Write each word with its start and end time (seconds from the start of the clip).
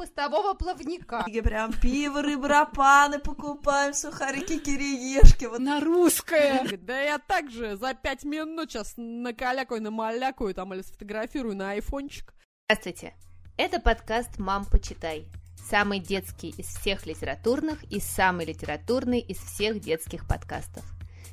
хвостового 0.00 0.54
плавника. 0.54 1.24
И 1.26 1.40
прям 1.42 1.72
пиво, 1.72 2.22
рыбропаны 2.22 3.18
покупаем, 3.18 3.92
сухарики, 3.92 4.58
кириешки. 4.58 5.44
Вот. 5.44 5.58
На 5.58 5.80
русское. 5.80 6.66
Да 6.78 6.98
я 6.98 7.18
также 7.18 7.76
за 7.76 7.92
пять 7.92 8.24
минут 8.24 8.70
сейчас 8.70 8.94
накалякаю, 8.96 9.82
намалякаю 9.82 10.54
там 10.54 10.72
или 10.72 10.80
сфотографирую 10.80 11.54
на 11.54 11.72
айфончик. 11.72 12.32
Здравствуйте. 12.66 13.14
Это 13.58 13.78
подкаст 13.78 14.38
«Мам, 14.38 14.64
почитай». 14.64 15.26
Самый 15.68 16.00
детский 16.00 16.48
из 16.56 16.66
всех 16.66 17.04
литературных 17.04 17.84
и 17.92 18.00
самый 18.00 18.46
литературный 18.46 19.20
из 19.20 19.36
всех 19.36 19.80
детских 19.80 20.26
подкастов. 20.26 20.84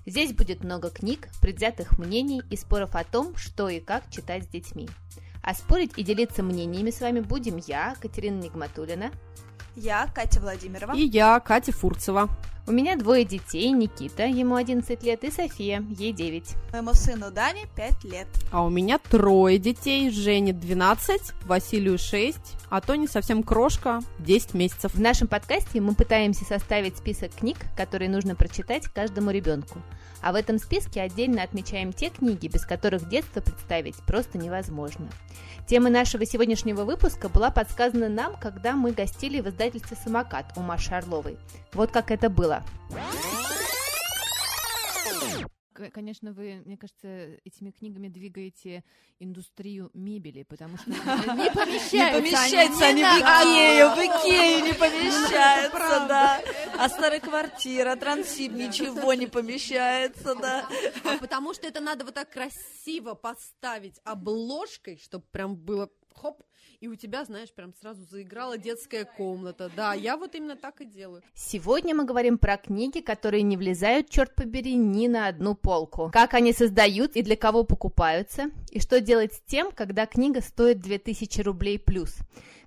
Здесь 0.05 0.33
будет 0.33 0.63
много 0.63 0.89
книг, 0.89 1.29
предвзятых 1.41 1.97
мнений 1.97 2.41
и 2.51 2.57
споров 2.57 2.95
о 2.95 3.05
том, 3.05 3.35
что 3.37 3.69
и 3.69 3.79
как 3.79 4.09
читать 4.11 4.43
с 4.43 4.47
детьми. 4.47 4.89
А 5.47 5.53
спорить 5.53 5.93
и 5.95 6.03
делиться 6.03 6.43
мнениями 6.43 6.91
с 6.91 6.99
вами 6.99 7.21
будем 7.21 7.55
я, 7.55 7.95
Катерина 8.01 8.37
Нигматулина. 8.37 9.11
Я, 9.77 10.09
Катя 10.13 10.41
Владимирова. 10.41 10.93
И 10.93 11.05
я, 11.05 11.39
Катя 11.39 11.71
Фурцева. 11.71 12.27
У 12.69 12.73
меня 12.73 12.97
двое 12.97 13.23
детей, 13.23 13.71
Никита, 13.71 14.25
ему 14.25 14.55
11 14.55 15.01
лет, 15.01 15.23
и 15.23 15.31
София, 15.31 15.85
ей 15.97 16.11
9. 16.11 16.43
Моему 16.73 16.93
сыну 16.93 17.31
Дане 17.31 17.65
5 17.77 18.03
лет. 18.03 18.27
А 18.51 18.65
у 18.65 18.69
меня 18.69 18.99
трое 18.99 19.57
детей, 19.57 20.09
Жене 20.09 20.51
12, 20.51 21.31
Василию 21.45 21.97
6, 21.97 22.37
а 22.69 22.81
Тони 22.81 23.07
совсем 23.07 23.41
крошка, 23.41 24.01
10 24.19 24.53
месяцев. 24.53 24.93
В 24.93 24.99
нашем 24.99 25.29
подкасте 25.29 25.79
мы 25.79 25.95
пытаемся 25.95 26.43
составить 26.43 26.97
список 26.97 27.33
книг, 27.35 27.57
которые 27.77 28.09
нужно 28.09 28.35
прочитать 28.35 28.87
каждому 28.87 29.31
ребенку. 29.31 29.81
А 30.21 30.33
в 30.33 30.35
этом 30.35 30.57
списке 30.57 30.99
отдельно 31.01 31.43
отмечаем 31.43 31.93
те 31.93 32.09
книги, 32.09 32.47
без 32.47 32.65
которых 32.65 33.07
детство 33.07 33.39
представить 33.39 33.95
просто 34.05 34.37
невозможно. 34.37 35.07
Тема 35.67 35.89
нашего 35.89 36.25
сегодняшнего 36.25 36.83
выпуска 36.83 37.29
была 37.29 37.49
подсказана 37.49 38.09
нам, 38.09 38.35
когда 38.35 38.75
мы 38.75 38.91
гостили 38.91 39.39
в 39.39 39.47
издательстве 39.47 39.95
«Самокат» 39.95 40.51
у 40.57 40.61
Маши 40.61 40.93
Орловой. 40.93 41.37
Вот 41.73 41.91
как 41.91 42.11
это 42.11 42.29
было. 42.29 42.56
Конечно, 45.93 46.33
вы, 46.33 46.61
мне 46.65 46.77
кажется, 46.77 47.07
этими 47.45 47.71
книгами 47.71 48.07
двигаете 48.07 48.83
индустрию 49.19 49.91
мебели, 49.93 50.43
потому 50.43 50.77
что 50.77 50.89
не 50.89 51.51
помещаются. 51.51 51.97
Не 51.97 52.11
помещаются 52.13 52.85
они, 52.85 53.03
в 53.03 53.05
Икею, 53.05 53.89
в 53.89 53.97
Икею 53.99 54.65
не 54.65 54.73
помещаются, 54.73 56.05
да. 56.07 56.41
А 56.79 56.89
старая 56.89 57.19
квартира, 57.19 57.95
трансип, 57.95 58.53
ничего 58.53 59.13
не 59.13 59.27
помещается, 59.27 60.35
да. 60.35 60.67
А 61.03 61.17
потому 61.19 61.53
что 61.53 61.67
это 61.67 61.79
надо 61.79 62.05
вот 62.05 62.15
так 62.15 62.31
красиво 62.31 63.13
поставить 63.13 63.99
обложкой, 64.03 64.97
чтобы 64.97 65.25
прям 65.31 65.55
было 65.55 65.89
хоп, 66.17 66.43
и 66.79 66.87
у 66.87 66.95
тебя, 66.95 67.25
знаешь, 67.25 67.51
прям 67.53 67.73
сразу 67.73 68.03
заиграла 68.05 68.57
детская 68.57 69.05
комната. 69.05 69.71
Да, 69.75 69.93
я 69.93 70.17
вот 70.17 70.35
именно 70.35 70.55
так 70.55 70.81
и 70.81 70.85
делаю. 70.85 71.23
Сегодня 71.33 71.95
мы 71.95 72.05
говорим 72.05 72.37
про 72.37 72.57
книги, 72.57 72.99
которые 72.99 73.43
не 73.43 73.57
влезают, 73.57 74.09
черт 74.09 74.35
побери, 74.35 74.75
ни 74.75 75.07
на 75.07 75.27
одну 75.27 75.55
полку. 75.55 76.09
Как 76.11 76.33
они 76.33 76.53
создают 76.53 77.15
и 77.15 77.21
для 77.21 77.35
кого 77.35 77.63
покупаются, 77.63 78.51
и 78.71 78.79
что 78.79 78.99
делать 78.99 79.33
с 79.33 79.41
тем, 79.41 79.71
когда 79.71 80.05
книга 80.05 80.41
стоит 80.41 80.79
2000 80.79 81.41
рублей 81.41 81.79
плюс. 81.79 82.17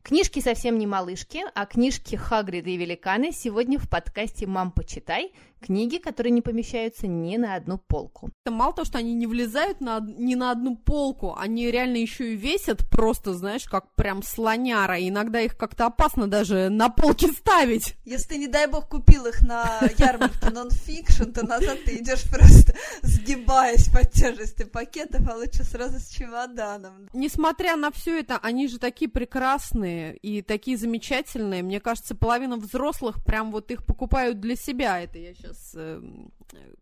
Книжки 0.02 0.40
совсем 0.40 0.78
не 0.78 0.86
малышки, 0.86 1.42
а 1.54 1.66
книжки 1.66 2.16
Хагрида 2.16 2.70
и 2.70 2.76
Великаны 2.78 3.32
сегодня 3.32 3.78
в 3.78 3.88
подкасте 3.88 4.46
«Мам, 4.46 4.72
почитай», 4.72 5.32
книги, 5.60 5.98
которые 5.98 6.32
не 6.32 6.42
помещаются 6.42 7.06
ни 7.06 7.36
на 7.36 7.54
одну 7.54 7.78
полку. 7.78 8.30
Мало 8.48 8.72
того, 8.72 8.84
что 8.84 8.98
они 8.98 9.14
не 9.14 9.26
влезают 9.26 9.80
на, 9.80 10.00
ни 10.00 10.34
на 10.34 10.50
одну 10.50 10.76
полку, 10.76 11.34
они 11.36 11.70
реально 11.70 11.98
еще 11.98 12.32
и 12.32 12.36
весят 12.36 12.88
просто, 12.88 13.34
знаешь, 13.34 13.64
как 13.64 13.94
прям 13.94 14.22
слоняра. 14.22 14.98
И 14.98 15.08
иногда 15.08 15.40
их 15.40 15.56
как-то 15.56 15.86
опасно 15.86 16.26
даже 16.26 16.68
на 16.68 16.88
полке 16.88 17.28
ставить. 17.28 17.94
Если 18.04 18.28
ты, 18.28 18.38
не 18.38 18.46
дай 18.48 18.66
бог, 18.66 18.88
купил 18.88 19.26
их 19.26 19.42
на 19.42 19.80
ярмарке 19.98 20.50
нонфикшн, 20.50 21.30
то 21.30 21.46
назад 21.46 21.78
ты 21.84 21.96
идешь 21.98 22.28
просто 22.28 22.74
сгибаясь 23.02 23.88
под 23.88 24.10
тяжестью 24.10 24.68
пакетов, 24.68 25.28
а 25.28 25.36
лучше 25.36 25.64
сразу 25.64 25.98
с 25.98 26.08
чемоданом. 26.08 27.08
Несмотря 27.12 27.76
на 27.76 27.90
все 27.90 28.20
это, 28.20 28.38
они 28.38 28.68
же 28.68 28.78
такие 28.78 29.10
прекрасные 29.10 30.16
и 30.16 30.42
такие 30.42 30.76
замечательные. 30.76 31.62
Мне 31.62 31.80
кажется, 31.80 32.14
половина 32.14 32.56
взрослых 32.56 33.24
прям 33.24 33.50
вот 33.50 33.70
их 33.70 33.84
покупают 33.84 34.40
для 34.40 34.56
себя. 34.56 35.00
Это 35.00 35.18
я 35.18 35.34
сейчас 35.34 35.49
сейчас 35.50 35.72
э, 35.74 36.00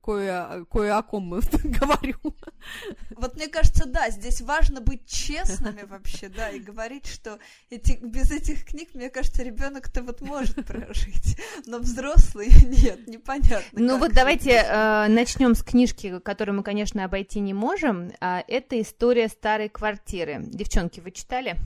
кое, 0.02 0.64
кое 0.70 0.96
о 0.96 1.02
ком 1.02 1.24
мы 1.24 1.40
говорю. 1.64 2.16
Вот 3.10 3.36
мне 3.36 3.48
кажется, 3.48 3.86
да, 3.86 4.10
здесь 4.10 4.40
важно 4.40 4.80
быть 4.80 5.06
честными 5.06 5.82
вообще, 5.88 6.28
да, 6.28 6.50
и 6.50 6.58
говорить, 6.58 7.06
что 7.06 7.38
эти, 7.70 7.98
без 8.02 8.30
этих 8.30 8.64
книг, 8.64 8.90
мне 8.94 9.10
кажется, 9.10 9.42
ребенок-то 9.42 10.02
вот 10.02 10.20
может 10.20 10.54
прожить, 10.66 11.38
но 11.66 11.78
взрослый 11.78 12.48
нет, 12.64 13.06
непонятно. 13.06 13.62
Ну 13.72 13.98
вот 13.98 14.12
давайте 14.12 14.50
э, 14.50 15.06
начнем 15.08 15.54
с 15.54 15.62
книжки, 15.62 16.18
которую 16.20 16.56
мы, 16.56 16.62
конечно, 16.62 17.04
обойти 17.04 17.40
не 17.40 17.54
можем. 17.54 18.12
А 18.20 18.42
это 18.46 18.80
история 18.80 19.28
старой 19.28 19.68
квартиры. 19.68 20.40
Девчонки, 20.40 21.00
вы 21.00 21.10
читали? 21.10 21.56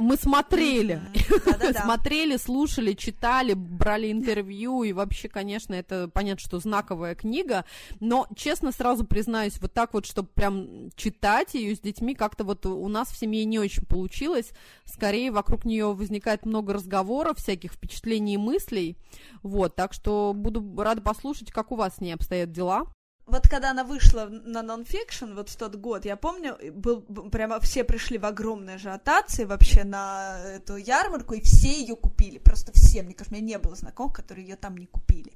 Мы 0.00 0.16
смотрели, 0.16 1.02
смотрели, 1.82 2.38
слушали, 2.38 2.94
читали, 2.94 3.52
брали 3.52 4.10
интервью, 4.10 4.82
и 4.82 4.94
вообще, 4.94 5.28
конечно, 5.28 5.74
это 5.74 6.08
понятно, 6.08 6.40
что 6.40 6.58
знаковая 6.58 7.14
книга, 7.14 7.66
но, 8.00 8.26
честно, 8.34 8.72
сразу 8.72 9.04
признаюсь, 9.04 9.60
вот 9.60 9.74
так 9.74 9.92
вот, 9.92 10.06
чтобы 10.06 10.28
прям 10.28 10.90
читать 10.96 11.52
ее 11.52 11.76
с 11.76 11.80
детьми, 11.80 12.14
как-то 12.14 12.44
вот 12.44 12.64
у 12.64 12.88
нас 12.88 13.08
в 13.08 13.18
семье 13.18 13.44
не 13.44 13.58
очень 13.58 13.84
получилось, 13.84 14.52
скорее 14.86 15.30
вокруг 15.30 15.66
нее 15.66 15.92
возникает 15.92 16.46
много 16.46 16.72
разговоров, 16.72 17.36
всяких 17.36 17.74
впечатлений 17.74 18.34
и 18.34 18.38
мыслей, 18.38 18.96
вот, 19.42 19.76
так 19.76 19.92
что 19.92 20.32
буду 20.34 20.82
рада 20.82 21.02
послушать, 21.02 21.52
как 21.52 21.72
у 21.72 21.76
вас 21.76 21.96
с 21.96 22.00
ней 22.00 22.12
обстоят 22.12 22.52
дела 22.52 22.86
вот 23.26 23.48
когда 23.48 23.70
она 23.70 23.84
вышла 23.84 24.26
на 24.26 24.62
нонфикшн, 24.62 25.34
вот 25.34 25.48
в 25.48 25.56
тот 25.56 25.76
год, 25.76 26.04
я 26.04 26.16
помню, 26.16 26.58
был 26.72 27.02
прямо 27.30 27.60
все 27.60 27.84
пришли 27.84 28.18
в 28.18 28.24
огромной 28.24 28.74
ажиотации 28.74 29.44
вообще 29.44 29.84
на 29.84 30.40
эту 30.44 30.76
ярмарку, 30.76 31.34
и 31.34 31.40
все 31.40 31.72
ее 31.80 31.96
купили, 31.96 32.38
просто 32.38 32.72
все, 32.72 33.02
мне 33.02 33.14
кажется, 33.14 33.34
у 33.34 33.38
меня 33.38 33.56
не 33.56 33.58
было 33.58 33.76
знакомых, 33.76 34.16
которые 34.16 34.46
ее 34.46 34.56
там 34.56 34.76
не 34.76 34.86
купили 34.86 35.32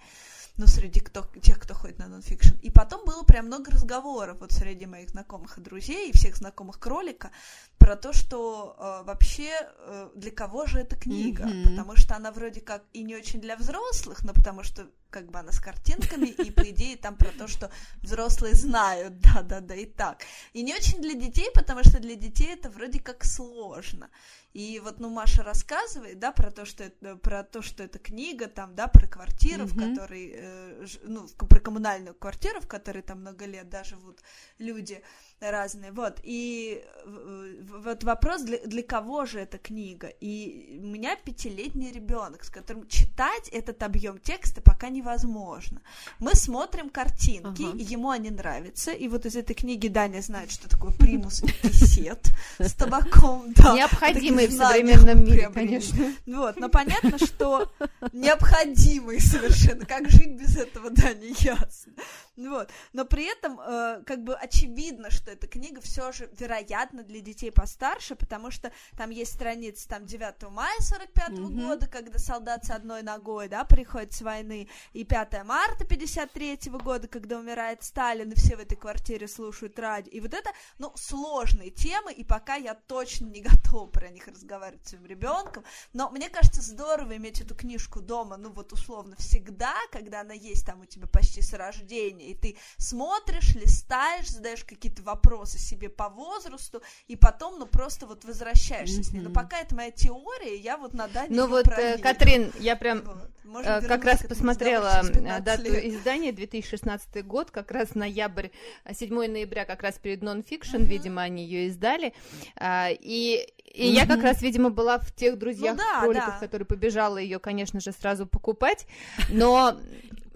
ну, 0.57 0.67
среди 0.67 1.01
кто, 1.01 1.27
тех, 1.43 1.59
кто 1.59 1.75
ходит 1.75 1.99
на 1.99 2.07
нонфикшн. 2.07 2.55
И 2.63 2.71
потом 2.71 3.05
было 3.05 3.23
прям 3.25 3.47
много 3.47 3.73
разговоров 3.73 4.39
вот 4.41 4.53
среди 4.53 4.87
моих 4.87 5.11
знакомых 5.11 5.59
и 5.59 5.61
друзей, 5.61 6.11
и 6.11 6.17
всех 6.17 6.37
знакомых 6.37 6.79
кролика, 6.79 7.33
про 7.79 7.97
то, 7.97 8.13
что 8.13 8.77
э, 8.79 9.05
вообще 9.05 9.51
э, 9.51 10.11
для 10.15 10.31
кого 10.31 10.67
же 10.67 10.79
эта 10.79 10.97
книга, 10.97 11.45
mm-hmm. 11.45 11.71
потому 11.71 11.97
что 11.97 12.15
она 12.15 12.31
вроде 12.31 12.61
как 12.61 12.85
и 12.93 13.03
не 13.03 13.17
очень 13.17 13.41
для 13.41 13.57
взрослых, 13.57 14.23
но 14.23 14.33
потому 14.33 14.63
что 14.63 14.87
как 15.15 15.31
бы 15.31 15.39
она 15.39 15.53
с 15.53 15.61
картинками, 15.61 16.27
и 16.27 16.51
по 16.51 16.69
идее 16.69 16.97
там 16.97 17.15
про 17.17 17.31
то, 17.31 17.47
что 17.47 17.71
взрослые 18.03 18.55
знают, 18.55 19.21
да-да-да, 19.21 19.77
и 19.77 19.87
так. 19.87 20.23
И 20.55 20.63
не 20.63 20.75
очень 20.75 21.01
для 21.01 21.15
детей, 21.15 21.51
потому 21.55 21.85
что 21.85 22.01
для 22.01 22.17
детей 22.17 22.55
это 22.55 22.69
вроде 22.69 22.99
как 22.99 23.25
сложно. 23.25 24.11
И 24.55 24.81
вот, 24.81 25.01
ну, 25.01 25.11
Маша 25.11 25.45
рассказывает, 25.45 26.19
да, 26.19 26.33
про 26.33 26.51
то, 26.51 26.65
что 26.65 26.83
это, 26.83 27.17
про 27.17 27.45
то, 27.45 27.63
что 27.63 27.85
это 27.85 28.01
книга, 28.01 28.47
там, 28.47 28.75
да, 28.75 28.89
про 28.89 29.07
квартиру, 29.07 29.65
mm-hmm. 29.65 29.67
в 29.67 29.97
которой, 29.97 30.33
э, 30.35 30.87
ну, 31.05 31.29
про 31.29 31.61
коммунальную 31.61 32.15
квартиру, 32.15 32.61
в 32.61 32.67
которой 32.67 33.03
там 33.03 33.21
много 33.21 33.47
лет, 33.47 33.69
да, 33.69 33.85
живут 33.85 34.21
люди 34.59 35.01
разные, 35.41 35.93
вот, 35.93 36.19
и 36.23 36.83
вот 37.05 38.03
вопрос, 38.05 38.43
для, 38.43 38.59
для 38.59 38.83
кого 38.83 39.27
же 39.27 39.41
эта 39.41 39.59
книга, 39.59 40.09
и 40.21 40.81
у 40.83 40.87
меня 40.87 41.17
пятилетний 41.17 41.93
ребенок, 41.93 42.45
с 42.45 42.51
которым 42.51 42.87
читать 42.89 43.49
этот 43.49 43.83
объем 43.83 44.19
текста 44.19 44.63
пока 44.63 44.89
невозможно. 44.89 45.83
Мы 46.19 46.35
смотрим 46.35 46.89
картинки, 46.89 47.63
ага. 47.63 47.77
ему 47.77 48.11
они 48.11 48.31
нравятся, 48.31 48.93
и 48.93 49.09
вот 49.09 49.27
из 49.27 49.37
этой 49.37 49.55
книги 49.55 49.89
Даня 49.89 50.21
знает, 50.23 50.51
что 50.51 50.69
такое 50.69 50.93
примус 50.93 51.43
и 51.43 51.47
кисет 51.47 52.31
с 52.59 52.73
табаком, 52.75 53.53
да. 53.55 53.75
Необходимый 53.75 54.47
в 54.47 54.53
современном 54.53 55.25
мире, 55.25 55.51
конечно. 55.53 56.15
Вот, 56.27 56.57
но 56.57 56.69
понятно, 56.69 57.19
что 57.19 57.73
необходимый 58.13 59.21
совершенно, 59.21 59.85
как 59.85 60.09
жить 60.09 60.41
без 60.41 60.57
этого, 60.57 60.91
да, 60.91 61.13
не 61.15 61.35
ясно. 61.39 61.93
Вот, 62.37 62.69
но 62.93 63.05
при 63.05 63.31
этом, 63.31 63.61
э, 63.61 64.03
как 64.05 64.25
бы 64.25 64.35
очевидно, 64.35 65.11
что 65.11 65.31
эта 65.31 65.47
книга 65.47 65.81
все 65.81 66.11
же, 66.11 66.29
вероятно, 66.37 67.05
для 67.05 67.21
детей 67.21 67.53
постарше, 67.53 68.17
потому 68.17 68.51
что 68.51 68.73
там 68.97 69.11
есть 69.11 69.33
страница 69.33 69.89
там 69.89 70.05
9 70.05 70.51
мая 70.51 70.75
45 70.81 71.29
-го 71.29 71.35
mm-hmm. 71.37 71.67
года, 71.67 71.87
когда 71.87 72.19
солдат 72.19 72.65
с 72.65 72.71
одной 72.71 73.03
ногой, 73.03 73.49
да, 73.49 73.65
приходит 73.65 74.15
с 74.15 74.23
войны, 74.23 74.69
и 74.93 75.05
5 75.05 75.45
марта 75.45 75.85
53 75.85 76.71
-го 76.71 76.83
года, 76.83 77.07
когда 77.07 77.39
умирает 77.39 77.85
Сталин, 77.85 78.33
и 78.33 78.35
все 78.35 78.57
в 78.57 78.61
этой 78.61 78.77
квартире 78.77 79.29
слушают 79.29 79.79
радио. 79.79 80.11
И 80.11 80.21
вот 80.21 80.35
это, 80.35 80.51
ну, 80.79 80.93
сложные 80.97 81.71
темы, 81.71 82.13
и 82.13 82.25
пока 82.25 82.57
я 82.57 82.75
точно 82.75 83.27
не 83.27 83.41
готова 83.49 83.87
про 83.87 84.09
них 84.09 84.27
разговаривать 84.27 84.85
с 84.87 84.91
своим 84.91 85.07
ребенком, 85.07 85.63
но 85.93 86.11
мне 86.11 86.29
кажется 86.29 86.63
здорово 86.63 87.17
иметь 87.17 87.41
эту 87.41 87.55
книжку 87.55 88.01
дома, 88.01 88.37
ну, 88.37 88.51
вот 88.51 88.73
условно 88.73 89.15
всегда, 89.19 89.75
когда 89.93 90.23
она 90.23 90.35
есть 90.35 90.67
там 90.67 90.81
у 90.81 90.85
тебя 90.85 91.07
почти 91.07 91.41
с 91.41 91.53
рождения, 91.53 92.24
чтения, 92.25 92.31
и 92.31 92.35
ты 92.35 92.57
смотришь, 92.79 93.55
листаешь, 93.55 94.29
задаешь 94.29 94.65
какие-то 94.65 95.03
вопросы 95.03 95.59
себе 95.59 95.89
по 95.89 96.09
возрасту, 96.09 96.83
и 97.07 97.17
потом, 97.17 97.59
ну, 97.59 97.67
просто 97.67 98.07
вот 98.07 98.25
возвращаешься 98.25 99.01
mm-hmm. 99.01 99.05
с 99.05 99.13
ней. 99.13 99.21
Но 99.21 99.31
пока 99.31 99.61
это 99.61 99.75
моя 99.75 99.91
теория, 99.91 100.57
я 100.57 100.77
вот 100.77 100.95
на 100.95 101.09
Дане 101.09 101.29
Ну 101.31 101.47
вот, 101.47 101.69
э, 101.69 101.99
Катрин, 101.99 102.53
я 102.59 102.77
прям 102.77 103.03
вот. 103.45 103.65
э, 103.65 103.83
как 103.83 104.05
раз 104.05 104.25
посмотрела 104.25 105.03
э, 105.03 105.41
дату 105.41 105.65
лет. 105.65 105.85
издания, 105.85 106.33
2016 106.33 107.25
год, 107.27 107.51
как 107.51 107.71
раз 107.71 107.95
ноябрь, 107.95 108.49
7 108.91 109.15
ноября, 109.15 109.65
как 109.65 109.83
раз 109.83 109.99
перед 109.99 110.23
нон-фикшн, 110.23 110.77
mm-hmm. 110.77 110.85
видимо, 110.85 111.23
они 111.23 111.45
ее 111.45 111.69
издали, 111.69 112.15
а, 112.57 112.89
и 112.91 113.47
и 113.75 113.89
mm-hmm. 113.89 113.93
я 113.93 114.07
как 114.07 114.23
раз, 114.23 114.41
видимо, 114.41 114.71
была 114.71 115.01
в 115.01 115.13
тех 115.13 115.37
друзьях, 115.37 115.77
ну, 115.77 115.83
да, 115.83 116.01
кроликах, 116.03 116.35
да. 116.35 116.39
которые 116.39 116.65
побежала 116.65 117.19
ее, 117.19 117.41
конечно 117.41 117.81
же, 117.81 117.91
сразу 117.91 118.25
покупать. 118.25 118.87
Но 119.31 119.77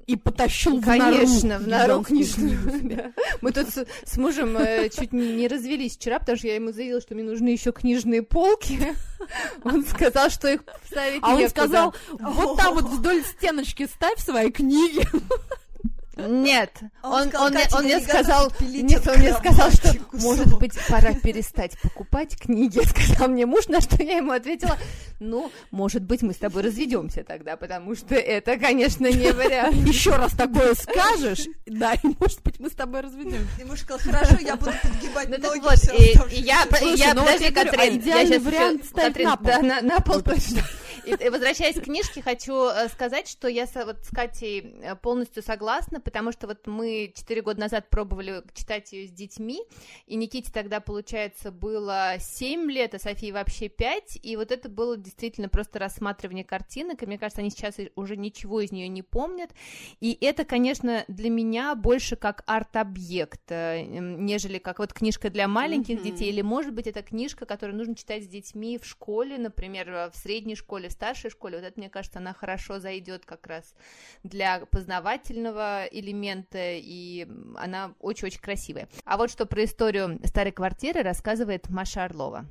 и 0.08 0.16
потащил 0.16 0.80
Конечно, 0.80 1.58
в 1.58 1.68
нору 1.68 2.02
книжную. 2.02 2.58
Да. 2.88 3.12
Мы 3.42 3.52
тут 3.52 3.68
с, 3.68 4.16
мужем 4.16 4.56
э, 4.56 4.88
чуть 4.88 5.12
не, 5.12 5.46
развелись 5.46 5.96
вчера, 5.96 6.18
потому 6.18 6.38
что 6.38 6.48
я 6.48 6.54
ему 6.54 6.72
заявила, 6.72 7.00
что 7.02 7.14
мне 7.14 7.22
нужны 7.22 7.48
еще 7.48 7.72
книжные 7.72 8.22
полки. 8.22 8.94
Он 9.64 9.84
сказал, 9.84 10.30
что 10.30 10.48
их 10.48 10.62
ставить 10.86 11.20
А 11.22 11.34
он 11.34 11.48
сказал, 11.50 11.94
вот 12.08 12.56
там 12.56 12.74
вот 12.74 12.84
вдоль 12.84 13.22
стеночки 13.22 13.86
ставь 13.86 14.18
свои 14.20 14.50
книги. 14.50 15.06
Нет, 16.18 16.72
он, 17.02 17.28
он, 17.28 17.34
он, 17.36 17.56
он 17.72 17.84
мне 17.84 18.00
сказал, 18.00 18.52
нет, 18.60 19.06
он 19.06 19.18
мне 19.18 19.32
сказал, 19.34 19.70
что 19.70 19.94
может 20.12 20.58
быть 20.58 20.72
пора 20.88 21.14
перестать 21.14 21.78
покупать 21.80 22.36
книги, 22.36 22.80
сказал 22.84 23.28
мне 23.28 23.46
муж, 23.46 23.68
на 23.68 23.80
что 23.80 24.02
я 24.02 24.16
ему 24.16 24.32
ответила, 24.32 24.76
ну, 25.20 25.52
может 25.70 26.02
быть 26.02 26.22
мы 26.22 26.32
с 26.32 26.38
тобой 26.38 26.62
разведемся 26.62 27.22
тогда, 27.22 27.56
потому 27.56 27.94
что 27.94 28.16
это, 28.16 28.56
конечно, 28.56 29.06
не 29.06 29.32
вариант. 29.32 29.76
Еще 29.86 30.10
раз 30.10 30.32
такое 30.32 30.74
скажешь, 30.74 31.46
да, 31.66 31.94
и 31.94 32.08
может 32.18 32.42
быть 32.42 32.58
мы 32.58 32.68
с 32.68 32.72
тобой 32.74 33.02
разведемся. 33.02 33.60
И 33.60 33.64
муж 33.64 33.80
сказал, 33.80 34.00
хорошо, 34.00 34.36
я 34.40 34.56
буду 34.56 34.72
подгибать 34.82 35.28
ну, 35.28 35.38
ноги. 35.38 35.60
Вот, 35.60 36.32
и, 36.32 36.40
я, 36.40 36.66
я, 36.96 37.14
ну, 37.14 37.24
подожди, 37.24 37.50
Катрин, 37.52 38.02
я 38.02 38.26
сейчас 38.26 38.42
вариант 38.42 38.82
Катрин, 38.92 39.28
на, 39.66 39.80
на 39.82 40.00
пол 40.00 40.20
точно. 40.20 40.62
И, 41.08 41.28
возвращаясь 41.30 41.76
к 41.76 41.84
книжке, 41.84 42.20
хочу 42.20 42.68
э, 42.68 42.88
сказать, 42.88 43.28
что 43.28 43.48
я 43.48 43.66
вот 43.86 44.04
с 44.04 44.10
Катей 44.10 44.60
э, 44.82 44.94
полностью 44.96 45.42
согласна, 45.42 46.00
потому 46.00 46.32
что 46.32 46.46
вот 46.46 46.66
мы 46.66 47.12
четыре 47.14 47.40
года 47.40 47.60
назад 47.60 47.88
пробовали 47.88 48.42
читать 48.52 48.92
ее 48.92 49.08
с 49.08 49.10
детьми, 49.10 49.62
и 50.06 50.16
Никите 50.16 50.52
тогда, 50.52 50.80
получается, 50.80 51.50
было 51.50 52.16
семь 52.20 52.70
лет, 52.70 52.94
а 52.94 52.98
Софии 52.98 53.32
вообще 53.32 53.68
пять, 53.68 54.18
и 54.22 54.36
вот 54.36 54.52
это 54.52 54.68
было 54.68 54.98
действительно 54.98 55.48
просто 55.48 55.78
рассматривание 55.78 56.44
картинок, 56.44 57.02
и 57.02 57.06
мне 57.06 57.18
кажется, 57.18 57.40
они 57.40 57.50
сейчас 57.50 57.76
уже 57.96 58.16
ничего 58.16 58.60
из 58.60 58.70
нее 58.70 58.88
не 58.88 59.02
помнят, 59.02 59.50
и 60.00 60.16
это, 60.20 60.44
конечно, 60.44 61.04
для 61.08 61.30
меня 61.30 61.74
больше 61.74 62.16
как 62.16 62.42
арт-объект, 62.46 63.50
э, 63.50 63.82
нежели 63.82 64.58
как 64.58 64.78
вот 64.78 64.92
книжка 64.92 65.30
для 65.30 65.48
маленьких 65.48 66.00
mm-hmm. 66.00 66.02
детей, 66.02 66.28
или, 66.28 66.42
может 66.42 66.74
быть, 66.74 66.86
это 66.86 67.02
книжка, 67.02 67.46
которую 67.46 67.78
нужно 67.78 67.94
читать 67.94 68.24
с 68.24 68.28
детьми 68.28 68.76
в 68.76 68.84
школе, 68.84 69.38
например, 69.38 70.10
в 70.12 70.16
средней 70.16 70.54
школе, 70.54 70.90
в 70.90 70.97
старшей 70.98 71.30
школе, 71.30 71.58
вот 71.58 71.64
это, 71.64 71.78
мне 71.78 71.88
кажется, 71.88 72.18
она 72.18 72.34
хорошо 72.34 72.80
зайдет 72.80 73.24
как 73.24 73.46
раз 73.46 73.74
для 74.24 74.66
познавательного 74.66 75.84
элемента, 75.86 76.58
и 76.58 77.28
она 77.56 77.94
очень-очень 78.00 78.40
красивая. 78.40 78.88
А 79.04 79.16
вот 79.16 79.30
что 79.30 79.46
про 79.46 79.64
историю 79.64 80.18
старой 80.24 80.50
квартиры 80.50 81.02
рассказывает 81.02 81.70
Маша 81.70 82.04
Орлова. 82.04 82.46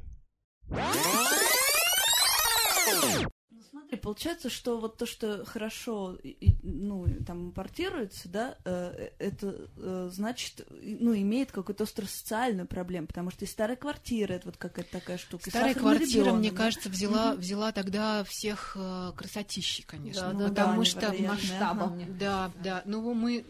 И 4.08 4.14
получается, 4.14 4.50
что 4.50 4.80
вот 4.80 4.98
то, 4.98 5.06
что 5.06 5.44
хорошо, 5.46 6.18
ну, 6.64 7.06
там, 7.26 7.48
импортируется, 7.48 8.30
да, 8.30 8.56
э, 8.64 9.10
это 9.20 9.68
э, 9.76 10.10
значит, 10.14 10.66
ну, 10.82 11.14
имеет 11.14 11.52
какую-то 11.52 11.84
остро-социальную 11.84 12.68
проблему, 12.68 13.08
потому 13.08 13.32
что 13.32 13.44
и 13.44 13.48
старая 13.48 13.76
квартира, 13.76 14.34
это 14.34 14.46
вот 14.46 14.58
какая-то 14.58 14.92
такая 14.92 15.18
штука. 15.18 15.50
Старая 15.50 15.74
квартира, 15.74 16.24
ребенок, 16.24 16.40
мне 16.40 16.52
да? 16.52 16.58
кажется, 16.58 16.90
взяла, 16.90 17.34
mm-hmm. 17.34 17.38
взяла 17.38 17.72
тогда 17.74 18.24
всех 18.24 18.78
э, 18.80 19.12
красотищей, 19.16 19.84
конечно, 19.86 20.34
да, 20.34 20.40
да, 20.40 20.48
потому 20.50 20.80
да, 20.80 20.86
что 20.86 21.14
масштабом. 21.24 22.18
Да, 22.18 22.52
да, 22.64 22.84
ну, 22.86 23.14
мы 23.14 23.46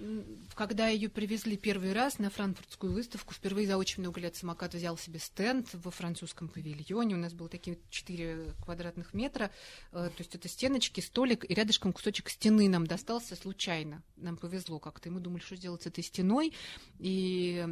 когда 0.57 0.87
ее 0.87 1.07
привезли 1.07 1.55
первый 1.55 1.93
раз 1.93 2.17
на 2.17 2.31
франкфуртскую 2.31 2.91
выставку, 2.91 3.31
впервые 3.33 3.67
за 3.67 3.77
очень 3.77 4.01
много 4.01 4.19
лет 4.19 4.35
самокат 4.35 4.73
взял 4.73 4.97
себе 4.97 5.19
стенд 5.19 5.67
во 5.73 5.91
французском 5.91 6.47
павильоне. 6.47 7.13
У 7.13 7.19
нас 7.19 7.33
было 7.33 7.47
такие 7.47 7.77
4 7.91 8.55
квадратных 8.63 9.13
метра, 9.13 9.51
э, 9.91 10.09
то 10.09 10.17
есть 10.17 10.33
это 10.33 10.49
стеночки, 10.49 10.99
столик, 10.99 11.45
и 11.47 11.53
рядышком 11.53 11.93
кусочек 11.93 12.29
стены 12.29 12.67
нам 12.69 12.87
достался 12.87 13.35
случайно. 13.35 14.01
Нам 14.15 14.35
повезло 14.35 14.79
как-то, 14.79 15.09
и 15.09 15.11
мы 15.11 15.19
думали, 15.19 15.41
что 15.43 15.55
сделать 15.55 15.83
с 15.83 15.85
этой 15.85 16.03
стеной, 16.03 16.53
и 16.97 17.63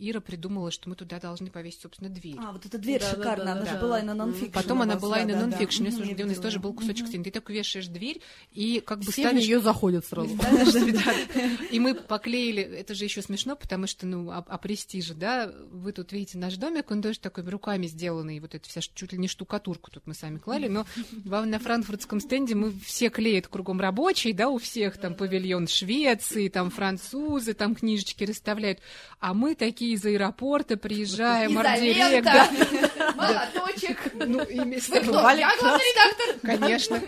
Ира 0.00 0.20
придумала, 0.20 0.70
что 0.70 0.88
мы 0.88 0.96
туда 0.96 1.20
должны 1.20 1.50
повесить, 1.50 1.82
собственно, 1.82 2.08
дверь. 2.08 2.36
А, 2.38 2.52
вот 2.52 2.64
эта 2.64 2.78
дверь 2.78 3.02
да, 3.02 3.10
шикарная, 3.10 3.36
да, 3.36 3.44
да, 3.44 3.52
она 3.52 3.64
да. 3.64 3.72
же 3.72 3.78
была 3.78 4.00
и 4.00 4.02
на 4.02 4.14
нонфикшн. 4.14 4.52
Потом 4.52 4.80
она 4.80 4.96
была 4.96 5.20
и 5.20 5.26
на 5.26 5.38
нонфикшн, 5.38 5.84
да, 5.84 6.14
да. 6.14 6.24
у 6.24 6.26
нас 6.28 6.38
тоже 6.38 6.60
был 6.60 6.72
кусочек 6.72 7.08
стены. 7.08 7.24
Ты 7.24 7.30
так 7.30 7.50
вешаешь 7.50 7.88
дверь, 7.88 8.22
и 8.52 8.80
как 8.80 9.00
бы 9.00 9.12
Все 9.12 9.22
ставишь... 9.22 9.42
ее 9.42 9.60
заходят 9.60 10.06
сразу. 10.06 10.34
И 11.70 11.78
мы 11.78 12.05
поклеили, 12.06 12.62
это 12.62 12.94
же 12.94 13.04
еще 13.04 13.22
смешно, 13.22 13.56
потому 13.56 13.86
что, 13.86 14.06
ну, 14.06 14.30
о, 14.30 14.38
о 14.38 14.58
престиже, 14.58 15.14
да, 15.14 15.52
вы 15.70 15.92
тут 15.92 16.12
видите 16.12 16.38
наш 16.38 16.56
домик, 16.56 16.90
он 16.90 17.02
тоже 17.02 17.18
такой 17.18 17.44
руками 17.44 17.86
сделанный, 17.86 18.40
вот 18.40 18.54
эта 18.54 18.68
вся 18.68 18.80
чуть 18.80 19.12
ли 19.12 19.18
не 19.18 19.28
штукатурку 19.28 19.90
тут 19.90 20.06
мы 20.06 20.14
сами 20.14 20.38
клали, 20.38 20.68
но 20.68 20.86
на 21.24 21.58
франкфуртском 21.58 22.20
стенде 22.20 22.54
мы 22.54 22.72
все 22.84 23.08
клеят 23.08 23.48
кругом 23.48 23.80
рабочие, 23.80 24.34
да, 24.34 24.48
у 24.48 24.58
всех 24.58 24.98
там 24.98 25.14
павильон 25.14 25.66
Швеции, 25.66 26.48
там 26.48 26.70
французы, 26.70 27.54
там 27.54 27.74
книжечки 27.74 28.24
расставляют, 28.24 28.80
а 29.20 29.34
мы 29.34 29.54
такие 29.54 29.94
из 29.94 30.04
аэропорта 30.04 30.76
приезжаем, 30.76 31.58
арт-директор. 31.58 32.46
Молоточек. 33.16 33.98
Ну, 34.14 34.38
Вы 34.88 35.00
кто? 35.00 35.30
Я 35.30 35.52
главный 35.58 35.84
редактор? 35.84 36.40
Конечно. 36.42 37.02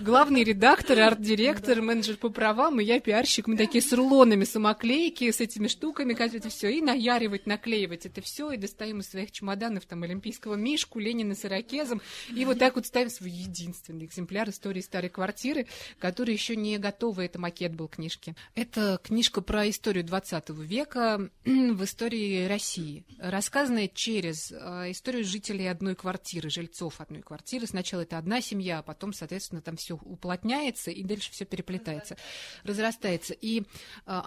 Главный 0.00 0.44
редактор, 0.44 1.00
арт-директор, 1.00 1.82
менеджер 1.82 2.16
по 2.16 2.28
правам, 2.28 2.80
и 2.80 2.84
я 2.84 3.00
пиарщик. 3.00 3.46
Мы 3.46 3.56
такие 3.56 3.82
с 3.82 3.92
рулонами 3.92 4.37
самоклейки, 4.44 5.30
с 5.30 5.40
этими 5.40 5.68
штуками, 5.68 6.14
как 6.14 6.34
это 6.34 6.48
все, 6.48 6.68
и 6.68 6.80
наяривать, 6.80 7.46
наклеивать 7.46 8.06
это 8.06 8.20
все, 8.20 8.52
и 8.52 8.56
достаем 8.56 9.00
из 9.00 9.08
своих 9.08 9.30
чемоданов 9.32 9.86
там 9.86 10.02
олимпийского 10.02 10.54
мишку, 10.54 10.98
Ленина 10.98 11.34
с 11.34 11.44
ирокезом, 11.44 12.00
и 12.34 12.44
вот 12.44 12.58
так 12.58 12.76
вот 12.76 12.86
ставим 12.86 13.10
свой 13.10 13.30
единственный 13.30 14.06
экземпляр 14.06 14.48
истории 14.50 14.80
старой 14.80 15.10
квартиры, 15.10 15.66
который 15.98 16.32
еще 16.34 16.56
не 16.56 16.78
готовый, 16.78 17.26
это 17.26 17.38
макет 17.38 17.74
был 17.74 17.88
книжки. 17.88 18.34
Это 18.54 19.00
книжка 19.02 19.40
про 19.40 19.68
историю 19.68 20.04
20 20.04 20.50
века 20.50 21.30
в 21.44 21.84
истории 21.84 22.46
России, 22.46 23.04
рассказанная 23.18 23.88
через 23.88 24.52
э, 24.52 24.90
историю 24.90 25.24
жителей 25.24 25.66
одной 25.66 25.94
квартиры, 25.94 26.50
жильцов 26.50 27.00
одной 27.00 27.22
квартиры. 27.22 27.66
Сначала 27.66 28.02
это 28.02 28.18
одна 28.18 28.40
семья, 28.40 28.78
а 28.78 28.82
потом, 28.82 29.12
соответственно, 29.12 29.60
там 29.60 29.76
все 29.76 29.94
уплотняется, 29.96 30.90
и 30.90 31.02
дальше 31.02 31.30
все 31.32 31.44
переплетается, 31.44 32.16
разрастается. 32.64 33.34
И 33.34 33.60
э, 33.60 33.64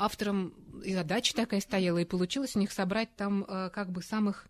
авторам 0.04 0.54
и 0.84 0.94
задача 0.94 1.36
такая 1.36 1.62
стояла, 1.62 2.00
и 2.00 2.06
получилось 2.06 2.56
у 2.56 2.60
них 2.60 2.72
собрать 2.72 3.16
там 3.16 3.46
э, 3.48 3.70
как 3.70 3.92
бы 3.92 4.02
самых 4.02 4.48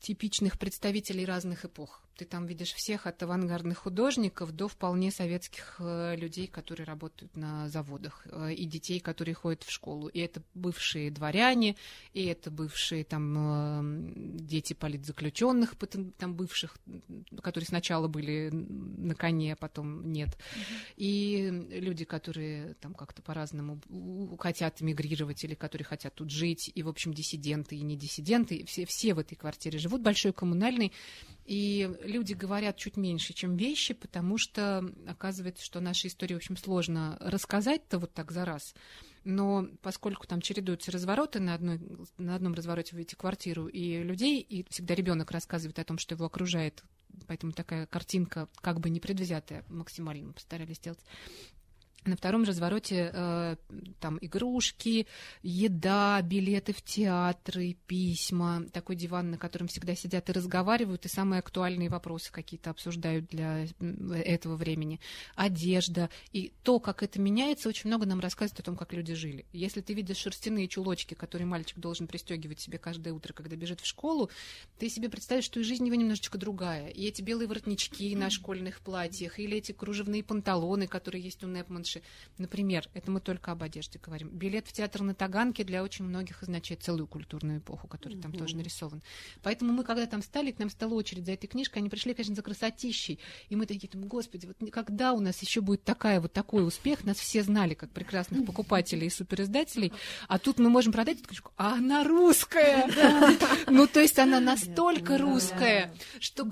типичных 0.00 0.58
представителей 0.58 1.24
разных 1.24 1.64
эпох. 1.64 2.02
Ты 2.18 2.24
там 2.24 2.46
видишь 2.46 2.72
всех 2.72 3.06
от 3.06 3.22
авангардных 3.22 3.78
художников 3.78 4.50
до 4.50 4.66
вполне 4.66 5.12
советских 5.12 5.76
э, 5.78 6.16
людей, 6.16 6.48
которые 6.48 6.84
работают 6.84 7.36
на 7.36 7.68
заводах, 7.68 8.26
э, 8.26 8.54
и 8.54 8.64
детей, 8.64 8.98
которые 8.98 9.36
ходят 9.36 9.62
в 9.62 9.70
школу. 9.70 10.08
И 10.08 10.18
это 10.18 10.42
бывшие 10.52 11.12
дворяне, 11.12 11.76
и 12.14 12.24
это 12.24 12.50
бывшие 12.50 13.04
там 13.04 13.36
э, 13.38 14.40
дети 14.40 14.72
политзаключенных, 14.72 15.76
там 16.18 16.34
бывших, 16.34 16.76
которые 17.40 17.68
сначала 17.68 18.08
были 18.08 18.50
на 18.50 19.14
коне, 19.14 19.52
а 19.52 19.56
потом 19.56 20.10
нет. 20.10 20.30
Mm-hmm. 20.30 20.94
И 20.96 21.50
люди, 21.70 22.04
которые 22.04 22.74
там 22.80 22.94
как-то 22.94 23.22
по-разному 23.22 23.80
хотят 24.40 24.82
эмигрировать 24.82 25.44
или 25.44 25.54
которые 25.54 25.84
хотят 25.84 26.16
тут 26.16 26.30
жить, 26.30 26.68
и, 26.74 26.82
в 26.82 26.88
общем, 26.88 27.14
диссиденты 27.14 27.76
и 27.76 27.82
не 27.82 27.96
диссиденты, 27.96 28.64
все, 28.66 28.86
все 28.86 29.14
в 29.14 29.20
этой 29.20 29.36
квартире 29.36 29.78
живут, 29.78 30.02
большой 30.02 30.32
коммунальный, 30.32 30.92
и 31.48 31.88
люди 32.08 32.32
говорят 32.32 32.76
чуть 32.76 32.96
меньше, 32.96 33.32
чем 33.32 33.56
вещи, 33.56 33.94
потому 33.94 34.38
что 34.38 34.84
оказывается, 35.06 35.64
что 35.64 35.80
наши 35.80 36.08
истории, 36.08 36.34
в 36.34 36.38
общем, 36.38 36.56
сложно 36.56 37.16
рассказать-то 37.20 37.98
вот 37.98 38.12
так 38.12 38.32
за 38.32 38.44
раз. 38.44 38.74
Но 39.24 39.66
поскольку 39.82 40.26
там 40.26 40.40
чередуются 40.40 40.90
развороты, 40.90 41.38
на, 41.38 41.54
одной, 41.54 41.80
на 42.16 42.34
одном 42.34 42.54
развороте 42.54 42.92
вы 42.92 43.00
видите 43.00 43.16
квартиру 43.16 43.66
и 43.66 44.02
людей, 44.02 44.40
и 44.40 44.64
всегда 44.70 44.94
ребенок 44.94 45.30
рассказывает 45.30 45.78
о 45.78 45.84
том, 45.84 45.98
что 45.98 46.14
его 46.14 46.24
окружает, 46.24 46.82
поэтому 47.26 47.52
такая 47.52 47.86
картинка 47.86 48.48
как 48.60 48.80
бы 48.80 48.90
непредвзятая 48.90 49.64
максимально 49.68 50.28
мы 50.28 50.32
постарались 50.32 50.76
сделать 50.76 51.00
На 52.04 52.16
втором 52.16 52.44
развороте 52.44 53.10
э, 53.12 53.56
там 54.00 54.18
игрушки, 54.20 55.06
еда, 55.42 56.22
билеты 56.22 56.72
в 56.72 56.80
театры, 56.80 57.76
письма, 57.86 58.64
такой 58.72 58.96
диван, 58.96 59.32
на 59.32 59.36
котором 59.38 59.66
всегда 59.66 59.94
сидят 59.94 60.30
и 60.30 60.32
разговаривают, 60.32 61.04
и 61.04 61.08
самые 61.08 61.40
актуальные 61.40 61.88
вопросы 61.88 62.32
какие-то 62.32 62.70
обсуждают 62.70 63.26
для 63.26 63.66
этого 64.24 64.56
времени, 64.56 65.00
одежда. 65.34 66.08
И 66.32 66.52
то, 66.62 66.78
как 66.78 67.02
это 67.02 67.20
меняется, 67.20 67.68
очень 67.68 67.88
много 67.88 68.06
нам 68.06 68.20
рассказывает 68.20 68.60
о 68.60 68.62
том, 68.62 68.76
как 68.76 68.92
люди 68.92 69.14
жили. 69.14 69.44
Если 69.52 69.80
ты 69.80 69.92
видишь 69.92 70.18
шерстяные 70.18 70.68
чулочки, 70.68 71.14
которые 71.14 71.46
мальчик 71.46 71.78
должен 71.78 72.06
пристегивать 72.06 72.60
себе 72.60 72.78
каждое 72.78 73.12
утро, 73.12 73.32
когда 73.32 73.56
бежит 73.56 73.80
в 73.80 73.86
школу, 73.86 74.30
ты 74.78 74.88
себе 74.88 75.08
представишь, 75.08 75.44
что 75.44 75.60
и 75.60 75.64
жизнь 75.64 75.86
его 75.86 75.96
немножечко 75.96 76.38
другая. 76.38 76.88
И 76.88 77.06
эти 77.06 77.22
белые 77.22 77.48
воротнички 77.48 78.14
на 78.14 78.30
школьных 78.30 78.80
платьях, 78.80 79.40
или 79.40 79.58
эти 79.58 79.72
кружевные 79.72 80.22
панталоны, 80.22 80.86
которые 80.86 81.22
есть 81.22 81.42
у 81.42 81.48
Непманши, 81.48 81.87
раньше. 81.88 82.02
Например, 82.38 82.88
это 82.94 83.10
мы 83.10 83.20
только 83.20 83.52
об 83.52 83.62
одежде 83.62 83.98
говорим. 83.98 84.28
Билет 84.28 84.68
в 84.68 84.72
театр 84.72 85.02
на 85.02 85.14
Таганке 85.14 85.64
для 85.64 85.82
очень 85.82 86.04
многих 86.04 86.42
означает 86.42 86.82
целую 86.82 87.06
культурную 87.06 87.58
эпоху, 87.58 87.88
которая 87.88 88.20
там 88.20 88.32
тоже 88.32 88.56
нарисован. 88.56 89.02
Поэтому 89.42 89.72
мы, 89.72 89.82
когда 89.82 90.06
там 90.06 90.22
стали, 90.22 90.52
к 90.52 90.58
нам 90.58 90.70
стала 90.70 90.94
очередь 90.94 91.26
за 91.26 91.32
этой 91.32 91.46
книжкой, 91.46 91.80
они 91.80 91.88
пришли, 91.88 92.14
конечно, 92.14 92.34
за 92.34 92.42
красотищей. 92.42 93.18
И 93.48 93.56
мы 93.56 93.66
такие, 93.66 93.88
думаем, 93.88 94.08
господи, 94.08 94.46
вот 94.46 94.56
когда 94.70 95.12
у 95.12 95.20
нас 95.20 95.40
еще 95.42 95.60
будет 95.60 95.82
такая, 95.82 96.20
вот 96.20 96.32
такой 96.32 96.66
успех? 96.66 97.04
Нас 97.04 97.18
все 97.18 97.42
знали 97.42 97.74
как 97.74 97.90
прекрасных 97.90 98.44
покупателей 98.46 99.08
и 99.08 99.10
супериздателей, 99.10 99.92
а 100.28 100.38
тут 100.38 100.58
мы 100.58 100.70
можем 100.70 100.92
продать 100.92 101.18
эту 101.18 101.28
книжку, 101.28 101.52
а 101.56 101.74
она 101.74 102.04
русская! 102.04 102.88
Ну, 103.70 103.86
то 103.86 104.00
есть 104.00 104.18
она 104.18 104.40
настолько 104.40 105.18
русская, 105.18 105.92
что 106.20 106.44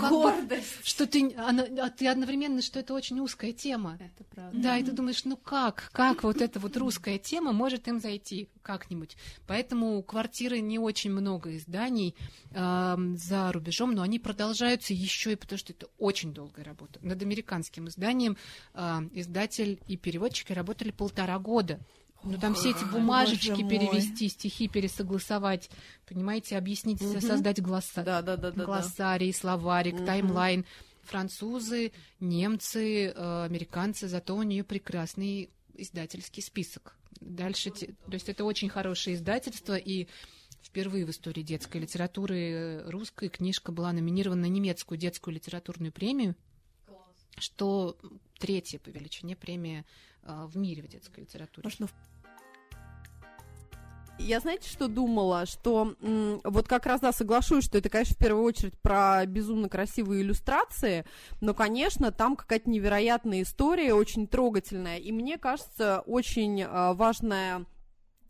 что 0.82 1.06
ты, 1.06 1.34
а 1.34 1.90
ты 1.90 2.08
одновременно, 2.08 2.62
что 2.62 2.80
это 2.80 2.94
очень 2.94 3.20
узкая 3.20 3.52
тема. 3.52 3.98
Это 4.00 4.24
правда. 4.24 4.58
Да, 4.58 4.78
и 4.78 4.84
ты 4.84 4.92
думаешь, 4.92 5.24
ну 5.26 5.36
как, 5.36 5.90
как 5.92 6.22
вот 6.22 6.40
эта 6.40 6.58
вот 6.60 6.76
русская 6.76 7.18
тема 7.18 7.52
может 7.52 7.88
им 7.88 8.00
зайти 8.00 8.48
как-нибудь. 8.62 9.16
Поэтому 9.46 10.02
квартиры 10.02 10.60
не 10.60 10.78
очень 10.78 11.10
много 11.10 11.56
изданий 11.56 12.14
э, 12.52 12.96
за 13.16 13.52
рубежом, 13.52 13.92
но 13.92 14.02
они 14.02 14.18
продолжаются 14.18 14.94
еще 14.94 15.32
и 15.32 15.36
потому, 15.36 15.58
что 15.58 15.72
это 15.72 15.88
очень 15.98 16.32
долгая 16.32 16.64
работа. 16.64 16.98
Над 17.02 17.20
американским 17.22 17.88
изданием 17.88 18.36
э, 18.74 18.98
издатель 19.12 19.80
и 19.88 19.96
переводчики 19.96 20.52
работали 20.52 20.92
полтора 20.92 21.38
года. 21.38 21.80
Ну, 22.22 22.38
там 22.38 22.54
все 22.54 22.70
эти 22.70 22.84
бумажечки 22.84 23.68
перевести, 23.68 24.28
стихи 24.28 24.68
пересогласовать, 24.68 25.70
понимаете, 26.08 26.56
объяснить, 26.56 27.00
угу. 27.00 27.20
создать 27.20 27.62
гласса... 27.62 28.02
да, 28.02 28.22
да, 28.22 28.36
да, 28.36 28.50
глоссарий, 28.50 29.32
словарик, 29.32 29.94
угу. 29.94 30.06
таймлайн 30.06 30.64
французы, 31.06 31.92
немцы, 32.20 33.06
э, 33.06 33.44
американцы, 33.44 34.08
зато 34.08 34.36
у 34.36 34.42
нее 34.42 34.64
прекрасный 34.64 35.50
издательский 35.74 36.42
список. 36.42 36.96
Дальше, 37.20 37.70
то 37.70 38.12
есть 38.12 38.28
это 38.28 38.44
очень 38.44 38.68
хорошее 38.68 39.16
издательство, 39.16 39.76
и 39.76 40.06
впервые 40.62 41.06
в 41.06 41.10
истории 41.10 41.42
детской 41.42 41.78
литературы 41.78 42.38
э, 42.38 42.90
русская 42.90 43.28
книжка 43.28 43.72
была 43.72 43.92
номинирована 43.92 44.42
на 44.42 44.46
немецкую 44.46 44.98
детскую 44.98 45.34
литературную 45.34 45.92
премию, 45.92 46.34
что 47.38 47.96
третья 48.38 48.78
по 48.78 48.88
величине 48.90 49.36
премия 49.36 49.84
э, 50.22 50.46
в 50.46 50.56
мире 50.56 50.82
в 50.82 50.88
детской 50.88 51.20
литературе. 51.20 51.64
Можно 51.64 51.88
я, 54.18 54.40
знаете, 54.40 54.68
что 54.68 54.88
думала? 54.88 55.46
Что 55.46 55.94
вот 56.44 56.68
как 56.68 56.86
раз, 56.86 57.00
да, 57.00 57.12
соглашусь, 57.12 57.64
что 57.64 57.78
это, 57.78 57.88
конечно, 57.88 58.14
в 58.14 58.18
первую 58.18 58.44
очередь 58.44 58.78
про 58.80 59.24
безумно 59.26 59.68
красивые 59.68 60.22
иллюстрации, 60.22 61.04
но, 61.40 61.54
конечно, 61.54 62.12
там 62.12 62.36
какая-то 62.36 62.68
невероятная 62.70 63.42
история, 63.42 63.94
очень 63.94 64.26
трогательная, 64.26 64.98
и 64.98 65.12
мне 65.12 65.38
кажется, 65.38 66.02
очень 66.06 66.62
э, 66.62 66.92
важная 66.94 67.66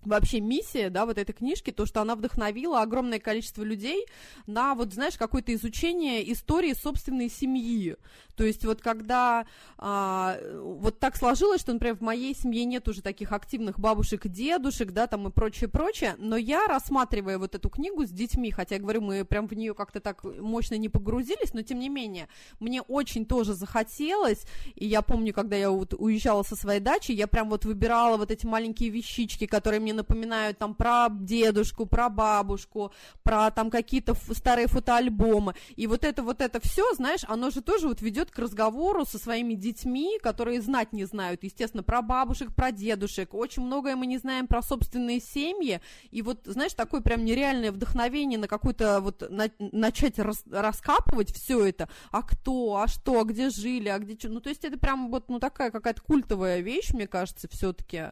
вообще 0.07 0.41
миссия, 0.41 0.91
да, 0.91 1.07
вот 1.07 1.19
этой 1.19 1.33
книжки, 1.33 1.71
то, 1.71 1.87
что 1.87 2.01
она 2.01 2.17
вдохновила 2.17 2.83
огромное 2.83 3.19
количество 3.19 3.63
людей 3.63 4.07
на, 4.47 4.75
вот, 4.75 4.93
знаешь, 4.93 5.17
какое-то 5.17 5.55
изучение 5.55 6.33
истории 6.33 6.73
собственной 6.73 7.29
семьи. 7.29 7.97
То 8.37 8.45
есть 8.45 8.65
вот 8.65 8.83
когда 8.83 9.47
а, 9.79 10.39
вот 10.61 10.99
так 10.99 11.17
сложилось, 11.17 11.63
что, 11.63 11.73
например, 11.73 11.97
в 11.97 12.03
моей 12.03 12.35
семье 12.35 12.65
нет 12.65 12.87
уже 12.87 13.03
таких 13.03 13.33
активных 13.33 13.79
бабушек 13.79 14.27
дедушек, 14.29 14.93
да, 14.93 15.07
там 15.07 15.27
и 15.29 15.31
прочее, 15.31 15.69
прочее, 15.69 16.15
но 16.19 16.37
я, 16.37 16.67
рассматривая 16.67 17.39
вот 17.39 17.55
эту 17.55 17.71
книгу 17.71 18.05
с 18.05 18.11
детьми, 18.11 18.51
хотя, 18.51 18.77
я 18.77 18.81
говорю, 18.81 19.01
мы 19.01 19.25
прям 19.25 19.49
в 19.49 19.53
нее 19.53 19.75
как-то 19.75 20.01
так 20.01 20.23
мощно 20.25 20.77
не 20.77 20.89
погрузились, 20.89 21.55
но 21.55 21.63
тем 21.63 21.79
не 21.79 21.89
менее, 21.89 22.29
мне 22.61 22.83
очень 22.83 23.25
тоже 23.25 23.55
захотелось, 23.55 24.45
и 24.75 24.87
я 24.87 25.03
помню, 25.03 25.33
когда 25.33 25.57
я 25.57 25.71
вот 25.71 25.95
уезжала 25.95 26.43
со 26.43 26.57
своей 26.57 26.81
дачи, 26.81 27.13
я 27.13 27.27
прям 27.27 27.49
вот 27.49 27.65
выбирала 27.65 28.17
вот 28.19 28.31
эти 28.31 28.45
маленькие 28.47 28.91
вещички, 28.91 29.47
которые 29.47 29.81
мне 29.81 29.95
напоминают 29.97 30.59
там 30.59 30.75
про 30.75 31.09
дедушку, 31.11 31.87
про 31.87 32.09
бабушку, 32.09 32.93
про 33.23 33.51
там 33.51 33.71
какие-то 33.71 34.15
старые 34.33 34.69
фотоальбомы, 34.69 35.55
и 35.75 35.87
вот 35.87 36.05
это 36.05 36.23
вот 36.23 36.41
это 36.41 36.61
все, 36.61 36.95
знаешь, 36.95 37.25
оно 37.29 37.51
же 37.51 37.63
тоже 37.63 37.89
вот 37.89 38.03
ведет 38.03 38.31
к 38.31 38.39
разговору 38.39 39.05
со 39.05 39.19
своими 39.19 39.55
детьми, 39.55 40.19
которые 40.23 40.61
знать 40.61 40.93
не 40.93 41.05
знают, 41.05 41.43
естественно, 41.43 41.83
про 41.83 42.03
бабушек, 42.03 42.55
про 42.55 42.73
дедушек. 42.73 43.35
Очень 43.35 43.63
многое 43.63 43.97
мы 43.97 44.07
не 44.07 44.19
знаем 44.19 44.47
про 44.47 44.63
собственные 44.63 45.21
семьи. 45.21 45.81
И 46.11 46.23
вот, 46.23 46.43
знаешь, 46.45 46.75
такое 46.75 47.01
прям 47.01 47.25
нереальное 47.25 47.73
вдохновение 47.73 48.39
на 48.39 48.49
какую-то 48.49 49.01
вот 49.01 49.29
на, 49.31 49.51
начать 49.59 50.19
рас, 50.19 50.43
раскапывать 50.51 51.33
все 51.33 51.65
это. 51.65 51.89
А 52.11 52.23
кто, 52.23 52.77
а 52.77 52.89
что, 52.89 53.21
а 53.21 53.25
где 53.25 53.51
жили, 53.51 53.89
а 53.89 53.99
где 53.99 54.19
что. 54.19 54.29
Ну, 54.29 54.41
то 54.41 54.49
есть 54.49 54.65
это 54.65 54.79
прям 54.79 55.11
вот 55.11 55.29
ну, 55.29 55.39
такая 55.39 55.71
какая-то 55.71 56.03
культовая 56.03 56.61
вещь, 56.61 56.91
мне 56.93 57.07
кажется, 57.07 57.49
все-таки. 57.49 58.11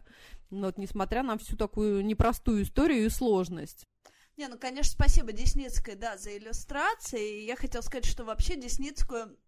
Вот, 0.50 0.78
несмотря 0.78 1.22
на 1.22 1.38
всю 1.38 1.56
такую 1.56 2.04
непростую 2.04 2.62
историю 2.62 3.06
и 3.06 3.10
сложность. 3.10 3.86
Не, 4.36 4.48
ну, 4.48 4.58
конечно, 4.58 4.92
спасибо 4.92 5.32
Десницкой, 5.32 5.94
да, 5.94 6.16
за 6.16 6.36
иллюстрации. 6.36 7.44
Я 7.44 7.56
хотела 7.56 7.82
сказать, 7.82 8.04
что 8.04 8.24
вообще 8.24 8.56
Десницкую 8.56 9.38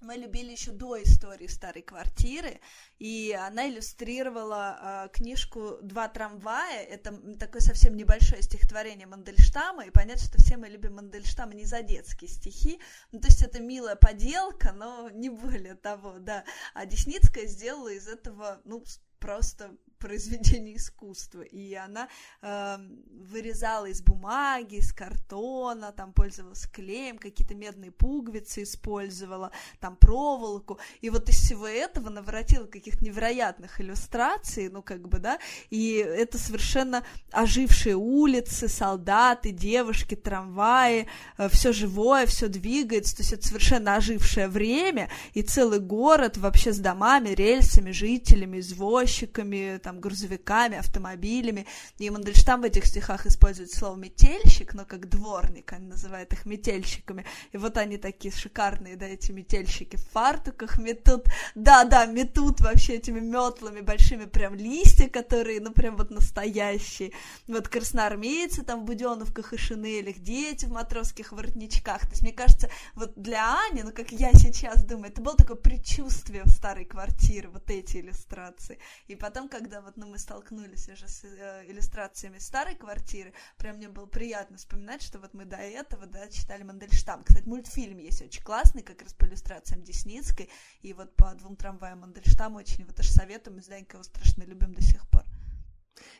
мы 0.00 0.16
любили 0.16 0.50
еще 0.52 0.72
до 0.72 1.02
истории 1.02 1.46
старой 1.46 1.82
квартиры, 1.82 2.60
и 2.98 3.32
она 3.32 3.68
иллюстрировала 3.68 5.06
э, 5.06 5.08
книжку 5.12 5.78
«Два 5.82 6.08
трамвая». 6.08 6.82
Это 6.82 7.16
такое 7.38 7.60
совсем 7.60 7.96
небольшое 7.96 8.42
стихотворение 8.42 9.06
Мандельштама, 9.06 9.86
и 9.86 9.90
понятно, 9.90 10.22
что 10.22 10.38
все 10.38 10.56
мы 10.56 10.68
любим 10.68 10.96
Мандельштама 10.96 11.54
не 11.54 11.64
за 11.64 11.82
детские 11.82 12.28
стихи, 12.28 12.78
ну, 13.12 13.20
то 13.20 13.28
есть 13.28 13.42
это 13.42 13.60
милая 13.60 13.96
поделка, 13.96 14.72
но 14.72 15.08
не 15.10 15.30
более 15.30 15.74
того, 15.74 16.18
да. 16.18 16.44
А 16.74 16.84
Десницкая 16.84 17.46
сделала 17.46 17.88
из 17.88 18.06
этого, 18.06 18.60
ну, 18.64 18.84
просто 19.18 19.76
произведение 19.98 20.76
искусства. 20.76 21.42
И 21.42 21.74
она 21.74 22.08
э, 22.42 22.78
вырезала 23.10 23.86
из 23.86 24.02
бумаги, 24.02 24.76
из 24.76 24.92
картона, 24.92 25.92
там 25.92 26.12
пользовалась 26.12 26.66
клеем, 26.66 27.18
какие-то 27.18 27.54
медные 27.54 27.90
пуговицы 27.90 28.62
использовала, 28.62 29.50
там 29.80 29.96
проволоку. 29.96 30.78
И 31.00 31.10
вот 31.10 31.28
из 31.28 31.36
всего 31.36 31.66
этого 31.66 32.10
наворотила 32.10 32.66
каких-то 32.66 33.04
невероятных 33.04 33.80
иллюстраций, 33.80 34.68
ну 34.68 34.82
как 34.82 35.08
бы, 35.08 35.18
да, 35.18 35.38
и 35.70 35.94
это 35.96 36.38
совершенно 36.38 37.04
ожившие 37.32 37.96
улицы, 37.96 38.68
солдаты, 38.68 39.50
девушки, 39.50 40.14
трамваи, 40.14 41.06
э, 41.38 41.48
все 41.48 41.72
живое, 41.72 42.26
все 42.26 42.48
двигается, 42.48 43.16
то 43.16 43.22
есть 43.22 43.32
это 43.32 43.48
совершенно 43.48 43.96
ожившее 43.96 44.48
время, 44.48 45.10
и 45.34 45.42
целый 45.42 45.80
город 45.80 46.36
вообще 46.36 46.72
с 46.72 46.78
домами, 46.78 47.30
рельсами, 47.30 47.90
жителями, 47.90 48.60
извозчиками, 48.60 49.78
там, 49.82 49.95
грузовиками, 50.00 50.78
автомобилями. 50.78 51.66
И 51.98 52.10
Мандельштам 52.10 52.62
в 52.62 52.64
этих 52.64 52.86
стихах 52.86 53.26
использует 53.26 53.72
слово 53.72 53.96
«метельщик», 53.96 54.74
но 54.74 54.84
как 54.84 55.08
дворник, 55.08 55.72
они 55.72 55.86
называют 55.86 56.32
их 56.32 56.46
метельщиками. 56.46 57.24
И 57.52 57.56
вот 57.56 57.76
они 57.76 57.96
такие 57.96 58.32
шикарные, 58.32 58.96
да, 58.96 59.06
эти 59.06 59.32
метельщики 59.32 59.96
в 59.96 60.04
фартуках 60.10 60.78
метут. 60.78 61.26
Да-да, 61.54 62.06
метут 62.06 62.60
вообще 62.60 62.94
этими 62.94 63.20
метлами 63.20 63.80
большими 63.80 64.24
прям 64.24 64.54
листья, 64.54 65.08
которые, 65.08 65.60
ну, 65.60 65.72
прям 65.72 65.96
вот 65.96 66.10
настоящие. 66.10 67.12
Вот 67.46 67.68
красноармейцы 67.68 68.62
там 68.62 68.82
в 68.82 68.84
буденовках 68.84 69.52
и 69.52 69.56
шинелях, 69.56 70.18
дети 70.18 70.66
в 70.66 70.72
матросских 70.72 71.32
воротничках. 71.32 72.02
То 72.02 72.10
есть, 72.10 72.22
мне 72.22 72.32
кажется, 72.32 72.70
вот 72.94 73.12
для 73.16 73.58
Ани, 73.68 73.82
ну, 73.82 73.92
как 73.92 74.12
я 74.12 74.32
сейчас 74.32 74.84
думаю, 74.84 75.10
это 75.10 75.20
было 75.20 75.36
такое 75.36 75.56
предчувствие 75.56 76.42
в 76.44 76.50
старой 76.50 76.84
квартире, 76.84 77.48
вот 77.48 77.70
эти 77.70 77.98
иллюстрации. 77.98 78.78
И 79.06 79.14
потом, 79.14 79.48
когда 79.48 79.75
когда 79.76 79.82
вот 79.82 79.96
ну, 79.98 80.06
мы 80.06 80.18
столкнулись 80.18 80.88
уже 80.88 81.06
с 81.06 81.22
э, 81.24 81.64
иллюстрациями 81.68 82.38
старой 82.38 82.76
квартиры, 82.76 83.34
прям 83.58 83.76
мне 83.76 83.88
было 83.88 84.06
приятно 84.06 84.56
вспоминать, 84.56 85.02
что 85.02 85.18
вот 85.18 85.34
мы 85.34 85.44
до 85.44 85.56
этого, 85.56 86.06
да, 86.06 86.28
читали 86.28 86.62
Мандельштам. 86.62 87.22
Кстати, 87.24 87.46
мультфильм 87.46 87.98
есть 87.98 88.22
очень 88.22 88.42
классный, 88.42 88.82
как 88.82 89.02
раз 89.02 89.12
по 89.12 89.26
иллюстрациям 89.26 89.82
Десницкой, 89.82 90.48
и 90.80 90.94
вот 90.94 91.14
по 91.14 91.34
двум 91.34 91.56
трамваям 91.56 92.00
Мандельштам 92.00 92.54
очень 92.56 92.84
его 92.84 92.92
тоже 92.92 93.12
советуем, 93.12 93.56
мы 93.56 93.62
с 93.62 93.66
Данькой 93.66 93.96
его 93.96 94.02
страшно 94.02 94.44
любим 94.44 94.72
до 94.72 94.80
сих 94.80 95.06
пор. 95.10 95.25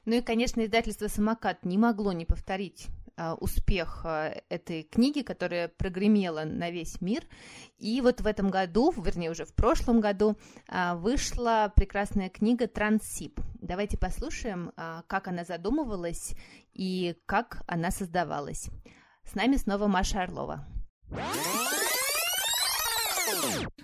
Ну 0.05 0.15
и, 0.15 0.21
конечно, 0.21 0.65
издательство 0.65 1.09
«Самокат» 1.09 1.65
не 1.65 1.79
могло 1.79 2.13
не 2.13 2.25
повторить 2.25 2.89
а, 3.19 3.35
успех 3.35 4.03
а, 4.05 4.35
этой 4.51 4.83
книги, 4.83 5.23
которая 5.23 5.69
прогремела 5.69 6.45
на 6.45 6.71
весь 6.71 7.01
мир. 7.01 7.25
И 7.79 8.01
вот 8.03 8.21
в 8.21 8.27
этом 8.27 8.51
году, 8.51 8.93
вернее 8.95 9.31
уже 9.31 9.47
в 9.47 9.55
прошлом 9.55 10.01
году, 10.01 10.37
а, 10.69 10.95
вышла 10.95 11.73
прекрасная 11.75 12.29
книга 12.29 12.67
«Трансип». 12.67 13.41
Давайте 13.55 13.97
послушаем, 13.97 14.71
как 15.07 15.29
она 15.29 15.45
задумывалась 15.45 16.35
и 16.73 17.17
как 17.27 17.63
она 17.67 17.91
создавалась. 17.91 18.69
С 19.25 19.35
нами 19.35 19.57
снова 19.57 19.87
Маша 19.87 20.23
Орлова. 20.23 20.67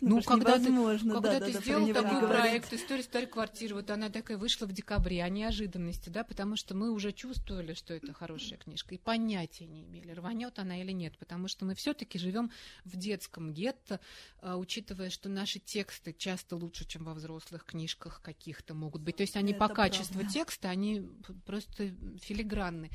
Ну, 0.00 0.16
ну 0.16 0.22
когда 0.22 0.58
ты, 0.58 0.66
когда 0.66 1.20
да, 1.20 1.40
ты 1.40 1.52
да, 1.52 1.60
сделал 1.60 1.86
да, 1.86 2.02
такой 2.02 2.28
проект 2.28 2.72
«История 2.72 3.02
старой 3.02 3.26
квартиры», 3.26 3.74
вот 3.74 3.90
она 3.90 4.10
такая 4.10 4.36
вышла 4.36 4.66
в 4.66 4.72
декабре, 4.72 5.22
о 5.22 5.28
неожиданности, 5.28 6.08
да, 6.08 6.24
потому 6.24 6.56
что 6.56 6.74
мы 6.74 6.90
уже 6.90 7.12
чувствовали, 7.12 7.74
что 7.74 7.94
это 7.94 8.12
хорошая 8.12 8.58
книжка, 8.58 8.94
и 8.94 8.98
понятия 8.98 9.66
не 9.66 9.84
имели, 9.84 10.12
рванет 10.12 10.58
она 10.58 10.80
или 10.80 10.92
нет, 10.92 11.16
потому 11.18 11.48
что 11.48 11.64
мы 11.64 11.74
все-таки 11.74 12.18
живем 12.18 12.50
в 12.84 12.96
детском 12.96 13.52
гетто, 13.52 14.00
а, 14.40 14.56
учитывая, 14.56 15.10
что 15.10 15.28
наши 15.28 15.58
тексты 15.58 16.12
часто 16.12 16.56
лучше, 16.56 16.86
чем 16.86 17.04
во 17.04 17.14
взрослых 17.14 17.64
книжках 17.64 18.20
каких-то 18.22 18.74
могут 18.74 19.02
быть. 19.02 19.16
То 19.16 19.22
есть 19.22 19.36
они 19.36 19.52
это 19.52 19.60
по 19.60 19.68
правда. 19.68 19.90
качеству 19.90 20.26
текста, 20.26 20.68
они 20.68 21.08
просто 21.46 21.92
филигранны. 22.20 22.90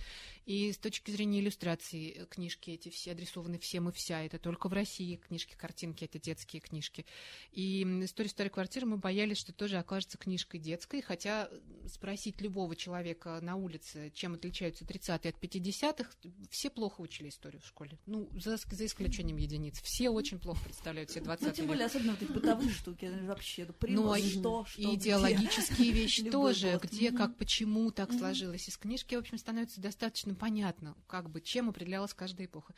И 0.48 0.72
с 0.72 0.78
точки 0.78 1.12
зрения 1.12 1.42
иллюстрации 1.42 2.26
книжки 2.30 2.70
эти 2.70 2.88
все 2.88 3.12
адресованы 3.12 3.60
всем 3.60 3.90
и 3.90 3.92
вся. 3.92 4.24
Это 4.24 4.40
только 4.40 4.70
в 4.70 4.74
России 4.74 5.18
книжки, 5.18 5.56
картинки, 5.58 6.06
это 6.06 6.20
детские 6.20 6.62
книжки. 6.62 7.06
И 7.52 7.84
«История 8.06 8.30
старой 8.30 8.50
квартиры» 8.50 8.86
мы 8.86 8.96
боялись, 8.96 9.40
что 9.40 9.52
тоже 9.52 9.78
окажется 9.78 10.18
книжкой 10.18 10.62
детской, 10.62 11.02
хотя 11.02 11.50
спросить 11.90 12.40
любого 12.40 12.78
человека 12.78 13.40
на 13.42 13.58
улице, 13.58 14.10
чем 14.16 14.36
отличаются 14.36 14.86
30-е 14.86 15.32
от 15.32 15.38
50-х, 15.38 16.12
все 16.50 16.70
плохо 16.70 17.02
учили 17.02 17.28
историю 17.28 17.62
в 17.62 17.68
школе. 17.68 18.00
Ну, 18.06 18.30
за, 18.40 18.56
за 18.56 18.86
исключением 18.86 19.36
единиц. 19.36 19.82
Все 19.82 20.10
очень 20.10 20.40
плохо 20.40 20.64
представляют 20.64 21.10
все 21.10 21.20
20 21.20 21.46
Ну, 21.46 21.52
тем 21.52 21.68
более, 21.68 21.88
особенно 21.88 22.14
вот 22.14 22.22
эти 22.22 22.32
бытовые 22.32 22.72
штуки, 22.72 23.12
вообще, 23.24 23.66
ну, 23.66 23.74
принос, 23.74 24.06
ну, 24.06 24.12
а 24.14 24.20
что, 24.20 24.66
что, 24.66 24.82
И 24.82 24.96
идеологические 24.96 25.92
вещи 25.92 26.30
тоже, 26.32 26.80
где, 26.82 27.12
как, 27.12 27.36
почему 27.36 27.92
так 27.92 28.14
сложилось. 28.14 28.70
Из 28.70 28.78
книжки, 28.78 29.14
в 29.14 29.20
общем, 29.20 29.38
становится 29.38 29.82
достаточно 29.82 30.37
понятно, 30.38 30.96
как 31.08 31.30
бы, 31.30 31.42
чем 31.42 31.70
определялась 31.70 32.14
каждая 32.14 32.48
эпоха. 32.48 32.74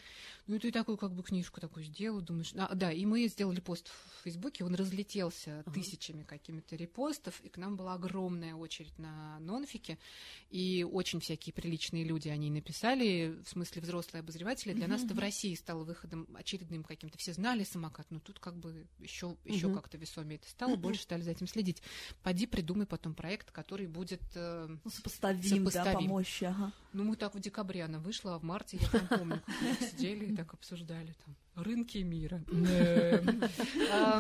Ну, 0.48 0.56
и 0.56 0.60
ты 0.60 0.72
такую, 0.72 0.98
как 0.98 1.14
бы, 1.14 1.24
книжку 1.24 1.62
такую 1.62 1.86
сделал, 1.86 2.22
думаешь... 2.22 2.54
А, 2.56 2.74
да, 2.74 2.92
и 2.92 3.06
мы 3.06 3.28
сделали 3.28 3.60
пост 3.60 3.88
в 3.88 4.24
Фейсбуке, 4.24 4.64
он 4.64 4.76
разлетелся 4.76 5.60
ага. 5.60 5.72
тысячами 5.72 6.24
какими-то 6.24 6.76
репостов, 6.76 7.40
и 7.42 7.50
к 7.50 7.58
нам 7.58 7.78
была 7.78 7.94
огромная 7.94 8.56
очередь 8.56 8.98
на 8.98 9.40
нонфике, 9.40 9.98
и 10.50 10.86
очень 10.90 11.20
всякие 11.20 11.54
приличные 11.54 12.04
люди 12.04 12.30
они 12.30 12.50
написали, 12.50 13.36
в 13.44 13.50
смысле 13.50 13.82
взрослые 13.82 14.22
обозреватели. 14.22 14.74
Для 14.74 14.88
нас 14.88 15.04
это 15.04 15.14
в 15.14 15.20
России 15.20 15.56
стало 15.56 15.84
выходом 15.84 16.28
очередным 16.36 16.84
каким-то. 16.84 17.18
Все 17.18 17.34
знали 17.34 17.64
самокат, 17.64 18.08
но 18.10 18.20
тут 18.20 18.40
как 18.40 18.58
бы 18.58 18.88
еще, 19.00 19.38
еще 19.46 19.74
как-то 19.74 19.98
весомее 19.98 20.38
это 20.38 20.50
стало, 20.50 20.76
больше 20.76 21.04
стали 21.04 21.22
за 21.22 21.32
этим 21.32 21.48
следить. 21.48 21.82
Поди 22.24 22.46
придумай 22.46 22.86
потом 22.86 23.14
проект, 23.14 23.52
который 23.52 23.88
будет 23.88 24.22
э, 24.36 24.68
ну, 24.84 24.90
сопоставим, 24.90 25.44
сопоставим, 25.44 25.94
да, 25.94 26.00
помощь. 26.00 26.44
Ага. 26.44 26.74
Ну, 26.92 27.04
мы 27.04 27.16
так 27.16 27.36
в 27.36 27.40
декабре 27.40 27.84
она 27.84 28.00
вышла, 28.00 28.36
а 28.36 28.40
в 28.40 28.44
марте, 28.44 28.78
я 28.82 28.88
прям 28.88 29.08
помню, 29.08 29.42
как 29.46 29.56
мы 29.62 29.76
сидели 29.88 30.26
и 30.26 30.36
так 30.36 30.54
обсуждали 30.54 31.14
там 31.26 31.36
рынки 31.56 31.98
мира. 32.00 32.42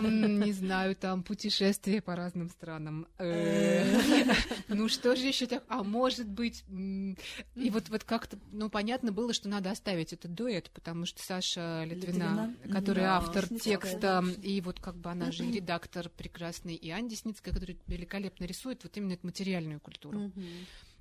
Не 0.02 0.52
знаю, 0.52 0.96
там 0.96 1.24
путешествия 1.24 2.02
по 2.02 2.16
разным 2.16 2.50
странам. 2.50 3.08
Ну 4.68 4.88
что 4.90 5.16
же 5.16 5.26
еще 5.26 5.48
так? 5.48 5.64
А 5.68 5.84
может 5.84 6.28
быть... 6.28 6.64
И 7.56 7.70
вот 7.70 7.90
вот 7.90 8.04
как-то, 8.04 8.38
ну, 8.52 8.70
понятно 8.70 9.12
было, 9.12 9.34
что 9.34 9.50
надо 9.50 9.72
оставить 9.72 10.14
этот 10.14 10.34
дуэт, 10.34 10.70
потому 10.72 11.06
что 11.06 11.24
Саша 11.24 11.86
Литвина, 11.86 12.56
который 12.72 13.06
автор 13.06 13.48
текста, 13.48 14.24
и 14.44 14.62
вот 14.62 14.80
как 14.80 14.96
бы 14.96 15.10
она 15.10 15.32
же 15.32 15.46
и 15.46 15.52
редактор 15.52 16.10
прекрасный, 16.10 16.76
и 16.76 16.90
Анди 16.92 17.16
Сницкая, 17.16 17.54
которая 17.54 17.78
великолепно 17.88 18.46
рисует 18.46 18.84
вот 18.84 18.96
именно 18.98 19.14
эту 19.14 19.26
материальную 19.26 19.80
культуру. 19.80 20.32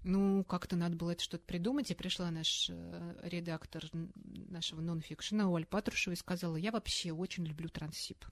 Ну, 0.04 0.44
как-то 0.44 0.76
надо 0.76 0.96
было 0.96 1.10
это 1.12 1.22
что-то 1.22 1.44
придумать. 1.44 1.90
И 1.90 1.94
пришла 1.94 2.30
наш 2.30 2.70
э, 2.70 3.20
редактор 3.22 3.84
нашего 4.14 4.80
нонфикшена 4.80 5.50
Оля 5.50 5.66
Патрушева 5.66 6.14
и 6.14 6.16
сказала, 6.16 6.56
я 6.56 6.70
вообще 6.70 7.12
очень 7.12 7.44
люблю 7.44 7.68
трансип. 7.68 8.24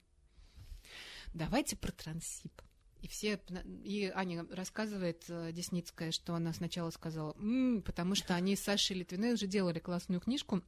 Давайте 1.33 1.75
про 1.75 1.91
трансип. 1.91 2.53
И 3.01 3.07
все, 3.07 3.39
и 3.83 4.11
Аня 4.15 4.45
рассказывает, 4.49 5.25
э, 5.29 5.51
Десницкая, 5.51 6.11
что 6.11 6.33
она 6.33 6.51
сначала 6.51 6.89
сказала, 6.89 7.33
м-м", 7.33 7.83
потому 7.83 8.15
что 8.15 8.33
они 8.33 8.55
с 8.55 8.63
Сашей 8.63 8.97
Литвиной 8.97 9.33
уже 9.33 9.45
делали 9.45 9.79
классную 9.79 10.19
книжку 10.19 10.63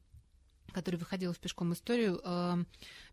который 0.69 0.95
выходила 0.95 1.33
в 1.33 1.39
пешком 1.39 1.73
историю 1.73 2.21
э, 2.23 2.63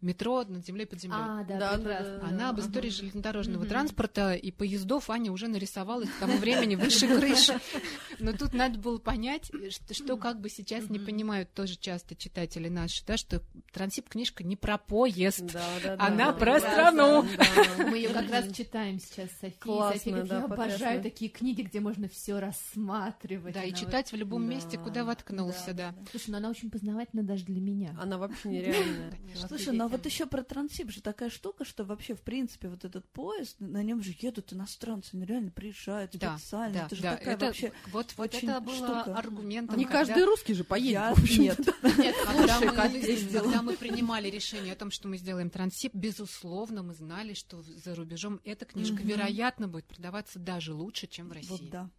метро 0.00 0.44
над 0.44 0.64
землей 0.64 0.86
под 0.86 1.00
землей. 1.00 1.18
А, 1.20 1.44
да, 1.44 1.58
да, 1.58 1.76
да, 1.76 2.20
Она 2.22 2.50
об 2.50 2.60
истории 2.60 2.88
ага. 2.88 2.96
железнодорожного 2.96 3.62
угу. 3.62 3.68
транспорта 3.68 4.34
и 4.34 4.50
поездов 4.50 5.10
Аня 5.10 5.32
уже 5.32 5.48
нарисовалась 5.48 6.08
к 6.08 6.18
тому 6.18 6.36
времени 6.38 6.74
выше 6.74 7.06
крыши. 7.06 7.58
Но 8.18 8.32
тут 8.32 8.52
надо 8.54 8.78
было 8.78 8.98
понять, 8.98 9.50
что, 9.70 9.94
что 9.94 10.16
как 10.16 10.40
бы 10.40 10.48
сейчас 10.48 10.88
не 10.90 10.98
понимают 10.98 11.52
тоже 11.52 11.76
часто 11.76 12.14
читатели 12.14 12.68
наши, 12.68 13.04
да, 13.04 13.16
что 13.16 13.42
Трансип 13.72 14.08
книжка 14.08 14.42
не 14.42 14.56
про 14.56 14.78
поезд, 14.78 15.52
да, 15.52 15.64
да, 15.82 15.96
она 15.98 16.32
да, 16.32 16.38
про 16.38 16.60
да, 16.60 16.70
страну. 16.70 17.24
Да, 17.36 17.84
Мы 17.84 17.98
ее 17.98 18.08
как 18.08 18.30
раз 18.30 18.52
читаем 18.54 18.98
сейчас, 18.98 19.30
София. 19.40 19.58
Классно, 19.60 19.98
София 19.98 20.12
говорит, 20.12 20.32
я 20.32 20.44
обожаю 20.44 21.02
такие 21.02 21.30
книги, 21.30 21.62
где 21.62 21.80
можно 21.80 22.08
все 22.08 22.38
рассматривать. 22.38 23.54
Да, 23.54 23.62
и 23.64 23.74
читать 23.74 24.12
в 24.12 24.16
любом 24.16 24.48
месте, 24.48 24.78
куда 24.78 25.04
воткнулся, 25.04 25.74
да. 25.74 25.94
Слушай, 26.10 26.30
ну 26.30 26.36
она 26.38 26.50
очень 26.50 26.70
познавательна 26.70 27.22
даже 27.22 27.45
для 27.46 27.60
меня. 27.60 27.96
Она 27.98 28.18
вообще 28.18 28.48
нереальная. 28.48 29.12
Слушай, 29.48 29.72
ну 29.72 29.88
вот 29.88 30.04
еще 30.04 30.26
про 30.26 30.42
Трансип 30.42 30.90
же 30.90 31.00
такая 31.00 31.30
штука, 31.30 31.64
что 31.64 31.84
вообще, 31.84 32.14
в 32.14 32.20
принципе, 32.20 32.68
вот 32.68 32.84
этот 32.84 33.08
поезд, 33.08 33.56
на 33.58 33.82
нем 33.82 34.02
же 34.02 34.14
едут 34.20 34.52
иностранцы, 34.52 35.14
они 35.14 35.24
реально 35.24 35.50
приезжают 35.50 36.14
специально. 36.14 36.76
это 36.76 36.96
же 36.96 37.02
такая 37.02 37.36
вообще 37.36 37.72
Вот, 37.92 38.14
это 38.18 38.60
было 38.60 39.02
аргументом. 39.02 39.78
Не 39.78 39.84
каждый 39.84 40.24
русский 40.24 40.54
же 40.54 40.64
поедет. 40.64 41.16
Нет. 41.38 41.58
Нет, 41.98 42.16
когда 42.26 43.62
мы 43.62 43.76
принимали 43.76 44.28
решение 44.28 44.72
о 44.72 44.76
том, 44.76 44.90
что 44.90 45.08
мы 45.08 45.16
сделаем 45.16 45.50
трансип, 45.50 45.94
безусловно, 45.94 46.82
мы 46.82 46.94
знали, 46.94 47.34
что 47.34 47.62
за 47.62 47.94
рубежом 47.94 48.40
эта 48.44 48.64
книжка, 48.64 49.02
вероятно, 49.02 49.68
будет 49.68 49.86
продаваться 49.86 50.38
даже 50.38 50.74
лучше, 50.74 51.06
чем 51.06 51.28
в 51.28 51.32
России. 51.32 51.50
Вот 51.50 51.70
да. 51.70 51.90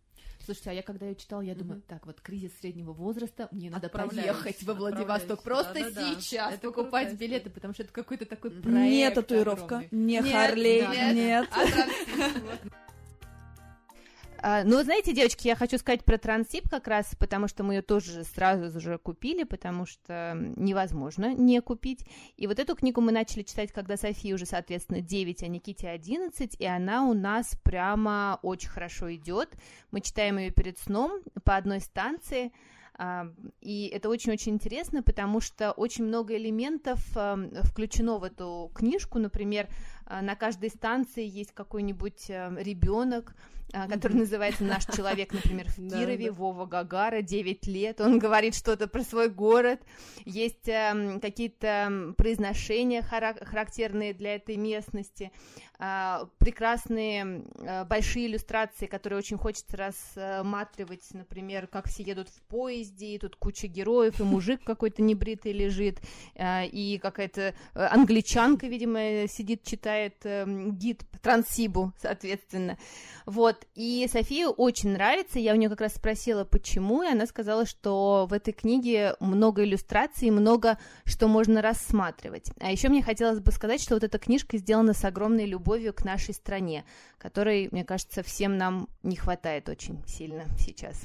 Слушайте, 0.48 0.70
а 0.70 0.74
я 0.74 0.82
когда 0.82 1.06
ее 1.08 1.16
читала, 1.16 1.42
я 1.42 1.54
думаю, 1.56 1.82
так, 1.86 2.06
вот 2.06 2.22
кризис 2.22 2.54
среднего 2.62 2.94
возраста, 2.94 3.50
мне 3.52 3.70
надо 3.70 3.90
поехать 3.90 4.64
во 4.64 4.76
Владивосток 4.76 5.44
просто 5.44 5.74
да, 5.74 5.92
да, 5.92 6.22
сейчас 6.22 6.58
покупать 6.60 7.16
билеты, 7.16 7.50
потому 7.50 7.74
что 7.74 7.84
это 7.84 7.92
какой-то 7.92 8.26
такой 8.26 8.52
проект. 8.52 8.94
Не 8.94 9.12
татуировка, 9.12 9.84
не 9.92 10.22
Харлей, 10.22 10.88
нет. 11.14 11.50
А, 14.42 14.64
ну, 14.64 14.82
знаете, 14.84 15.14
девочки, 15.14 15.48
я 15.48 15.56
хочу 15.56 15.78
сказать 15.78 16.04
про 16.04 16.18
Трансип 16.18 16.70
как 16.70 16.88
раз, 16.88 17.16
потому 17.20 17.48
что 17.48 17.64
мы 17.64 17.76
ее 17.76 17.82
тоже 17.82 18.24
сразу 18.24 18.80
же 18.80 18.98
купили, 18.98 19.44
потому 19.44 19.86
что 19.86 20.38
невозможно 20.56 21.34
не 21.34 21.62
купить. 21.62 22.06
И 22.36 22.48
вот 22.48 22.60
эту 22.60 22.76
книгу 22.76 23.02
мы 23.02 23.12
начали 23.12 23.44
читать, 23.44 23.72
когда 23.72 23.98
Софии 23.98 24.34
уже, 24.34 24.46
соответственно, 24.46 25.02
9, 25.02 25.44
а 25.44 25.48
Никите 25.48 25.90
11, 25.90 26.56
и 26.60 26.66
она 26.66 27.06
у 27.06 27.14
нас 27.14 27.58
прямо 27.64 28.40
очень 28.42 28.70
хорошо 28.70 29.14
идет. 29.14 29.50
Мы 29.92 30.02
читаем 30.02 30.38
ее 30.38 30.52
перед 30.52 30.78
сном 30.78 31.22
по 31.44 31.56
одной 31.56 31.80
станции, 31.80 32.52
а, 33.00 33.28
и 33.62 33.88
это 33.94 34.10
очень-очень 34.10 34.54
интересно, 34.54 35.04
потому 35.04 35.40
что 35.40 35.72
очень 35.72 36.06
много 36.06 36.36
элементов 36.36 37.00
включено 37.64 38.18
в 38.18 38.24
эту 38.24 38.72
книжку. 38.74 39.20
Например, 39.20 39.68
на 40.10 40.36
каждой 40.36 40.70
станции 40.70 41.26
есть 41.26 41.52
какой-нибудь 41.54 42.30
ребенок, 42.30 43.36
а, 43.74 43.88
который 43.90 44.14
называется 44.14 44.64
«Наш 44.64 44.86
человек», 44.86 45.34
например, 45.34 45.68
в 45.68 45.76
Кирове, 45.76 46.32
Вова 46.32 46.66
Гагара, 46.66 47.22
9 47.22 47.68
лет, 47.68 48.00
он 48.00 48.18
говорит 48.18 48.56
что-то 48.56 48.88
про 48.88 49.04
свой 49.04 49.30
город, 49.30 49.82
есть 50.24 50.70
эм, 50.70 51.20
какие-то 51.20 52.14
произношения 52.18 53.02
характерные 53.02 54.14
для 54.14 54.36
этой 54.36 54.56
местности, 54.56 55.34
а, 55.80 56.30
прекрасные 56.38 57.44
а, 57.60 57.84
большие 57.84 58.28
иллюстрации, 58.28 58.86
которые 58.86 59.20
очень 59.20 59.38
хочется 59.38 59.76
рассматривать, 59.76 61.04
например, 61.12 61.68
как 61.68 61.90
все 61.90 62.04
едут 62.04 62.30
в 62.30 62.42
поезде, 62.44 63.16
и 63.16 63.20
тут 63.20 63.36
куча 63.36 63.68
героев, 63.68 64.22
и 64.22 64.24
мужик 64.24 64.64
какой-то 64.64 65.02
небритый 65.02 65.52
лежит, 65.52 66.00
и 66.40 67.00
какая-то 67.02 67.54
э, 67.74 67.86
англичанка, 67.88 68.68
видимо, 68.68 69.28
сидит, 69.28 69.64
читает 69.64 69.97
читает 69.98 70.14
э, 70.24 70.46
гид 70.72 71.04
Трансибу, 71.22 71.94
соответственно. 72.00 72.78
Вот, 73.26 73.66
и 73.76 74.08
Софии 74.10 74.46
очень 74.46 74.92
нравится, 74.92 75.40
я 75.40 75.54
у 75.54 75.56
нее 75.56 75.70
как 75.70 75.82
раз 75.82 75.96
спросила, 75.96 76.46
почему, 76.46 77.04
и 77.04 77.08
она 77.08 77.26
сказала, 77.26 77.66
что 77.66 78.28
в 78.30 78.34
этой 78.34 78.54
книге 78.54 79.16
много 79.20 79.64
иллюстраций, 79.64 80.30
много 80.30 80.78
что 81.06 81.28
можно 81.28 81.62
рассматривать. 81.62 82.52
А 82.60 82.72
еще 82.72 82.90
мне 82.90 83.02
хотелось 83.02 83.40
бы 83.40 83.52
сказать, 83.52 83.82
что 83.82 83.96
вот 83.96 84.04
эта 84.04 84.18
книжка 84.20 84.58
сделана 84.58 84.94
с 84.94 85.04
огромной 85.04 85.46
любовью 85.46 85.94
к 85.94 86.06
нашей 86.06 86.34
стране, 86.34 86.86
которой, 87.18 87.68
мне 87.72 87.84
кажется, 87.84 88.24
всем 88.24 88.58
нам 88.58 88.88
не 89.04 89.16
хватает 89.16 89.68
очень 89.68 90.02
сильно 90.08 90.46
сейчас. 90.58 91.04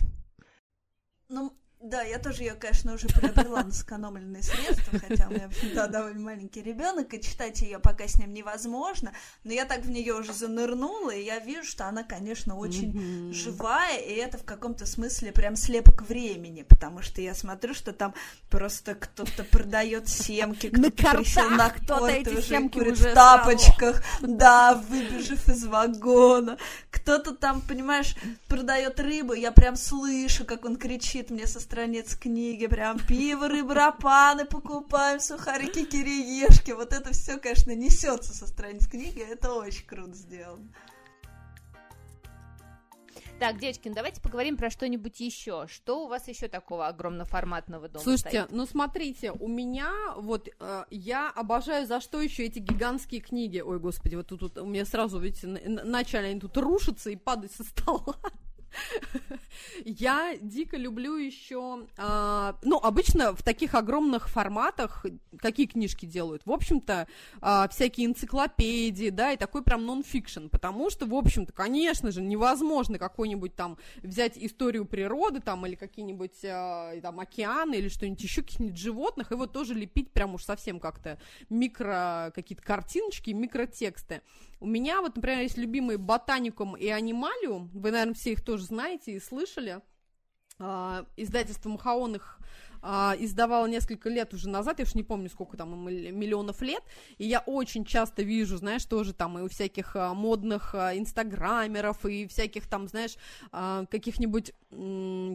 Ну, 1.28 1.52
да, 1.82 2.02
я 2.02 2.18
тоже 2.18 2.42
ее, 2.42 2.54
конечно, 2.54 2.94
уже 2.94 3.08
приобрела 3.08 3.62
на 3.64 3.72
сэкономленные 3.72 4.42
средства, 4.42 4.98
хотя 4.98 5.26
у 5.26 5.30
меня, 5.30 5.50
да, 5.74 5.88
довольно 5.88 6.20
маленький 6.20 6.62
ребенок, 6.62 7.12
и 7.12 7.20
читать 7.20 7.60
ее 7.62 7.78
пока 7.78 8.06
с 8.06 8.16
ним 8.16 8.32
невозможно, 8.32 9.12
но 9.44 9.52
я 9.52 9.64
так 9.64 9.80
в 9.80 9.90
нее 9.90 10.14
уже 10.14 10.32
занырнула, 10.32 11.10
и 11.10 11.24
я 11.24 11.40
вижу, 11.40 11.64
что 11.64 11.88
она, 11.88 12.04
конечно, 12.04 12.56
очень 12.56 12.92
mm-hmm. 12.92 13.32
живая, 13.32 13.98
и 13.98 14.12
это 14.12 14.38
в 14.38 14.44
каком-то 14.44 14.86
смысле 14.86 15.32
прям 15.32 15.56
слепок 15.56 16.02
времени, 16.02 16.62
потому 16.62 17.02
что 17.02 17.20
я 17.20 17.34
смотрю, 17.34 17.74
что 17.74 17.92
там 17.92 18.14
просто 18.48 18.94
кто-то 18.94 19.42
продает 19.44 20.08
семки, 20.08 20.68
кто-то 20.68 21.16
присел 21.16 21.50
на 21.50 21.70
кто-то 21.70 22.06
эти 22.06 22.40
семки 22.40 22.78
курит 22.78 22.98
в 22.98 23.12
тапочках, 23.12 24.02
да, 24.20 24.74
выбежав 24.74 25.48
из 25.48 25.64
вагона, 25.64 26.58
кто-то 26.90 27.34
там, 27.34 27.60
понимаешь, 27.60 28.14
продает 28.46 29.00
рыбу, 29.00 29.32
я 29.32 29.50
прям 29.50 29.76
слышу, 29.76 30.44
как 30.44 30.64
он 30.64 30.76
кричит 30.76 31.30
мне 31.30 31.46
со 31.46 31.58
страниц 31.72 32.16
книги, 32.16 32.66
прям 32.66 32.98
пиво, 32.98 33.48
рыбы, 33.48 33.72
рапаны 33.72 34.44
покупаем, 34.44 35.20
сухарики, 35.20 35.86
кириешки. 35.86 36.72
Вот 36.72 36.92
это 36.92 37.14
все, 37.14 37.38
конечно, 37.38 37.74
несется 37.74 38.34
со 38.34 38.46
страниц 38.46 38.86
книги, 38.86 39.20
это 39.20 39.54
очень 39.54 39.86
круто 39.86 40.12
сделано. 40.12 40.68
Так, 43.38 43.58
девочки, 43.58 43.88
ну 43.88 43.94
давайте 43.94 44.20
поговорим 44.20 44.58
про 44.58 44.68
что-нибудь 44.68 45.18
еще. 45.20 45.66
Что 45.66 46.04
у 46.04 46.08
вас 46.08 46.28
еще 46.28 46.46
такого 46.46 46.88
огромноформатного 46.88 47.88
дома 47.88 48.04
Слушайте, 48.04 48.42
стоит? 48.42 48.52
ну 48.52 48.66
смотрите, 48.66 49.32
у 49.32 49.48
меня 49.48 49.90
вот 50.18 50.50
э, 50.60 50.84
я 50.90 51.30
обожаю 51.30 51.86
за 51.86 52.02
что 52.02 52.20
еще 52.20 52.44
эти 52.44 52.58
гигантские 52.58 53.22
книги. 53.22 53.60
Ой, 53.60 53.78
господи, 53.78 54.16
вот 54.16 54.26
тут, 54.26 54.40
тут 54.40 54.58
у 54.58 54.66
меня 54.66 54.84
сразу, 54.84 55.18
видите, 55.18 55.46
начали 55.46 56.26
они 56.26 56.38
тут 56.38 56.54
рушиться 56.58 57.08
и 57.08 57.16
падать 57.16 57.52
со 57.52 57.64
стола. 57.64 58.16
Я 59.84 60.36
дико 60.40 60.76
люблю 60.76 61.16
еще, 61.16 61.86
а, 61.96 62.56
ну, 62.62 62.78
обычно 62.78 63.34
в 63.34 63.42
таких 63.42 63.74
огромных 63.74 64.28
форматах 64.28 65.04
какие 65.38 65.66
книжки 65.66 66.06
делают? 66.06 66.42
В 66.44 66.52
общем-то, 66.52 67.06
а, 67.40 67.68
всякие 67.68 68.06
энциклопедии, 68.06 69.10
да, 69.10 69.32
и 69.32 69.36
такой 69.36 69.62
прям 69.62 69.86
нон-фикшн, 69.86 70.48
потому 70.48 70.90
что, 70.90 71.06
в 71.06 71.14
общем-то, 71.14 71.52
конечно 71.52 72.10
же, 72.10 72.22
невозможно 72.22 72.98
какой-нибудь 72.98 73.54
там 73.54 73.78
взять 74.02 74.36
историю 74.36 74.84
природы 74.84 75.40
там 75.40 75.66
или 75.66 75.74
какие-нибудь 75.74 76.44
а, 76.44 76.98
там 77.00 77.20
океаны 77.20 77.76
или 77.76 77.88
что-нибудь 77.88 78.22
еще, 78.22 78.42
каких-нибудь 78.42 78.78
животных, 78.78 79.30
вот 79.30 79.52
тоже 79.52 79.74
лепить 79.74 80.12
прям 80.12 80.34
уж 80.34 80.44
совсем 80.44 80.80
как-то 80.80 81.18
микро, 81.48 82.32
какие-то 82.34 82.62
картиночки, 82.62 83.30
микротексты. 83.30 84.22
У 84.60 84.66
меня 84.66 85.00
вот, 85.00 85.16
например, 85.16 85.40
есть 85.40 85.58
любимые 85.58 85.98
ботаникум 85.98 86.76
и 86.76 86.86
анималиум, 86.86 87.68
вы, 87.74 87.90
наверное, 87.90 88.14
все 88.14 88.32
их 88.32 88.44
тоже 88.44 88.64
знаете 88.64 89.12
и 89.12 89.20
слышали. 89.46 89.80
Uh, 90.58 91.06
издательство 91.16 91.68
Махаон 91.68 92.16
их 92.16 92.38
а, 92.82 93.14
издавала 93.18 93.66
несколько 93.66 94.08
лет 94.08 94.34
уже 94.34 94.48
назад, 94.48 94.80
я 94.80 94.84
уж 94.84 94.94
не 94.94 95.04
помню, 95.04 95.30
сколько 95.30 95.56
там 95.56 95.84
миллионов 95.84 96.60
лет, 96.62 96.82
и 97.18 97.26
я 97.26 97.40
очень 97.40 97.84
часто 97.84 98.22
вижу, 98.22 98.56
знаешь, 98.56 98.84
тоже 98.84 99.12
там 99.14 99.38
и 99.38 99.42
у 99.42 99.48
всяких 99.48 99.94
а, 99.94 100.14
модных 100.14 100.74
а, 100.74 100.96
инстаграмеров, 100.96 102.04
и 102.04 102.26
всяких 102.26 102.66
там, 102.68 102.88
знаешь, 102.88 103.16
а, 103.52 103.86
каких-нибудь, 103.86 104.52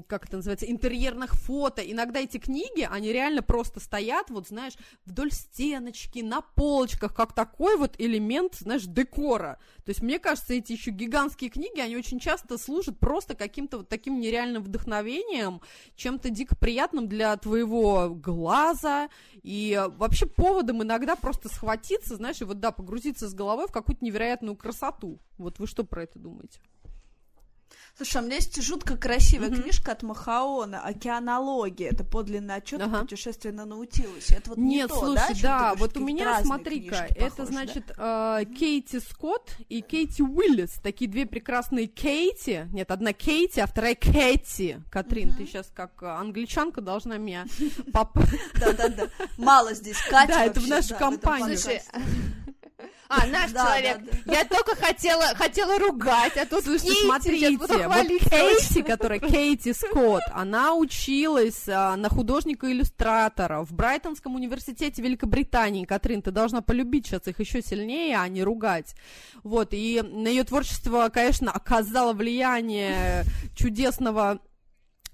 как 0.07 0.25
это 0.25 0.38
называется, 0.38 0.65
интерьерных 0.65 1.33
фото. 1.33 1.81
Иногда 1.81 2.19
эти 2.19 2.38
книги, 2.38 2.88
они 2.89 3.13
реально 3.13 3.41
просто 3.41 3.79
стоят, 3.79 4.29
вот, 4.29 4.47
знаешь, 4.47 4.73
вдоль 5.05 5.31
стеночки, 5.31 6.19
на 6.19 6.41
полочках, 6.41 7.13
как 7.13 7.33
такой 7.33 7.77
вот 7.77 7.95
элемент, 7.97 8.55
знаешь, 8.55 8.83
декора. 8.83 9.60
То 9.86 9.91
есть, 9.91 10.01
мне 10.01 10.19
кажется, 10.19 10.53
эти 10.53 10.73
еще 10.73 10.91
гигантские 10.91 11.49
книги, 11.49 11.79
они 11.79 11.95
очень 11.95 12.19
часто 12.19 12.57
служат 12.57 12.99
просто 12.99 13.36
каким-то 13.36 13.77
вот 13.77 13.89
таким 13.89 14.19
нереальным 14.19 14.63
вдохновением, 14.63 15.62
чем-то 15.95 16.29
дико 16.29 16.55
приятным 16.55 17.07
для 17.07 17.37
твоего 17.38 18.10
глаза, 18.10 19.10
и 19.43 19.82
вообще 19.97 20.26
поводом 20.26 20.84
иногда 20.84 21.15
просто 21.15 21.50
схватиться, 21.50 22.15
знаешь, 22.15 22.41
и 22.41 22.45
вот, 22.45 22.60
да, 22.60 22.71
погрузиться 22.71 23.30
с 23.30 23.34
головой 23.34 23.67
в 23.67 23.71
какую-то 23.71 24.04
невероятную 24.04 24.56
красоту. 24.56 25.19
Вот 25.38 25.60
вы 25.60 25.67
что 25.67 25.84
про 25.84 26.04
это 26.04 26.19
думаете? 26.19 26.60
Слушай, 27.97 28.21
у 28.21 28.25
меня 28.25 28.36
есть 28.36 28.62
жутко 28.62 28.95
красивая 28.95 29.49
mm-hmm. 29.49 29.63
книжка 29.63 29.93
от 29.93 30.03
Махаона 30.03 30.81
«Океанология». 30.81 31.89
Это 31.89 32.03
подлинный 32.03 32.53
отчет 32.53 32.79
ага. 32.79 32.99
путешествия 33.01 33.51
на 33.51 33.65
Наутилусе. 33.65 34.36
Это 34.36 34.51
вот 34.51 34.60
Нет, 34.60 34.91
не 34.91 34.95
слушай, 34.95 35.33
то, 35.33 35.41
да, 35.41 35.60
да 35.60 35.75
вот 35.75 35.97
у 35.97 36.01
меня, 36.01 36.43
смотри-ка, 36.43 37.07
это, 37.15 37.47
значит, 37.47 37.91
да? 37.97 38.41
э, 38.41 38.45
Кейти 38.45 38.99
Скотт 38.99 39.57
и 39.67 39.81
Кейти 39.81 40.21
Уиллис. 40.21 40.73
Такие 40.83 41.10
две 41.10 41.25
прекрасные 41.25 41.88
Кейти. 41.88 42.67
Нет, 42.71 42.91
одна 42.91 43.13
Кейти, 43.13 43.62
а 43.62 43.65
вторая 43.65 43.95
Кэти. 43.95 44.79
Катрин, 44.91 45.29
mm-hmm. 45.29 45.38
ты 45.38 45.47
сейчас 45.47 45.71
как 45.73 46.03
англичанка 46.03 46.81
должна 46.81 47.17
меня... 47.17 47.47
Да-да-да. 47.93 49.07
Мало 49.38 49.73
здесь 49.73 49.97
Катя 50.10 50.33
Да, 50.33 50.45
это 50.45 50.60
в 50.60 50.67
нашу 50.67 50.95
компанию. 50.95 51.57
Слушай, 51.57 51.81
а, 53.10 53.26
наш 53.28 53.52
да, 53.52 53.65
человек. 53.65 53.98
Да, 54.04 54.12
да. 54.26 54.34
Я 54.34 54.46
только 54.46 54.76
хотела, 54.76 55.24
хотела 55.36 55.80
ругать, 55.80 56.38
а 56.38 56.46
тут 56.46 56.63
Кейти, 56.63 57.06
смотрите, 57.06 57.58
вот 57.58 57.70
Кейти, 57.70 58.84
которая 58.84 59.20
Кейти 59.20 59.74
Скотт, 59.74 60.24
она 60.32 60.74
училась 60.74 61.67
а, 61.67 61.96
на 61.96 62.10
художника-иллюстратора 62.10 63.63
в 63.63 63.74
Брайтонском 63.74 64.36
университете 64.36 65.02
Великобритании. 65.02 65.86
Катрин, 65.86 66.22
ты 66.22 66.32
должна 66.32 66.62
полюбить 66.62 67.08
сейчас 67.08 67.28
их 67.28 67.39
еще 67.39 67.62
сильнее, 67.62 68.17
а 68.20 68.28
не 68.28 68.43
ругать. 68.43 68.96
Вот, 69.43 69.70
и 69.72 70.02
на 70.02 70.28
ее 70.28 70.43
творчество, 70.43 71.10
конечно, 71.10 71.52
оказало 71.52 72.13
влияние 72.13 73.24
чудесного 73.56 74.39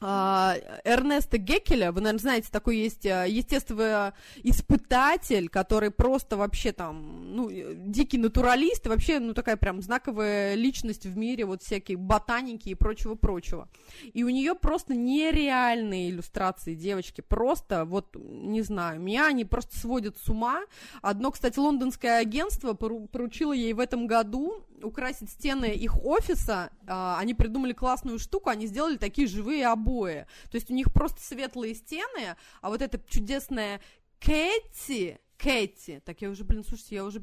Эрнеста 0.04 1.38
Геккеля, 1.38 1.92
вы, 1.92 2.02
наверное, 2.02 2.20
знаете, 2.20 2.50
такой 2.52 2.78
есть 2.78 3.06
а, 3.06 3.26
естественный 3.26 4.12
испытатель, 4.44 5.50
который 5.50 5.92
просто 5.92 6.38
вообще 6.38 6.72
там, 6.72 7.36
ну, 7.36 7.50
дикий 7.52 8.18
натуралист, 8.18 8.88
вообще, 8.88 9.20
ну, 9.20 9.34
такая 9.34 9.58
прям 9.58 9.82
знаковая 9.82 10.56
личность 10.56 11.06
в 11.06 11.18
мире 11.18 11.46
вот 11.46 11.64
всякие 11.64 11.98
ботаники 11.98 12.70
и 12.70 12.76
прочего-прочего. 12.76 13.70
И 14.14 14.24
у 14.24 14.30
нее 14.30 14.56
просто 14.56 14.96
нереальные 14.96 16.10
иллюстрации, 16.10 16.76
девочки, 16.76 17.22
просто, 17.22 17.86
вот, 17.86 18.16
не 18.16 18.62
знаю, 18.62 19.00
меня 19.00 19.28
они 19.28 19.46
просто 19.46 19.78
сводят 19.80 20.18
с 20.18 20.30
ума. 20.30 20.62
Одно, 21.02 21.32
кстати, 21.32 21.58
лондонское 21.60 22.18
агентство 22.18 22.74
поручило 22.74 23.54
ей 23.54 23.74
в 23.74 23.80
этом 23.80 24.08
году 24.08 24.66
украсить 24.84 25.30
стены 25.30 25.74
их 25.74 26.04
офиса, 26.04 26.72
а, 26.88 27.18
они 27.20 27.34
придумали 27.34 27.74
классную 27.74 28.20
штуку, 28.20 28.50
они 28.50 28.68
сделали 28.68 28.98
такие 28.98 29.28
живые 29.28 29.68
обои. 29.68 30.28
То 30.52 30.56
есть 30.56 30.70
у 30.70 30.74
них 30.74 30.92
просто 30.94 31.22
светлые 31.22 31.76
стены, 31.76 32.36
а 32.62 32.70
вот 32.70 32.82
эта 32.82 33.00
чудесная 33.08 33.82
Кэти, 34.20 35.20
Кэти, 35.44 36.02
так 36.06 36.22
я 36.22 36.30
уже, 36.30 36.46
блин, 36.46 36.64
слушайте, 36.64 36.96
я 36.96 37.04
уже, 37.04 37.22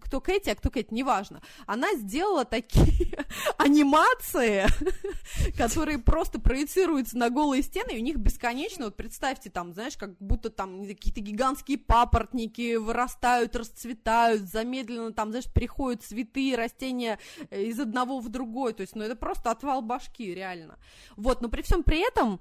кто 0.00 0.22
Кэти, 0.22 0.48
а 0.48 0.54
кто 0.54 0.70
Кэти, 0.70 0.94
неважно, 0.94 1.42
она 1.66 1.92
сделала 1.96 2.46
такие 2.46 3.26
анимации, 3.58 4.66
которые 5.58 5.98
просто 5.98 6.40
проецируются 6.40 7.18
на 7.18 7.28
голые 7.28 7.62
стены, 7.62 7.90
и 7.90 7.98
у 7.98 8.02
них 8.02 8.16
бесконечно, 8.16 8.86
вот 8.86 8.96
представьте, 8.96 9.50
там, 9.50 9.74
знаешь, 9.74 9.98
как 9.98 10.16
будто 10.18 10.48
там 10.48 10.86
какие-то 10.86 11.20
гигантские 11.20 11.76
папоротники 11.76 12.76
вырастают, 12.76 13.54
расцветают, 13.54 14.42
замедленно 14.44 15.12
там, 15.12 15.28
знаешь, 15.28 15.52
переходят 15.52 16.02
цветы, 16.02 16.54
растения 16.56 17.18
э, 17.50 17.64
из 17.64 17.78
одного 17.78 18.20
в 18.20 18.30
другой, 18.30 18.72
то 18.72 18.80
есть, 18.80 18.96
ну, 18.96 19.02
это 19.02 19.14
просто 19.14 19.50
отвал 19.50 19.82
башки, 19.82 20.34
реально. 20.34 20.78
Вот, 21.16 21.42
но 21.42 21.50
при 21.50 21.60
всем 21.60 21.82
при 21.82 22.00
этом 22.08 22.40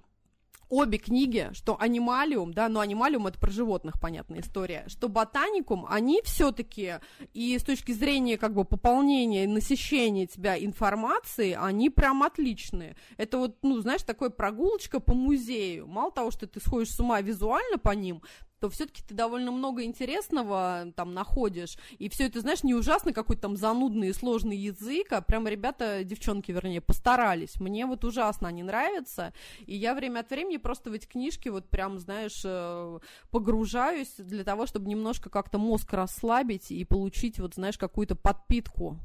обе 0.69 0.97
книги, 0.97 1.49
что 1.53 1.79
анималиум, 1.79 2.53
да, 2.53 2.69
но 2.69 2.79
анималиум 2.79 3.27
это 3.27 3.39
про 3.39 3.51
животных, 3.51 3.99
понятная 3.99 4.41
история, 4.41 4.83
что 4.87 5.09
ботаникум, 5.09 5.85
они 5.89 6.21
все-таки 6.23 6.95
и 7.33 7.57
с 7.57 7.63
точки 7.63 7.91
зрения 7.91 8.37
как 8.37 8.53
бы 8.53 8.65
пополнения 8.65 9.43
и 9.45 9.47
насыщения 9.47 10.27
тебя 10.27 10.57
информации, 10.57 11.57
они 11.59 11.89
прям 11.89 12.23
отличные. 12.23 12.95
Это 13.17 13.37
вот, 13.37 13.57
ну, 13.61 13.79
знаешь, 13.79 14.03
такая 14.03 14.29
прогулочка 14.29 14.99
по 14.99 15.13
музею. 15.13 15.87
Мало 15.87 16.11
того, 16.11 16.31
что 16.31 16.47
ты 16.47 16.59
сходишь 16.59 16.91
с 16.91 16.99
ума 16.99 17.21
визуально 17.21 17.77
по 17.77 17.91
ним, 17.91 18.21
то 18.59 18.69
все-таки 18.69 19.03
ты 19.03 19.13
довольно 19.13 19.51
много 19.51 19.83
интересного 19.83 20.91
там 20.95 21.13
находишь. 21.13 21.77
И 21.99 22.09
все 22.09 22.25
это, 22.25 22.41
знаешь, 22.41 22.63
не 22.63 22.73
ужасно 22.73 23.13
какой-то 23.13 23.43
там 23.43 23.57
занудный 23.57 24.09
и 24.09 24.13
сложный 24.13 24.57
язык, 24.57 25.13
а 25.13 25.21
прям 25.21 25.47
ребята, 25.47 26.03
девчонки, 26.03 26.51
вернее, 26.51 26.81
постарались. 26.81 27.59
Мне 27.59 27.85
вот 27.85 28.03
ужасно 28.03 28.47
они 28.47 28.63
нравятся. 28.63 29.33
И 29.65 29.75
я 29.75 29.93
время 29.93 30.21
от 30.21 30.29
времени 30.29 30.57
просто 30.57 30.89
в 30.89 30.93
эти 30.93 31.05
книжки 31.05 31.49
вот 31.49 31.69
прям, 31.69 31.99
знаешь, 31.99 32.41
э, 32.43 32.99
погружаюсь 33.29 34.13
для 34.17 34.43
того, 34.43 34.65
чтобы 34.65 34.87
немножко 34.87 35.29
как-то 35.29 35.57
мозг 35.57 35.93
расслабить 35.93 36.71
и 36.71 36.83
получить 36.83 37.39
вот, 37.39 37.55
знаешь, 37.55 37.77
какую-то 37.77 38.15
подпитку 38.15 38.97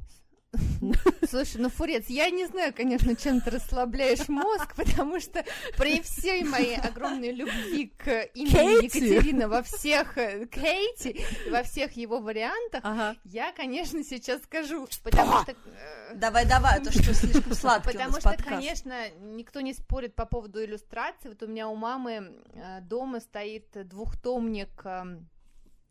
Слушай, 1.29 1.57
ну, 1.57 1.69
Фурец, 1.69 2.07
я 2.07 2.29
не 2.29 2.45
знаю, 2.45 2.73
конечно, 2.75 3.15
чем 3.15 3.41
ты 3.41 3.51
расслабляешь 3.51 4.27
мозг, 4.27 4.73
потому 4.75 5.19
что 5.19 5.43
при 5.77 6.01
всей 6.01 6.43
моей 6.43 6.77
огромной 6.77 7.31
любви 7.31 7.87
к 7.97 8.23
имени 8.33 8.85
Екатерина 8.85 9.47
во 9.47 9.63
всех 9.63 10.17
э, 10.17 10.45
Кейти, 10.47 11.25
во 11.49 11.63
всех 11.63 11.93
его 11.93 12.19
вариантах, 12.19 12.81
ага. 12.83 13.15
я, 13.23 13.51
конечно, 13.51 14.03
сейчас 14.03 14.43
скажу, 14.43 14.87
потому 15.03 15.41
что... 15.41 15.51
Э, 15.51 16.15
давай, 16.15 16.45
давай, 16.45 16.79
а 16.79 16.83
то 16.83 16.91
что 16.91 17.13
слишком 17.13 17.53
сладко 17.53 17.91
Потому 17.91 18.19
что, 18.19 18.35
конечно, 18.37 19.09
никто 19.21 19.61
не 19.61 19.73
спорит 19.73 20.15
по 20.15 20.25
поводу 20.25 20.63
иллюстрации. 20.63 21.29
Вот 21.29 21.41
у 21.43 21.47
меня 21.47 21.67
у 21.67 21.75
мамы 21.75 22.33
э, 22.53 22.81
дома 22.81 23.19
стоит 23.19 23.67
двухтомник 23.87 24.81
эм, 24.85 25.27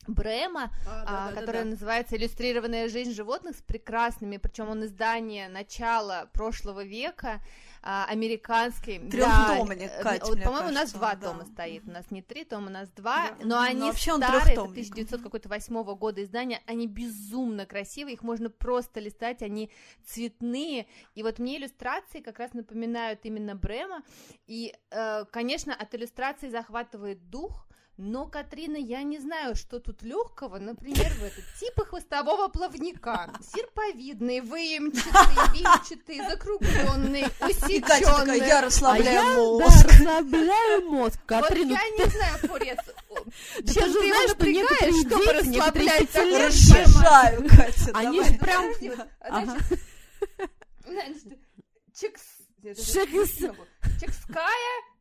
Брема, 0.06 0.72
а, 0.86 1.04
да, 1.04 1.04
а, 1.06 1.30
да, 1.30 1.40
которая 1.40 1.64
да, 1.64 1.70
называется 1.70 2.16
«Иллюстрированная 2.16 2.88
жизнь 2.88 3.12
животных» 3.12 3.56
с 3.56 3.62
прекрасными, 3.62 4.36
причем 4.36 4.68
он 4.68 4.84
издание 4.84 5.48
начала 5.48 6.28
прошлого 6.32 6.82
века, 6.82 7.40
а, 7.84 8.06
американский. 8.08 8.98
Трехдомник, 8.98 9.90
да, 9.90 10.02
Кать, 10.02 10.22
вот, 10.22 10.42
По-моему, 10.42 10.68
у 10.68 10.72
нас 10.72 10.92
два 10.92 11.14
да. 11.14 11.28
тома 11.28 11.44
стоит, 11.46 11.84
у 11.86 11.90
нас 11.90 12.10
не 12.10 12.20
три 12.20 12.44
тома, 12.44 12.66
у 12.66 12.70
нас 12.70 12.88
два, 12.90 13.30
да. 13.30 13.46
но 13.46 13.60
они 13.60 13.80
но 13.80 13.92
старые, 13.92 14.52
это 14.52 14.62
1908 14.62 15.94
года 15.94 16.22
издания, 16.22 16.62
они 16.66 16.86
безумно 16.88 17.64
красивые, 17.64 18.14
их 18.14 18.22
можно 18.22 18.50
просто 18.50 18.98
листать, 18.98 19.42
они 19.42 19.70
цветные, 20.04 20.86
и 21.14 21.22
вот 21.22 21.38
мне 21.38 21.58
иллюстрации 21.58 22.20
как 22.20 22.40
раз 22.40 22.54
напоминают 22.54 23.20
именно 23.24 23.54
Брема, 23.54 24.02
и, 24.46 24.74
э, 24.90 25.24
конечно, 25.30 25.74
от 25.74 25.94
иллюстрации 25.94 26.50
захватывает 26.50 27.30
дух, 27.30 27.66
но, 27.98 28.26
Катрина, 28.26 28.76
я 28.76 29.02
не 29.02 29.18
знаю, 29.18 29.54
что 29.54 29.78
тут 29.78 30.02
легкого, 30.02 30.58
например, 30.58 31.12
в 31.12 31.24
этот 31.24 31.44
типа 31.60 31.84
хвостового 31.84 32.48
плавника. 32.48 33.30
Серповидный, 33.54 34.40
выемчатый, 34.40 35.12
вимчатый, 35.52 36.26
закругленный, 36.26 37.24
усеченный. 37.40 38.38
я 38.38 38.62
расслабляю 38.62 39.20
а 39.20 39.34
мозг. 39.34 39.76
Я, 39.76 39.82
да, 39.82 39.92
расслабляю 39.92 40.90
мозг. 40.90 41.18
Катрина, 41.26 41.74
вот 41.74 41.78
я 41.78 42.04
не 42.04 42.10
знаю, 42.10 42.38
Фурец, 42.38 42.78
чем 43.72 43.92
ты 43.92 44.06
его 44.06 44.28
напрягаешь, 44.28 45.06
чтобы 45.06 45.32
расслаблять? 45.32 46.14
Разжижаю, 46.14 47.48
Катя, 47.48 47.90
Они 47.94 48.24
же 48.24 48.34
прям... 48.34 48.64
Чекс... 51.94 52.22
Чекская 54.00 54.91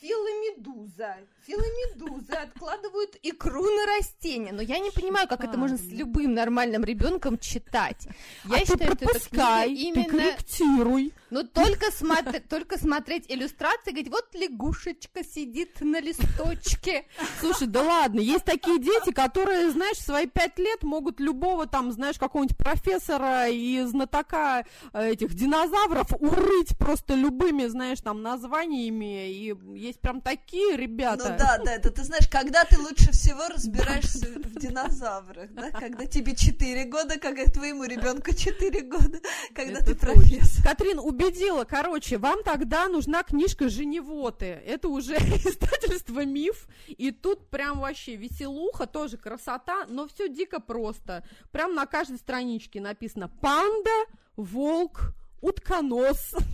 филомедуза. 0.00 1.16
Филомедузы 1.46 2.32
откладывают 2.32 3.16
икру 3.22 3.64
на 3.64 3.96
растение. 3.96 4.52
Но 4.52 4.62
я 4.62 4.78
не 4.78 4.90
понимаю, 4.90 5.28
как 5.28 5.44
это 5.44 5.58
можно 5.58 5.76
с 5.76 5.86
любым 5.86 6.34
нормальным 6.34 6.84
ребенком 6.84 7.38
читать. 7.38 8.06
Я 8.44 8.56
а 8.56 8.58
считаю, 8.60 8.96
ты 8.96 9.06
что 9.06 9.18
это 9.18 9.64
именно... 9.66 10.04
Ты 10.04 10.10
корректируй. 10.10 11.12
Ну, 11.34 11.42
только, 11.42 11.90
смотри, 11.90 12.38
только 12.38 12.78
смотреть 12.78 13.24
иллюстрации, 13.28 13.90
говорить, 13.90 14.08
вот 14.08 14.32
лягушечка 14.34 15.24
сидит 15.24 15.80
на 15.80 16.00
листочке. 16.00 17.06
Слушай, 17.40 17.66
да 17.66 17.82
ладно, 17.82 18.20
есть 18.20 18.44
такие 18.44 18.78
дети, 18.78 19.10
которые, 19.10 19.72
знаешь, 19.72 19.96
в 19.96 20.04
свои 20.04 20.26
пять 20.26 20.60
лет 20.60 20.84
могут 20.84 21.18
любого 21.18 21.66
там, 21.66 21.90
знаешь, 21.90 22.20
какого-нибудь 22.20 22.56
профессора 22.56 23.48
и 23.48 23.80
знатока 23.80 24.64
э, 24.92 25.10
этих 25.10 25.34
динозавров 25.34 26.12
урыть 26.20 26.78
просто 26.78 27.14
любыми, 27.14 27.66
знаешь, 27.66 28.00
там, 28.00 28.22
названиями. 28.22 29.28
И 29.28 29.56
есть 29.74 29.98
прям 29.98 30.20
такие 30.20 30.76
ребята. 30.76 31.30
Ну 31.30 31.36
да, 31.36 31.58
да, 31.64 31.72
это 31.72 31.90
ты 31.90 32.04
знаешь, 32.04 32.28
когда 32.28 32.62
ты 32.64 32.78
лучше 32.78 33.10
всего 33.10 33.48
разбираешься 33.48 34.28
в 34.36 34.60
динозаврах, 34.60 35.52
да? 35.52 35.72
Когда 35.72 36.06
тебе 36.06 36.36
4 36.36 36.84
года, 36.84 37.18
когда 37.18 37.44
твоему 37.46 37.82
ребенку 37.82 38.32
4 38.32 38.82
года, 38.82 39.18
когда 39.52 39.80
ты 39.80 39.96
профессор. 39.96 40.62
Катрин 40.62 41.00
убедила, 41.24 41.64
короче, 41.64 42.18
вам 42.18 42.42
тогда 42.42 42.88
нужна 42.88 43.22
книжка 43.22 43.68
«Женевоты». 43.68 44.46
Это 44.46 44.88
уже 44.88 45.14
издательство 45.16 46.24
«Миф», 46.24 46.66
и 46.86 47.10
тут 47.10 47.48
прям 47.50 47.80
вообще 47.80 48.16
веселуха, 48.16 48.86
тоже 48.86 49.16
красота, 49.16 49.86
но 49.88 50.06
все 50.08 50.28
дико 50.28 50.60
просто. 50.60 51.24
Прям 51.50 51.74
на 51.74 51.86
каждой 51.86 52.18
страничке 52.18 52.80
написано 52.80 53.28
«Панда», 53.28 54.06
«Волк», 54.36 55.14
«Утконос». 55.40 56.34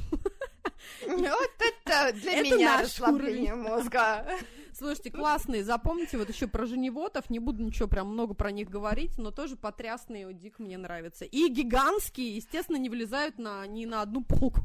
Вот 1.07 1.51
это 1.59 2.13
для 2.15 2.41
меня 2.41 2.81
расслабление 2.83 3.55
мозга. 3.55 4.25
Слушайте, 4.81 5.11
классные, 5.11 5.63
запомните, 5.63 6.17
вот 6.17 6.31
еще 6.31 6.47
про 6.47 6.65
женевотов, 6.65 7.29
не 7.29 7.39
буду 7.39 7.63
ничего 7.63 7.87
прям 7.87 8.07
много 8.09 8.33
про 8.33 8.51
них 8.51 8.71
говорить, 8.71 9.19
но 9.19 9.31
тоже 9.31 9.57
потрясные, 9.57 10.33
дик 10.33 10.59
мне 10.59 10.79
нравятся. 10.79 11.27
И 11.27 11.49
гигантские, 11.51 12.37
естественно, 12.37 12.79
не 12.79 12.89
влезают 12.89 13.39
на, 13.39 13.67
ни 13.67 13.85
на 13.85 14.01
одну 14.01 14.25
полку. 14.25 14.61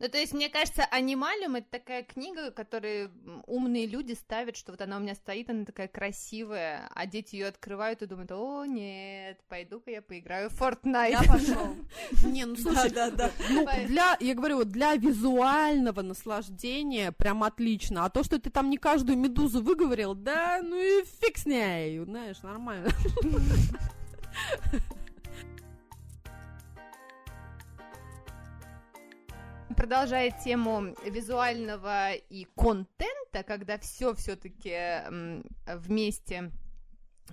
Ну, 0.00 0.08
то 0.08 0.18
есть, 0.18 0.32
мне 0.32 0.48
кажется, 0.48 0.84
«Анималиум»— 0.84 1.54
это 1.56 1.68
такая 1.70 2.02
книга, 2.02 2.50
которую 2.50 3.10
умные 3.46 3.86
люди 3.86 4.12
ставят, 4.12 4.56
что 4.56 4.72
вот 4.72 4.80
она 4.80 4.96
у 4.96 5.00
меня 5.00 5.14
стоит, 5.14 5.50
она 5.50 5.64
такая 5.64 5.88
красивая, 5.88 6.88
а 6.94 7.06
дети 7.06 7.36
ее 7.36 7.46
открывают 7.46 8.02
и 8.02 8.06
думают, 8.06 8.32
о, 8.32 8.64
нет, 8.64 9.38
пойду-ка 9.48 9.90
я 9.90 10.02
поиграю 10.02 10.50
в 10.50 10.60
Fortnite. 10.60 11.10
Я 11.10 11.22
пошел. 11.22 11.76
Не, 12.24 12.44
ну, 12.44 12.56
слушай, 12.56 12.90
да, 12.90 13.10
да, 13.10 13.30
ну, 13.50 13.66
для, 13.86 14.16
я 14.20 14.34
говорю, 14.34 14.56
вот 14.56 14.68
для 14.68 14.94
визуального 14.96 16.02
наслаждения 16.02 17.12
прям 17.12 17.44
отлично, 17.44 18.04
а 18.04 18.10
то, 18.10 18.22
что 18.24 18.38
ты 18.38 18.50
там 18.50 18.70
не 18.70 18.78
каждую 18.78 19.18
медузу 19.18 19.62
выговорил, 19.62 20.14
да, 20.14 20.60
ну 20.62 20.76
и 20.76 21.04
фиг 21.20 21.38
с 21.38 21.46
ней, 21.46 21.98
знаешь, 22.04 22.42
нормально. 22.42 22.90
Продолжая 29.84 30.30
тему 30.30 30.96
визуального 31.04 32.14
и 32.14 32.46
контента, 32.56 33.42
когда 33.46 33.76
все 33.76 34.14
все-таки 34.14 35.02
вместе 35.66 36.50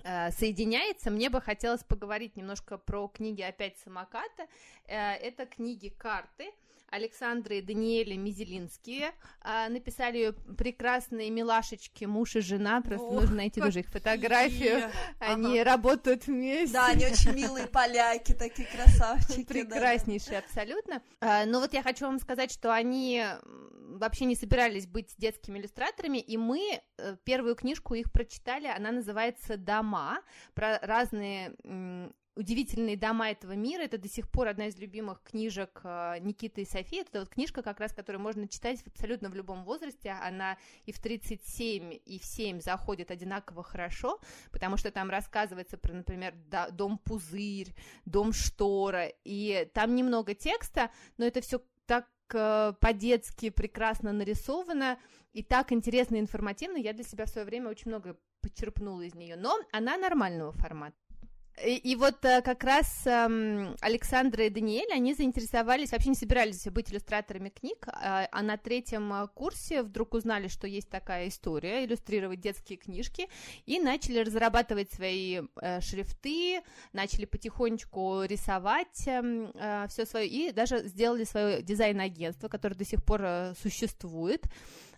э, 0.04 0.30
соединяется, 0.32 1.10
мне 1.10 1.30
бы 1.30 1.40
хотелось 1.40 1.82
поговорить 1.82 2.36
немножко 2.36 2.76
про 2.76 3.08
книги 3.08 3.40
опять 3.40 3.78
самоката. 3.78 4.48
Э, 4.84 5.14
это 5.14 5.46
книги 5.46 5.88
карты 5.88 6.52
Александры 6.92 7.58
и 7.58 7.62
Даниэля 7.62 8.16
Мизелинские. 8.18 9.12
А, 9.40 9.68
написали 9.70 10.18
ее 10.18 10.32
прекрасные 10.32 11.30
милашечки, 11.30 12.04
муж 12.04 12.36
и 12.36 12.40
жена. 12.40 12.82
Просто 12.82 13.06
Ох, 13.06 13.22
нужно 13.22 13.36
найти 13.36 13.60
тоже 13.60 13.80
их 13.80 13.88
фотографию. 13.88 14.90
Они 15.18 15.60
ага. 15.60 15.70
работают 15.70 16.26
вместе. 16.26 16.74
Да, 16.74 16.88
они 16.88 17.06
очень 17.06 17.32
милые 17.32 17.66
поляки, 17.66 18.32
такие 18.32 18.68
красавчики. 18.68 19.44
Прекраснейшие, 19.44 20.40
да. 20.40 20.46
абсолютно. 20.46 21.02
А, 21.20 21.46
но 21.46 21.60
вот 21.60 21.72
я 21.72 21.82
хочу 21.82 22.04
вам 22.04 22.20
сказать, 22.20 22.52
что 22.52 22.74
они 22.74 23.24
вообще 23.98 24.26
не 24.26 24.36
собирались 24.36 24.86
быть 24.86 25.14
детскими 25.16 25.58
иллюстраторами, 25.58 26.18
и 26.18 26.36
мы 26.36 26.80
э, 26.98 27.16
первую 27.24 27.54
книжку 27.54 27.94
их 27.94 28.10
прочитали, 28.12 28.66
она 28.66 28.90
называется 28.90 29.56
«Дома», 29.56 30.20
про 30.54 30.78
разные 30.80 31.54
удивительные 32.34 32.96
дома 32.96 33.30
этого 33.30 33.52
мира. 33.52 33.82
Это 33.82 33.98
до 33.98 34.08
сих 34.08 34.28
пор 34.30 34.48
одна 34.48 34.66
из 34.66 34.78
любимых 34.78 35.22
книжек 35.22 35.80
э, 35.84 36.18
Никиты 36.20 36.62
и 36.62 36.64
Софии. 36.64 37.02
Это 37.02 37.20
вот 37.20 37.28
книжка, 37.28 37.62
как 37.62 37.80
раз, 37.80 37.92
которую 37.92 38.22
можно 38.22 38.48
читать 38.48 38.82
абсолютно 38.86 39.28
в 39.28 39.34
любом 39.34 39.64
возрасте. 39.64 40.10
Она 40.10 40.56
и 40.86 40.92
в 40.92 41.00
37, 41.00 42.00
и 42.04 42.18
в 42.18 42.24
7 42.24 42.60
заходит 42.60 43.10
одинаково 43.10 43.62
хорошо, 43.62 44.20
потому 44.50 44.76
что 44.76 44.90
там 44.90 45.10
рассказывается 45.10 45.76
про, 45.76 45.92
например, 45.92 46.34
дом 46.72 46.98
Пузырь, 46.98 47.74
дом 48.06 48.32
Штора, 48.32 49.12
и 49.24 49.68
там 49.74 49.94
немного 49.94 50.34
текста, 50.34 50.90
но 51.18 51.26
это 51.26 51.40
все 51.40 51.62
так 51.86 52.08
э, 52.32 52.72
по-детски 52.80 53.50
прекрасно 53.50 54.12
нарисовано 54.12 54.98
и 55.32 55.42
так 55.42 55.72
интересно 55.72 56.16
и 56.16 56.20
информативно. 56.20 56.76
Я 56.76 56.92
для 56.92 57.04
себя 57.04 57.26
в 57.26 57.30
свое 57.30 57.46
время 57.46 57.70
очень 57.70 57.88
много 57.90 58.16
почерпнула 58.40 59.02
из 59.02 59.14
нее, 59.14 59.36
но 59.36 59.58
она 59.72 59.96
нормального 59.96 60.52
формата. 60.52 60.96
И, 61.60 61.76
и 61.76 61.96
вот 61.96 62.24
э, 62.24 62.40
как 62.42 62.64
раз 62.64 63.06
э, 63.06 63.74
Александра 63.80 64.46
и 64.46 64.50
Даниэль, 64.50 64.90
они 64.92 65.12
заинтересовались, 65.12 65.92
вообще 65.92 66.08
не 66.08 66.14
собирались 66.14 66.64
быть 66.68 66.90
иллюстраторами 66.90 67.50
книг, 67.50 67.86
а, 67.88 68.26
а 68.32 68.42
на 68.42 68.56
третьем 68.56 69.12
э, 69.12 69.28
курсе 69.34 69.82
вдруг 69.82 70.14
узнали, 70.14 70.48
что 70.48 70.66
есть 70.66 70.88
такая 70.88 71.28
история, 71.28 71.84
иллюстрировать 71.84 72.40
детские 72.40 72.78
книжки, 72.78 73.28
и 73.66 73.78
начали 73.80 74.20
разрабатывать 74.20 74.92
свои 74.92 75.42
э, 75.60 75.80
шрифты, 75.82 76.62
начали 76.94 77.26
потихонечку 77.26 78.22
рисовать 78.22 79.06
э, 79.06 79.50
э, 79.54 79.86
все 79.88 80.06
свое, 80.06 80.26
и 80.26 80.52
даже 80.52 80.88
сделали 80.88 81.24
свое 81.24 81.62
дизайн-агентство, 81.62 82.48
которое 82.48 82.76
до 82.76 82.86
сих 82.86 83.04
пор 83.04 83.20
э, 83.24 83.54
существует. 83.62 84.46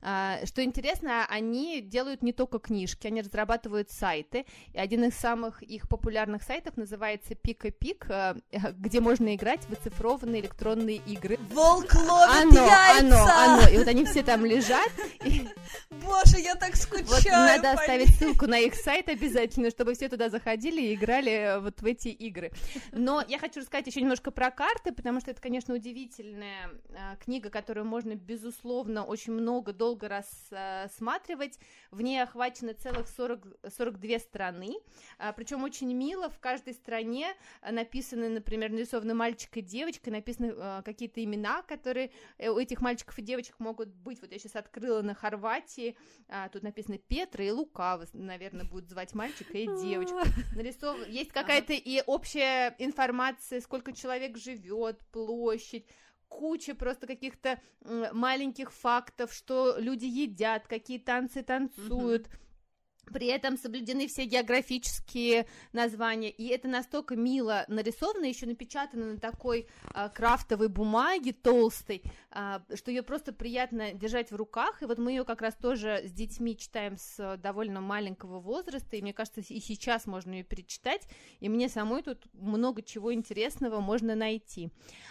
А, 0.06 0.44
что 0.44 0.62
интересно, 0.62 1.24
они 1.30 1.80
делают 1.80 2.22
не 2.22 2.34
только 2.34 2.58
книжки, 2.58 3.06
они 3.06 3.22
разрабатывают 3.22 3.90
сайты, 3.90 4.44
и 4.74 4.78
один 4.78 5.04
из 5.04 5.14
самых 5.14 5.62
их 5.62 5.88
популярных 5.88 6.42
сайтов 6.42 6.76
называется 6.76 7.34
Пика 7.34 7.70
Пик, 7.70 8.04
э, 8.10 8.34
где 8.76 9.00
можно 9.00 9.34
играть 9.34 9.62
в 9.62 9.72
оцифрованные 9.72 10.42
электронные 10.42 10.98
игры. 10.98 11.38
Волк 11.50 11.94
ловит 11.94 12.52
Оно, 12.52 12.66
яйца! 12.66 12.98
оно, 12.98 13.26
оно, 13.26 13.68
и 13.68 13.78
вот 13.78 13.88
они 13.88 14.04
все 14.04 14.22
там 14.22 14.44
лежат, 14.44 14.90
и 15.24 15.48
Боже, 15.90 16.38
я 16.38 16.54
так 16.54 16.76
скучаю. 16.76 17.06
вот 17.06 17.24
надо 17.24 17.62
Полин. 17.62 17.78
оставить 17.78 18.14
ссылку 18.16 18.46
на 18.46 18.58
их 18.58 18.74
сайт 18.74 19.08
обязательно, 19.08 19.70
чтобы 19.70 19.94
все 19.94 20.10
туда 20.10 20.28
заходили 20.28 20.82
и 20.82 20.94
играли 20.94 21.60
вот 21.60 21.80
в 21.80 21.86
эти 21.86 22.08
игры. 22.08 22.52
Но 22.92 23.24
я 23.26 23.38
хочу 23.38 23.60
рассказать 23.60 23.86
еще 23.86 24.02
немножко 24.02 24.30
про 24.30 24.50
карты, 24.50 24.92
потому 24.92 25.20
что 25.20 25.30
это, 25.30 25.40
конечно, 25.40 25.74
удивительная 25.74 26.68
а, 26.90 27.16
книга, 27.16 27.48
которую 27.48 27.86
можно, 27.86 28.14
безусловно, 28.14 29.04
очень 29.04 29.32
много, 29.32 29.72
долго 29.72 29.93
рассматривать. 30.02 31.59
В 31.90 32.00
ней 32.00 32.22
охвачено 32.22 32.74
целых 32.74 33.09
40, 33.09 33.46
42 33.68 34.18
страны, 34.18 34.74
причем 35.37 35.62
очень 35.62 35.92
мило, 35.92 36.28
в 36.28 36.38
каждой 36.38 36.74
стране 36.74 37.35
а, 37.61 37.72
написаны, 37.72 38.28
например, 38.28 38.70
нарисованы 38.70 39.14
мальчик 39.14 39.57
и 39.57 39.62
девочка, 39.62 40.11
написаны 40.11 40.54
а, 40.57 40.83
какие-то 40.83 41.22
имена, 41.22 41.62
которые 41.62 42.11
э, 42.38 42.48
у 42.48 42.59
этих 42.59 42.80
мальчиков 42.80 43.18
и 43.18 43.22
девочек 43.22 43.59
могут 43.59 43.88
быть. 43.88 44.20
Вот 44.20 44.33
я 44.33 44.38
сейчас 44.38 44.57
открыла 44.57 45.02
на 45.02 45.14
Хорватии, 45.14 45.96
а, 46.28 46.48
тут 46.48 46.62
написано 46.62 46.98
Петра 46.98 47.44
и 47.44 47.50
Лука, 47.50 48.00
наверное, 48.12 48.64
будут 48.64 48.88
звать 48.88 49.14
мальчика 49.14 49.57
и 49.57 49.66
девочку. 49.66 50.20
Нарисов... 50.57 50.96
Есть 51.09 51.33
какая-то 51.33 51.72
и 51.72 52.02
общая 52.07 52.74
информация, 52.78 53.61
сколько 53.61 53.92
человек 53.92 54.37
живет, 54.37 55.00
площадь, 55.11 55.87
куча 56.38 56.75
просто 56.75 57.07
каких-то 57.07 57.61
маленьких 58.12 58.73
фактов, 58.73 59.33
что 59.33 59.77
люди 59.79 60.07
едят, 60.07 60.66
какие 60.66 60.99
танцы 60.99 61.42
танцуют. 61.42 62.29
При 63.12 63.26
этом 63.26 63.56
соблюдены 63.58 64.06
все 64.08 64.24
географические 64.24 65.46
названия, 65.72 66.30
и 66.30 66.48
это 66.48 66.68
настолько 66.68 67.16
мило 67.16 67.64
нарисовано, 67.68 68.24
еще 68.24 68.46
напечатано 68.46 69.12
на 69.12 69.18
такой 69.18 69.66
а, 69.92 70.08
крафтовой 70.08 70.68
бумаге 70.68 71.32
толстой, 71.32 72.02
а, 72.30 72.62
что 72.74 72.90
ее 72.90 73.02
просто 73.02 73.32
приятно 73.32 73.92
держать 73.92 74.30
в 74.30 74.36
руках. 74.36 74.82
И 74.82 74.86
вот 74.86 74.98
мы 74.98 75.12
ее 75.12 75.24
как 75.24 75.42
раз 75.42 75.54
тоже 75.54 76.02
с 76.04 76.12
детьми 76.12 76.56
читаем 76.56 76.96
с 76.96 77.36
довольно 77.38 77.80
маленького 77.80 78.40
возраста, 78.40 78.96
и 78.96 79.02
мне 79.02 79.12
кажется, 79.12 79.40
и 79.40 79.60
сейчас 79.60 80.06
можно 80.06 80.32
ее 80.32 80.44
перечитать. 80.44 81.06
И 81.40 81.48
мне 81.48 81.68
самой 81.68 82.02
тут 82.02 82.26
много 82.32 82.82
чего 82.82 83.12
интересного 83.12 83.80
можно 83.80 84.14
найти. 84.14 84.70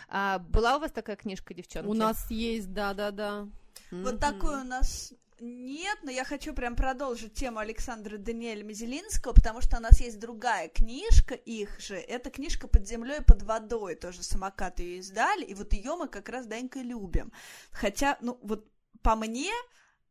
А, 0.10 0.40
была 0.40 0.78
у 0.78 0.80
вас 0.80 0.92
такая 0.92 1.16
книжка, 1.16 1.54
девчонки? 1.54 1.88
У 1.90 1.94
нас 1.94 2.30
есть, 2.30 2.74
да-да-да. 2.74 3.48
Вот 3.92 4.14
Мгм. 4.14 4.20
такой 4.20 4.62
у 4.62 4.64
нас 4.64 5.14
нет, 5.44 6.00
но 6.04 6.12
я 6.12 6.24
хочу 6.24 6.54
прям 6.54 6.76
продолжить 6.76 7.34
тему 7.34 7.60
Александра 7.60 8.18
Даниэля 8.18 8.64
Мизелинского, 8.64 9.34
потому 9.34 9.62
что 9.62 9.78
у 9.78 9.80
нас 9.82 10.00
есть 10.00 10.20
другая 10.20 10.70
книжка 10.70 11.36
их 11.36 11.80
же. 11.80 11.96
Это 11.96 12.30
книжка 12.30 12.68
«Под 12.68 12.88
землей 12.88 13.22
под 13.22 13.44
водой», 13.44 13.96
тоже 13.96 14.24
самокат 14.24 14.80
ее 14.80 15.00
издали, 15.00 15.44
и 15.44 15.54
вот 15.54 15.74
ее 15.74 15.96
мы 15.96 16.08
как 16.08 16.30
раз, 16.30 16.46
Данька, 16.46 16.80
любим. 16.80 17.32
Хотя, 17.72 18.18
ну, 18.22 18.40
вот 18.42 18.68
по 19.02 19.16
мне, 19.16 19.52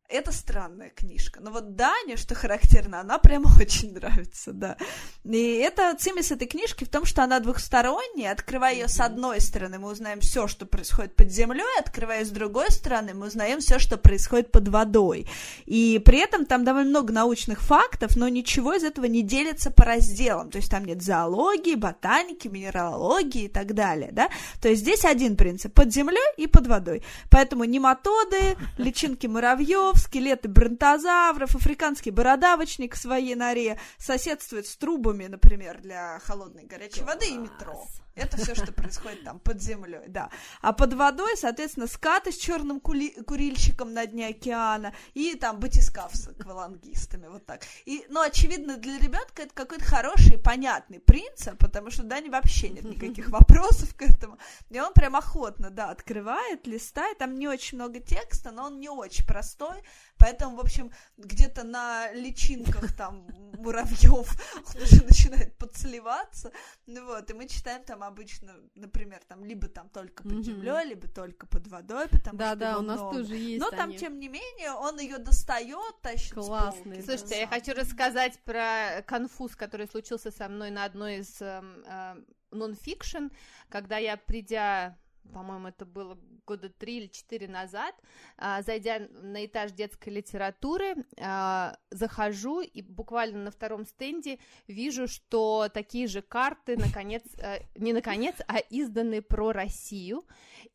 это 0.09 0.31
странная 0.31 0.89
книжка. 0.89 1.39
Но 1.41 1.51
вот 1.51 1.75
Дане, 1.75 2.17
что 2.17 2.35
характерно, 2.35 2.99
она 2.99 3.17
прям 3.17 3.45
очень 3.59 3.93
нравится, 3.93 4.51
да. 4.53 4.77
И 5.23 5.55
это 5.55 5.95
цимис 5.97 6.31
этой 6.31 6.47
книжки 6.47 6.83
в 6.83 6.89
том, 6.89 7.05
что 7.05 7.23
она 7.23 7.39
двухсторонняя. 7.39 8.31
Открывая 8.31 8.73
ее 8.73 8.87
с 8.87 8.99
одной 8.99 9.41
стороны, 9.41 9.79
мы 9.79 9.91
узнаем 9.91 10.19
все, 10.19 10.47
что 10.47 10.65
происходит 10.65 11.15
под 11.15 11.31
землей, 11.31 11.79
открывая 11.79 12.25
с 12.25 12.29
другой 12.29 12.71
стороны, 12.71 13.13
мы 13.13 13.27
узнаем 13.27 13.59
все, 13.59 13.79
что 13.79 13.97
происходит 13.97 14.51
под 14.51 14.67
водой. 14.67 15.27
И 15.65 16.01
при 16.05 16.19
этом 16.19 16.45
там 16.45 16.63
довольно 16.63 16.89
много 16.89 17.13
научных 17.13 17.61
фактов, 17.61 18.15
но 18.15 18.27
ничего 18.27 18.73
из 18.73 18.83
этого 18.83 19.05
не 19.05 19.23
делится 19.23 19.71
по 19.71 19.83
разделам. 19.85 20.51
То 20.51 20.57
есть 20.57 20.69
там 20.69 20.85
нет 20.85 21.01
зоологии, 21.01 21.75
ботаники, 21.75 22.47
минералогии 22.47 23.45
и 23.45 23.49
так 23.49 23.73
далее, 23.73 24.09
да. 24.11 24.29
То 24.61 24.69
есть 24.69 24.81
здесь 24.81 25.05
один 25.05 25.35
принцип– 25.35 25.73
под 25.83 25.91
землей 25.91 26.19
и 26.37 26.47
под 26.47 26.67
водой. 26.67 27.03
Поэтому 27.29 27.63
нематоды, 27.63 28.57
личинки 28.77 29.27
муравьев, 29.27 29.92
скелеты 29.97 30.49
бронтозавров, 30.49 31.55
африканский 31.55 32.11
бородавочник 32.11 32.95
в 32.95 32.97
своей 32.97 33.35
норе 33.35 33.79
соседствует 33.97 34.67
с 34.67 34.75
трубами, 34.75 35.27
например, 35.27 35.81
для 35.81 36.19
холодной 36.19 36.63
горячей 36.63 37.03
воды 37.03 37.27
и 37.27 37.37
метро. 37.37 37.87
Это 38.15 38.37
все, 38.37 38.53
что 38.53 38.71
происходит 38.71 39.23
там 39.23 39.39
под 39.39 39.59
землей, 39.61 40.07
да. 40.07 40.29
А 40.61 40.71
под 40.71 40.93
водой, 40.93 41.35
соответственно, 41.35 41.87
скаты 41.87 42.31
с 42.31 42.37
черным 42.37 42.79
кули- 42.79 43.23
курильщиком 43.23 43.93
на 43.93 44.05
дне 44.05 44.27
океана 44.27 44.93
и 45.15 45.33
там 45.35 45.59
батискаф 45.59 46.15
с 46.15 46.27
аквалангистами, 46.27 47.27
вот 47.27 47.45
так. 47.45 47.63
И, 47.85 48.05
ну, 48.09 48.21
очевидно, 48.21 48.77
для 48.77 48.99
ребенка 48.99 49.41
это 49.41 49.53
какой-то 49.53 49.83
хороший, 49.83 50.37
понятный 50.37 50.99
принцип, 50.99 51.57
потому 51.57 51.89
что, 51.89 52.03
да, 52.03 52.19
не 52.19 52.29
вообще 52.29 52.69
нет 52.69 52.83
никаких 52.83 53.29
вопросов 53.31 53.95
к 53.95 54.03
этому. 54.03 54.37
И 54.69 54.79
он 54.79 54.93
прям 54.93 55.15
охотно, 55.15 55.71
да, 55.71 55.89
открывает, 55.89 56.67
листает, 56.67 57.17
там 57.17 57.39
не 57.39 57.47
очень 57.47 57.79
много 57.79 57.99
текста, 57.99 58.51
но 58.51 58.65
он 58.65 58.79
не 58.79 58.89
очень 58.89 59.25
простой, 59.25 59.82
поэтому, 60.17 60.57
в 60.57 60.59
общем, 60.59 60.91
где-то 61.17 61.63
на 61.63 62.11
личинках 62.13 62.95
там 62.95 63.27
муравьев 63.57 64.29
он 64.75 64.81
уже 64.81 65.03
начинает 65.03 65.57
подсливаться, 65.57 66.51
ну 66.85 67.05
вот, 67.05 67.29
и 67.29 67.33
мы 67.33 67.47
читаем 67.47 67.83
там 67.83 68.03
обычно, 68.03 68.53
например, 68.75 69.21
там 69.27 69.45
либо 69.45 69.67
там 69.67 69.89
только 69.89 70.23
под 70.23 70.43
землей, 70.43 70.85
либо 70.85 71.07
только 71.07 71.47
под 71.47 71.67
водой, 71.67 72.07
потому 72.07 72.37
что 72.37 72.49
Да-да, 72.49 72.71
его 72.71 72.79
у 72.79 72.83
нас 72.83 72.99
много. 72.99 73.17
тоже 73.17 73.35
есть 73.35 73.59
Но 73.63 73.69
там, 73.71 73.89
они. 73.89 73.97
тем 73.97 74.19
не 74.19 74.27
менее, 74.27 74.71
он 74.73 74.99
ее 74.99 75.17
достает, 75.17 76.01
тащит 76.01 76.31
с 76.31 76.33
Классные, 76.33 76.95
полки, 76.95 77.05
Слушайте, 77.05 77.29
да, 77.29 77.35
я 77.35 77.47
хочу 77.47 77.73
рассказать 77.73 78.39
про 78.43 79.01
конфуз, 79.05 79.55
который 79.55 79.87
случился 79.87 80.31
со 80.31 80.47
мной 80.49 80.71
на 80.71 80.85
одной 80.85 81.17
из 81.17 81.41
эм, 81.41 81.83
э, 81.85 82.15
нон-фикшн, 82.51 83.27
когда 83.69 83.97
я, 83.97 84.17
придя, 84.17 84.97
по-моему, 85.31 85.67
это 85.69 85.85
было 85.85 86.17
года 86.45 86.69
три 86.69 86.97
или 86.97 87.07
четыре 87.07 87.47
назад, 87.47 87.95
а, 88.37 88.61
зайдя 88.61 88.99
на 89.21 89.45
этаж 89.45 89.71
детской 89.71 90.09
литературы, 90.09 90.95
а, 91.21 91.77
захожу 91.91 92.61
и 92.61 92.81
буквально 92.81 93.43
на 93.45 93.51
втором 93.51 93.85
стенде 93.85 94.39
вижу, 94.67 95.07
что 95.07 95.69
такие 95.73 96.07
же 96.07 96.21
карты, 96.21 96.75
наконец, 96.77 97.23
э, 97.37 97.59
не 97.75 97.93
наконец, 97.93 98.35
а 98.47 98.57
изданы 98.69 99.21
про 99.21 99.51
Россию, 99.53 100.25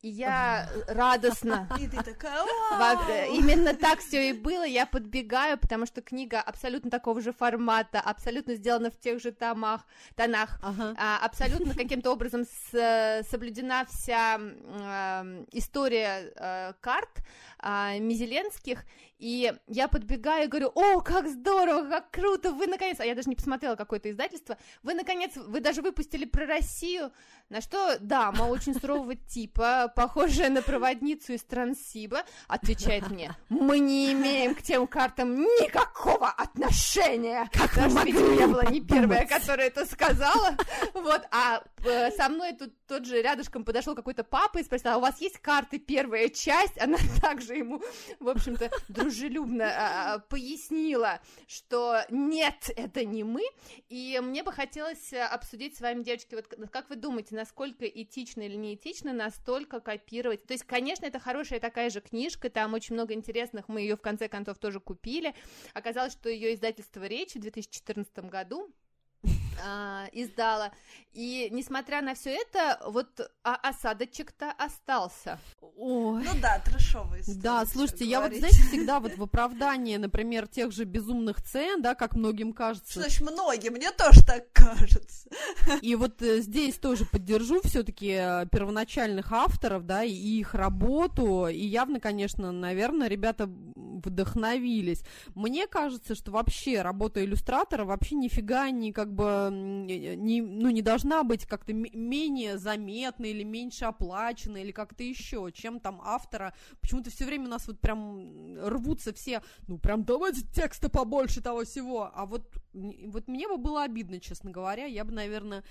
и 0.01 0.09
я 0.09 0.67
радостно 0.87 1.69
И 1.79 1.87
ты 1.87 2.01
такая, 2.03 2.43
во- 2.43 2.77
«Вау!» 2.77 3.09
э, 3.09 3.27
Именно 3.35 3.73
так 3.75 3.99
все 3.99 4.29
и 4.29 4.33
было. 4.33 4.65
Я 4.65 4.85
подбегаю, 4.85 5.57
потому 5.59 5.85
что 5.85 6.01
книга 6.01 6.41
абсолютно 6.41 6.89
такого 6.89 7.21
же 7.21 7.31
формата, 7.31 7.99
абсолютно 7.99 8.55
сделана 8.55 8.89
в 8.89 8.99
тех 8.99 9.21
же 9.21 9.31
томах, 9.31 9.85
тонах. 10.15 10.59
А, 10.97 11.19
абсолютно 11.23 11.73
каким-то 11.75 12.11
образом 12.11 12.45
с- 12.45 13.23
соблюдена 13.29 13.85
вся 13.85 14.38
э, 14.39 15.45
история 15.51 16.31
э, 16.35 16.73
карт 16.81 17.09
а, 17.59 17.97
Мизеленских, 17.97 18.85
и 19.19 19.53
я 19.67 19.87
подбегаю 19.89 20.45
и 20.45 20.47
говорю, 20.47 20.71
о, 20.75 21.01
как 21.01 21.27
здорово, 21.27 21.89
как 21.89 22.11
круто, 22.11 22.53
вы 22.53 22.67
наконец, 22.67 23.01
а 23.01 23.05
я 23.05 23.15
даже 23.15 23.27
не 23.27 23.35
посмотрела 23.35 23.75
какое-то 23.75 24.09
издательство, 24.09 24.57
вы 24.81 24.93
наконец, 24.93 25.35
вы 25.35 25.59
даже 25.59 25.81
выпустили 25.81 26.23
про 26.23 26.45
Россию, 26.45 27.11
на 27.49 27.59
что 27.59 27.97
дама 27.99 28.43
очень 28.43 28.73
сурового 28.73 29.15
типа, 29.27 29.91
похожая 29.93 30.49
на 30.49 30.61
проводницу 30.61 31.33
из 31.33 31.43
Транссиба, 31.43 32.23
отвечает 32.47 33.09
мне, 33.09 33.35
мы 33.49 33.79
не 33.79 34.13
имеем 34.13 34.55
к 34.55 34.61
тем 34.61 34.87
картам 34.87 35.41
никакого 35.41 36.29
отношения. 36.29 37.49
Как 37.51 37.71
что, 37.71 38.05
видимо, 38.05 38.33
я 38.35 38.47
была 38.47 38.63
не 38.65 38.79
первая, 38.79 39.25
которая 39.25 39.67
это 39.67 39.85
сказала. 39.85 40.55
Вот, 40.93 41.21
а 41.31 41.61
э, 41.83 42.11
со 42.11 42.29
мной 42.29 42.53
тут 42.53 42.73
тот 42.87 43.05
же 43.05 43.21
рядышком 43.21 43.63
подошел 43.63 43.95
какой-то 43.95 44.23
папа 44.29 44.59
и 44.59 44.63
спросил, 44.63 44.91
а 44.91 44.97
у 44.97 45.01
вас 45.01 45.19
есть 45.21 45.39
карты 45.39 45.79
первая 45.79 46.29
часть? 46.29 46.79
Она 46.79 46.97
также 47.21 47.55
ему, 47.55 47.81
в 48.19 48.29
общем-то, 48.29 48.69
дружелюбно 48.87 49.65
а, 49.65 50.13
а, 50.13 50.19
пояснила, 50.19 51.19
что 51.47 52.01
нет, 52.09 52.69
это 52.75 53.05
не 53.05 53.23
мы. 53.23 53.43
И 53.89 54.19
мне 54.21 54.43
бы 54.43 54.51
хотелось 54.51 55.13
э, 55.13 55.23
обсудить 55.23 55.77
с 55.77 55.81
вами, 55.81 56.03
девочки, 56.03 56.35
вот 56.35 56.47
как 56.71 56.89
вы 56.89 56.95
думаете, 56.95 57.35
насколько 57.35 57.85
этично 57.85 58.41
или 58.41 58.55
не 58.55 58.75
этично 58.75 59.13
настолько 59.13 59.79
копировать? 59.79 60.45
То 60.45 60.53
есть, 60.53 60.63
конечно, 60.63 61.05
это 61.05 61.19
хорошая 61.19 61.59
такая 61.59 61.89
же 61.89 62.01
книжка, 62.01 62.49
там 62.49 62.73
очень 62.73 62.95
много 62.95 63.13
интересных, 63.13 63.67
мы 63.67 63.81
ее 63.81 63.95
в 63.95 64.01
конце 64.01 64.27
концов 64.27 64.57
тоже 64.57 64.79
купили. 64.79 65.33
Оказалось, 65.73 66.13
что 66.13 66.29
ее 66.29 66.53
издательство 66.53 67.05
«Речь» 67.05 67.35
в 67.35 67.39
2014 67.39 68.19
году 68.25 68.73
а, 69.63 70.07
издала. 70.11 70.71
И 71.13 71.49
несмотря 71.51 72.01
на 72.01 72.13
все 72.13 72.29
это, 72.29 72.79
вот 72.85 73.19
а- 73.43 73.55
осадочек-то 73.55 74.51
остался. 74.51 75.39
Ой. 75.75 76.23
Ну 76.23 76.31
да, 76.41 76.59
трэшовый. 76.59 77.23
Да, 77.35 77.65
слушайте, 77.65 78.05
я 78.05 78.19
вот, 78.19 78.31
говорить. 78.31 78.39
знаете, 78.39 78.69
всегда 78.69 78.99
вот 78.99 79.17
в 79.17 79.23
оправдании, 79.23 79.97
например, 79.97 80.47
тех 80.47 80.71
же 80.71 80.83
безумных 80.83 81.41
цен, 81.41 81.81
да, 81.81 81.95
как 81.95 82.15
многим 82.15 82.53
кажется, 82.53 82.99
значит 82.99 83.21
многие? 83.21 83.69
Мне 83.69 83.91
тоже 83.91 84.23
так 84.23 84.51
кажется. 84.53 85.29
И 85.81 85.95
вот 85.95 86.21
э, 86.21 86.41
здесь 86.41 86.75
тоже 86.75 87.05
поддержу 87.05 87.61
все-таки 87.63 88.09
первоначальных 88.51 89.31
авторов, 89.31 89.85
да, 89.85 90.03
и 90.03 90.13
их 90.13 90.53
работу. 90.53 91.47
И 91.47 91.65
явно, 91.65 91.99
конечно, 91.99 92.51
наверное, 92.51 93.07
ребята 93.07 93.49
вдохновились. 93.75 95.03
Мне 95.35 95.67
кажется, 95.67 96.15
что 96.15 96.31
вообще 96.31 96.81
работа 96.81 97.23
иллюстратора 97.23 97.85
вообще 97.85 98.15
нифига 98.15 98.69
не 98.69 98.91
как 98.91 99.13
бы 99.13 99.48
не, 99.49 100.41
ну, 100.41 100.69
не 100.69 100.81
должна 100.81 101.23
быть 101.23 101.45
как-то 101.45 101.73
менее 101.73 102.57
заметной 102.57 103.31
или 103.31 103.43
меньше 103.43 103.85
оплаченной 103.85 104.63
или 104.63 104.71
как-то 104.71 105.03
еще, 105.03 105.51
чем 105.53 105.79
там 105.79 106.01
автора. 106.03 106.53
Почему-то 106.81 107.09
все 107.09 107.25
время 107.25 107.45
у 107.45 107.49
нас 107.49 107.67
вот 107.67 107.79
прям 107.79 108.57
рвутся 108.67 109.13
все, 109.13 109.41
ну 109.67 109.77
прям 109.77 110.03
давайте 110.03 110.41
текста 110.41 110.89
побольше 110.89 111.41
того 111.41 111.63
всего. 111.63 112.11
А 112.13 112.25
вот, 112.25 112.51
вот 112.73 113.27
мне 113.27 113.47
бы 113.47 113.57
было 113.57 113.83
обидно, 113.83 114.19
честно 114.19 114.51
говоря. 114.51 114.85
Я 114.85 115.03
бы, 115.03 115.11
наверное, 115.11 115.63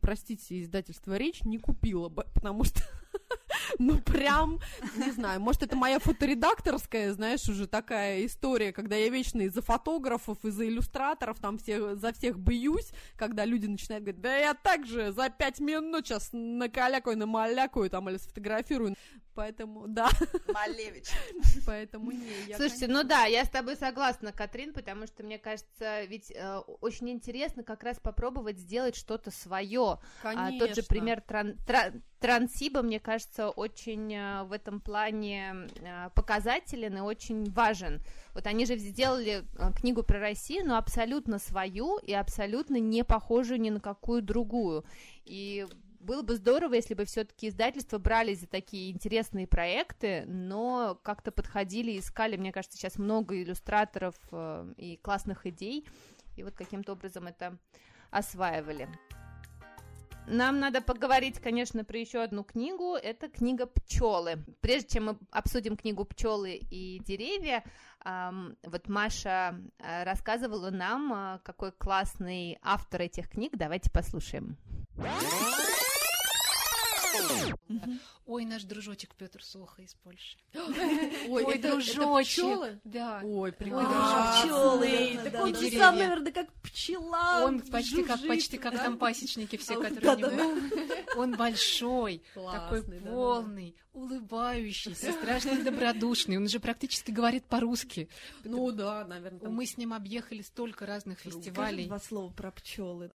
простите, 0.00 0.62
издательство 0.62 1.16
«Речь» 1.16 1.42
не 1.42 1.58
купила 1.58 2.08
бы, 2.08 2.24
потому 2.34 2.64
что 2.64 2.80
ну, 3.78 3.98
прям, 4.00 4.60
не 4.96 5.10
знаю, 5.10 5.40
может, 5.40 5.62
это 5.62 5.76
моя 5.76 5.98
фоторедакторская, 5.98 7.12
знаешь, 7.12 7.48
уже 7.48 7.66
такая 7.66 8.24
история, 8.26 8.72
когда 8.72 8.96
я 8.96 9.08
вечно 9.08 9.42
из-за 9.42 9.62
фотографов, 9.62 10.44
из-за 10.44 10.66
иллюстраторов 10.66 11.38
там 11.40 11.58
всех, 11.58 11.98
за 11.98 12.12
всех 12.12 12.38
боюсь, 12.38 12.90
когда 13.16 13.44
люди 13.44 13.66
начинают 13.66 14.04
говорить, 14.04 14.20
да 14.20 14.36
я 14.36 14.54
так 14.54 14.86
же 14.86 15.12
за 15.12 15.30
пять 15.30 15.60
минут 15.60 16.06
сейчас 16.06 16.30
накалякаю, 16.32 17.16
намалякаю 17.18 17.90
там 17.90 18.08
или 18.08 18.16
сфотографирую. 18.16 18.94
Поэтому, 19.36 19.86
да. 19.86 20.08
Малевич. 20.48 21.10
Поэтому 21.66 22.10
не. 22.10 22.26
Я 22.48 22.56
Слушайте, 22.56 22.88
ну 22.88 23.04
да, 23.04 23.26
я 23.26 23.44
с 23.44 23.50
тобой 23.50 23.76
согласна, 23.76 24.32
Катрин, 24.32 24.72
потому 24.72 25.06
что 25.06 25.22
мне 25.22 25.38
кажется, 25.38 26.04
ведь 26.04 26.32
э, 26.34 26.58
очень 26.80 27.10
интересно 27.10 27.62
как 27.62 27.82
раз 27.82 28.00
попробовать 28.00 28.58
сделать 28.58 28.96
что-то 28.96 29.30
свое. 29.30 29.98
Конечно. 30.22 30.48
А, 30.48 30.58
тот 30.58 30.74
же 30.74 30.82
пример 30.82 31.20
тран, 31.20 31.58
тран, 31.66 32.02
Трансиба, 32.18 32.80
мне 32.80 32.98
кажется, 32.98 33.50
очень 33.50 34.12
э, 34.14 34.44
в 34.44 34.52
этом 34.52 34.80
плане 34.80 35.68
э, 35.80 36.08
показателен 36.14 36.96
и 36.96 37.00
очень 37.00 37.44
важен. 37.50 38.00
Вот 38.32 38.46
они 38.46 38.64
же 38.64 38.78
сделали 38.78 39.44
э, 39.58 39.72
книгу 39.74 40.02
про 40.02 40.18
Россию, 40.18 40.66
но 40.66 40.78
абсолютно 40.78 41.38
свою 41.38 41.98
и 41.98 42.14
абсолютно 42.14 42.76
не 42.76 43.04
похожую 43.04 43.60
ни 43.60 43.68
на 43.68 43.80
какую 43.80 44.22
другую. 44.22 44.84
И 45.26 45.66
было 46.06 46.22
бы 46.22 46.36
здорово, 46.36 46.74
если 46.74 46.94
бы 46.94 47.04
все-таки 47.04 47.48
издательства 47.48 47.98
брались 47.98 48.40
за 48.40 48.46
такие 48.46 48.90
интересные 48.90 49.46
проекты, 49.46 50.24
но 50.26 50.98
как-то 51.02 51.32
подходили, 51.32 51.98
искали, 51.98 52.36
мне 52.36 52.52
кажется, 52.52 52.78
сейчас 52.78 52.96
много 52.96 53.42
иллюстраторов 53.42 54.14
э, 54.32 54.72
и 54.78 54.96
классных 54.96 55.46
идей, 55.46 55.86
и 56.36 56.42
вот 56.42 56.54
каким-то 56.54 56.92
образом 56.92 57.26
это 57.26 57.58
осваивали. 58.10 58.88
Нам 60.28 60.58
надо 60.58 60.80
поговорить, 60.80 61.38
конечно, 61.38 61.84
про 61.84 61.98
еще 61.98 62.20
одну 62.20 62.42
книгу. 62.42 62.96
Это 62.96 63.28
книга 63.28 63.66
«Пчелы». 63.66 64.44
Прежде 64.60 64.94
чем 64.94 65.06
мы 65.06 65.18
обсудим 65.30 65.76
книгу 65.76 66.04
«Пчелы 66.04 66.56
и 66.56 67.00
деревья», 67.06 67.62
вот 68.04 68.88
Маша 68.88 69.58
э, 69.78 70.04
рассказывала 70.04 70.70
нам, 70.70 71.12
э, 71.12 71.38
какой 71.42 71.72
классный 71.72 72.56
автор 72.62 73.02
этих 73.02 73.28
книг. 73.28 73.54
Давайте 73.56 73.90
послушаем. 73.90 74.56
Ой, 78.26 78.44
наш 78.44 78.64
дружочек 78.64 79.14
Петр 79.14 79.42
Соха 79.42 79.82
из 79.82 79.94
Польши. 79.94 80.36
Ой, 81.28 81.58
дружочек. 81.58 82.80
Да. 82.84 83.20
Ой, 83.22 83.52
прекрасно. 83.52 84.42
Пчелы. 84.42 85.20
Так 85.30 85.44
он 85.44 85.54
же 85.54 85.70
сам, 85.70 85.96
наверное, 85.96 86.32
как 86.32 86.52
пчела. 86.62 87.44
Он 87.44 87.60
почти 87.60 88.02
как 88.02 88.26
почти 88.26 88.58
как 88.58 88.74
там 88.74 88.98
пасечники 88.98 89.56
все, 89.56 89.80
которые 89.80 90.16
у 90.16 90.30
него. 90.30 91.20
Он 91.20 91.36
большой, 91.36 92.22
такой 92.34 92.82
полный, 92.82 93.76
улыбающийся, 93.92 95.12
страшно 95.12 95.62
добродушный. 95.62 96.36
Он 96.36 96.48
же 96.48 96.60
практически 96.60 97.10
говорит 97.10 97.44
по-русски. 97.44 98.08
Ну 98.44 98.72
да, 98.72 99.04
наверное. 99.04 99.48
Мы 99.48 99.66
с 99.66 99.76
ним 99.76 99.92
объехали 99.92 100.42
столько 100.42 100.84
разных 100.86 101.20
фестивалей. 101.20 101.86
Два 101.86 102.00
слова 102.00 102.32
про 102.32 102.50
пчелы. 102.50 103.10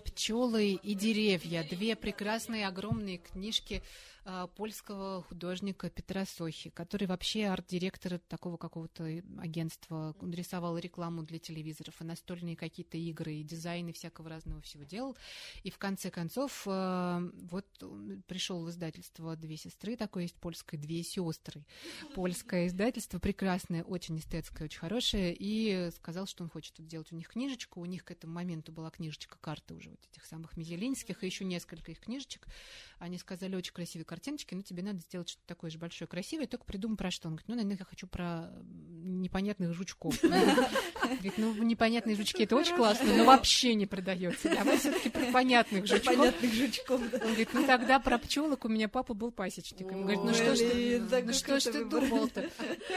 Пчелы 0.00 0.72
и 0.72 0.94
деревья. 0.94 1.64
Две 1.68 1.96
прекрасные 1.96 2.66
огромные 2.66 3.18
книжки 3.18 3.82
польского 4.56 5.22
художника 5.22 5.90
Петра 5.90 6.24
Сохи, 6.24 6.70
который 6.70 7.06
вообще 7.06 7.46
арт-директор 7.46 8.18
такого 8.18 8.56
какого-то 8.56 9.04
агентства. 9.38 10.14
Он 10.20 10.32
рисовал 10.32 10.78
рекламу 10.78 11.22
для 11.22 11.38
телевизоров, 11.38 12.00
и 12.00 12.04
настольные 12.04 12.56
какие-то 12.56 12.96
игры, 12.96 13.34
и 13.34 13.42
дизайны 13.42 13.92
всякого 13.92 14.28
разного 14.28 14.60
всего 14.60 14.84
делал. 14.84 15.16
И 15.62 15.70
в 15.70 15.78
конце 15.78 16.10
концов, 16.10 16.62
а, 16.66 17.22
вот 17.50 17.66
пришел 18.26 18.64
в 18.64 18.70
издательство 18.70 19.36
«Две 19.36 19.56
сестры», 19.56 19.96
такое 19.96 20.24
есть 20.24 20.36
польское 20.36 20.80
«Две 20.80 21.02
сестры». 21.02 21.64
Польское 22.14 22.66
издательство, 22.66 23.18
прекрасное, 23.18 23.84
очень 23.84 24.18
эстетское, 24.18 24.66
очень 24.66 24.80
хорошее, 24.80 25.34
и 25.38 25.90
сказал, 25.96 26.26
что 26.26 26.44
он 26.44 26.50
хочет 26.50 26.76
сделать 26.78 27.12
у 27.12 27.16
них 27.16 27.28
книжечку. 27.28 27.80
У 27.80 27.84
них 27.84 28.04
к 28.04 28.10
этому 28.10 28.34
моменту 28.34 28.72
была 28.72 28.90
книжечка 28.90 29.38
карты 29.40 29.74
уже 29.74 29.90
вот 29.90 30.00
этих 30.10 30.24
самых 30.24 30.56
Мизелинских, 30.56 31.22
и 31.22 31.26
еще 31.26 31.44
несколько 31.44 31.92
их 31.92 32.00
книжечек. 32.00 32.46
Они 32.98 33.18
сказали, 33.18 33.56
очень 33.56 33.72
красивые 33.72 34.04
картиночки, 34.10 34.56
но 34.56 34.62
тебе 34.62 34.82
надо 34.82 34.98
сделать 34.98 35.28
что-то 35.28 35.46
такое 35.46 35.70
же 35.70 35.78
большое, 35.78 36.08
красивое, 36.08 36.48
только 36.48 36.64
придумай 36.64 36.96
про 36.96 37.12
что. 37.12 37.28
Он 37.28 37.34
говорит, 37.34 37.48
ну, 37.48 37.54
наверное, 37.54 37.76
я 37.78 37.84
хочу 37.84 38.08
про 38.08 38.50
непонятных 39.02 39.72
жучков. 39.72 40.20
Говорит, 40.22 41.38
ну, 41.38 41.54
непонятные 41.62 42.16
жучки, 42.16 42.42
это 42.42 42.56
очень 42.56 42.76
классно, 42.76 43.16
но 43.16 43.24
вообще 43.24 43.74
не 43.74 43.86
продается. 43.86 44.48
Давай 44.48 44.78
все-таки 44.78 45.10
про 45.10 45.32
понятных 45.32 45.86
жучков. 45.86 46.16
Понятных 46.16 46.52
жучков, 46.52 47.00
Он 47.00 47.20
говорит, 47.20 47.48
ну, 47.52 47.66
тогда 47.66 48.00
про 48.00 48.18
пчелок 48.18 48.64
у 48.64 48.68
меня 48.68 48.88
папа 48.88 49.14
был 49.14 49.30
пасечником. 49.30 49.98
Он 49.98 50.02
говорит, 50.02 50.24
ну, 50.24 50.34
что 50.34 50.54
ж 50.54 50.58
ты, 50.58 51.00
ну, 51.00 51.32
что 51.32 51.60
ж 51.60 51.64
ты 51.64 51.84
думал-то? 51.84 52.50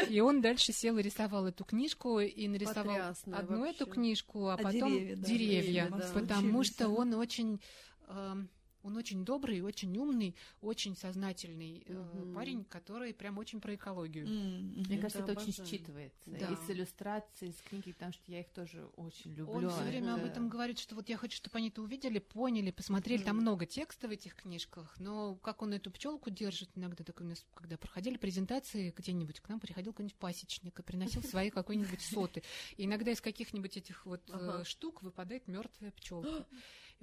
И 0.10 0.20
он 0.20 0.42
дальше 0.42 0.74
сел 0.74 0.98
и 0.98 1.04
рисовал 1.04 1.46
эту 1.48 1.64
книжку, 1.64 2.20
и 2.20 2.48
нарисовал 2.48 3.14
одну 3.32 3.66
эту 3.66 3.86
книжку, 3.86 4.48
а, 4.48 4.56
а 4.56 4.58
потом 4.58 4.92
деревья, 5.16 5.92
потому 6.14 6.64
что 6.64 6.90
он 6.90 7.14
очень 7.14 7.60
эм, 8.08 8.50
он 8.84 8.98
очень 8.98 9.24
добрый, 9.24 9.62
очень 9.62 9.98
умный, 9.98 10.36
очень 10.62 10.96
сознательный 10.96 11.84
mm-hmm. 11.88 12.34
парень, 12.34 12.66
который 12.66 13.14
прям 13.14 13.38
очень 13.38 13.62
про 13.62 13.76
экологию. 13.76 14.28
Mm-hmm. 14.28 14.88
Мне 14.88 14.98
кажется, 14.98 15.24
это, 15.24 15.32
это 15.32 15.42
очень 15.42 15.54
считывается. 15.54 16.38
Да. 16.38 16.48
И 16.48 16.56
с 16.56 16.70
иллюстрацией, 16.70 17.54
с 17.54 17.62
книги, 17.62 17.94
потому 17.94 18.12
что 18.12 18.32
я 18.32 18.42
их 18.42 18.50
тоже 18.50 18.86
очень 18.98 19.34
люблю. 19.34 19.68
Он 19.68 19.70
все 19.70 19.84
время 19.84 20.16
об 20.16 20.26
этом 20.26 20.50
говорит, 20.50 20.80
что 20.80 20.96
вот 20.96 21.08
я 21.10 21.18
хочу, 21.18 21.38
чтобы 21.38 21.58
они 21.58 21.70
это 21.70 21.82
увидели, 21.82 22.20
поняли, 22.20 22.72
посмотрели. 22.72 23.22
Mm-hmm. 23.22 23.26
Там 23.26 23.38
много 23.38 23.66
текста 23.66 24.08
в 24.08 24.12
этих 24.12 24.36
книжках, 24.36 24.94
но 25.00 25.36
как 25.36 25.62
он 25.62 25.74
эту 25.74 25.90
пчелку 25.90 26.30
держит, 26.30 26.70
иногда 26.76 27.04
так 27.04 27.20
у 27.22 27.24
нас, 27.24 27.46
когда 27.54 27.78
проходили 27.78 28.18
презентации 28.18 28.94
где-нибудь, 28.96 29.40
к 29.40 29.48
нам 29.48 29.60
приходил 29.62 29.94
какой-нибудь 29.94 30.18
пасечник 30.18 30.78
и 30.78 30.84
приносил 30.84 31.24
свои 31.24 31.50
какой-нибудь 31.52 32.02
соты. 32.02 32.44
И 32.76 32.86
иногда 32.86 33.12
из 33.12 33.22
каких-нибудь 33.22 33.78
этих 33.78 34.06
вот 34.06 34.22
э, 34.30 34.64
штук 34.66 35.04
выпадает 35.04 35.48
мертвая 35.48 35.92
пчелка. 35.92 36.46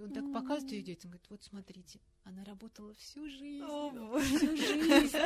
И 0.01 0.03
он 0.03 0.13
так 0.13 0.33
показывает 0.33 0.73
ее 0.73 0.83
детям, 0.83 1.11
говорит, 1.11 1.27
вот 1.29 1.43
смотрите, 1.43 2.01
она 2.25 2.43
работала 2.45 2.95
всю 2.95 3.29
жизнь, 3.29 3.63
всю 3.63 4.57
жизнь. 4.57 5.17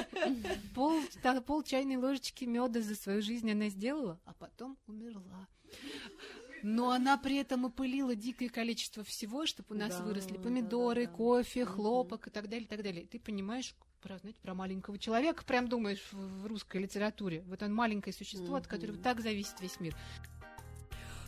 Пол, 0.75 1.01
та, 1.23 1.41
пол 1.41 1.63
чайной 1.63 1.97
ложечки 1.97 2.45
меда 2.45 2.81
за 2.81 2.97
свою 2.97 3.23
жизнь 3.23 3.49
она 3.49 3.69
сделала, 3.69 4.21
а 4.25 4.35
потом 4.35 4.77
умерла. 4.89 5.47
Но 6.65 6.91
она 6.91 7.17
при 7.19 7.37
этом 7.37 7.67
опылила 7.67 8.17
дикое 8.17 8.49
количество 8.49 9.05
всего, 9.05 9.47
чтобы 9.47 9.77
у 9.77 9.79
нас 9.79 9.97
да, 9.97 10.03
выросли 10.03 10.39
помидоры, 10.39 11.05
да, 11.05 11.11
да, 11.11 11.17
кофе, 11.17 11.65
хлопок 11.65 12.27
и 12.27 12.31
так 12.31 12.49
далее, 12.49 12.65
и 12.65 12.69
так 12.69 12.83
далее. 12.83 13.05
И 13.05 13.07
ты 13.07 13.21
понимаешь, 13.21 13.77
про, 14.05 14.19
знаете, 14.19 14.41
про 14.43 14.55
маленького 14.55 14.99
человека, 14.99 15.45
прям 15.45 15.69
думаешь 15.69 16.03
в 16.11 16.47
русской 16.47 16.83
литературе. 16.83 17.43
Вот 17.47 17.63
он 17.63 17.73
маленькое 17.73 18.13
существо, 18.13 18.57
от 18.57 18.67
которого 18.67 18.99
так 18.99 19.21
зависит 19.21 19.61
весь 19.61 19.79
мир. 19.79 19.97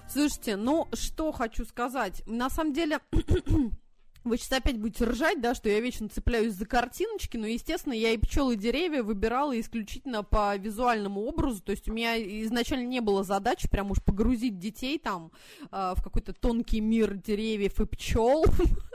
Слушайте, 0.08 0.56
ну 0.56 0.88
что 0.92 1.32
хочу 1.32 1.64
сказать. 1.64 2.22
На 2.26 2.48
самом 2.48 2.72
деле, 2.72 3.00
вы 4.26 4.36
сейчас 4.38 4.58
опять 4.58 4.78
будете 4.78 5.04
ржать, 5.04 5.40
да, 5.40 5.54
что 5.54 5.68
я 5.68 5.80
вечно 5.80 6.08
цепляюсь 6.08 6.54
за 6.54 6.66
картиночки, 6.66 7.36
но, 7.36 7.46
естественно, 7.46 7.92
я 7.92 8.10
и 8.10 8.18
пчелы 8.18 8.54
и 8.54 8.56
деревья 8.56 9.02
выбирала 9.02 9.58
исключительно 9.58 10.24
по 10.24 10.56
визуальному 10.56 11.22
образу, 11.22 11.62
то 11.62 11.70
есть 11.70 11.88
у 11.88 11.92
меня 11.92 12.16
изначально 12.44 12.86
не 12.86 13.00
было 13.00 13.22
задачи 13.22 13.68
прям 13.68 13.90
уж 13.92 14.02
погрузить 14.02 14.58
детей 14.58 14.98
там 14.98 15.30
э, 15.70 15.94
в 15.96 16.02
какой-то 16.02 16.32
тонкий 16.32 16.80
мир 16.80 17.14
деревьев 17.14 17.80
и 17.80 17.86
пчел, 17.86 18.44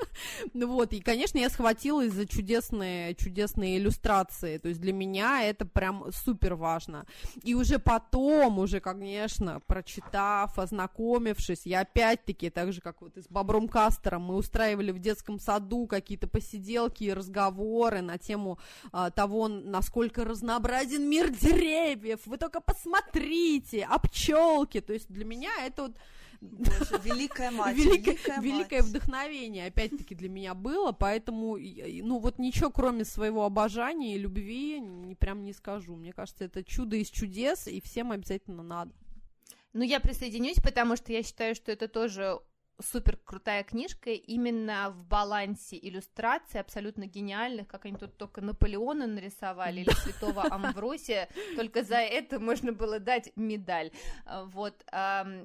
ну 0.53 0.67
вот, 0.67 0.91
и, 0.93 0.99
конечно, 0.99 1.37
я 1.37 1.49
схватилась 1.49 2.11
за 2.11 2.27
чудесные, 2.27 3.15
чудесные 3.15 3.77
иллюстрации, 3.77 4.57
то 4.57 4.67
есть 4.67 4.81
для 4.81 4.93
меня 4.93 5.43
это 5.43 5.65
прям 5.65 6.11
супер 6.11 6.55
важно, 6.55 7.05
и 7.41 7.53
уже 7.53 7.79
потом, 7.79 8.59
уже, 8.59 8.81
конечно, 8.81 9.61
прочитав, 9.65 10.59
ознакомившись, 10.59 11.61
я 11.65 11.81
опять-таки, 11.81 12.49
так 12.49 12.73
же, 12.73 12.81
как 12.81 13.01
вот 13.01 13.15
и 13.17 13.21
с 13.21 13.27
Бобром 13.29 13.69
Кастером, 13.69 14.23
мы 14.23 14.35
устраивали 14.35 14.91
в 14.91 14.99
детстве 14.99 15.20
детском 15.21 15.39
саду 15.39 15.87
какие-то 15.87 16.27
посиделки 16.27 17.03
и 17.03 17.13
разговоры 17.13 18.01
на 18.01 18.17
тему 18.17 18.57
а, 18.91 19.11
того, 19.11 19.47
насколько 19.47 20.25
разнообразен 20.25 21.07
мир 21.07 21.29
деревьев. 21.29 22.21
Вы 22.25 22.37
только 22.37 22.59
посмотрите, 22.59 23.87
а 23.89 23.99
пчелки. 23.99 24.81
То 24.81 24.93
есть 24.93 25.11
для 25.11 25.25
меня 25.25 25.51
это 25.63 25.83
вот 25.83 25.97
Боже, 26.41 26.99
великая 27.03 27.51
мать, 27.51 27.77
великое, 27.77 28.13
великая, 28.13 28.41
великое 28.41 28.81
мать. 28.81 28.89
вдохновение, 28.89 29.67
опять-таки, 29.67 30.15
для 30.15 30.27
меня 30.27 30.55
было, 30.55 30.91
поэтому, 30.91 31.55
ну, 31.57 32.17
вот 32.17 32.39
ничего, 32.39 32.71
кроме 32.71 33.05
своего 33.05 33.45
обожания 33.45 34.15
и 34.15 34.19
любви, 34.19 34.79
не, 34.79 35.13
прям 35.13 35.43
не 35.43 35.53
скажу. 35.53 35.95
Мне 35.95 36.13
кажется, 36.13 36.45
это 36.45 36.63
чудо 36.63 36.95
из 36.95 37.09
чудес, 37.09 37.67
и 37.67 37.79
всем 37.79 38.11
обязательно 38.11 38.63
надо. 38.63 38.91
Ну, 39.73 39.83
я 39.83 39.99
присоединюсь, 39.99 40.57
потому 40.57 40.95
что 40.95 41.13
я 41.13 41.21
считаю, 41.21 41.53
что 41.53 41.71
это 41.71 41.87
тоже 41.87 42.39
супер 42.81 43.17
крутая 43.17 43.63
книжка 43.63 44.11
именно 44.11 44.89
в 44.91 45.05
балансе 45.05 45.77
иллюстраций 45.81 46.59
абсолютно 46.59 47.05
гениальных, 47.05 47.67
как 47.67 47.85
они 47.85 47.97
тут 47.97 48.17
только 48.17 48.41
Наполеона 48.41 49.07
нарисовали 49.07 49.81
или 49.81 49.91
Святого 49.91 50.43
Амвросия, 50.43 51.29
только 51.55 51.83
за 51.83 51.97
это 51.97 52.39
можно 52.39 52.71
было 52.71 52.99
дать 52.99 53.31
медаль, 53.35 53.91
а, 54.25 54.45
вот, 54.45 54.83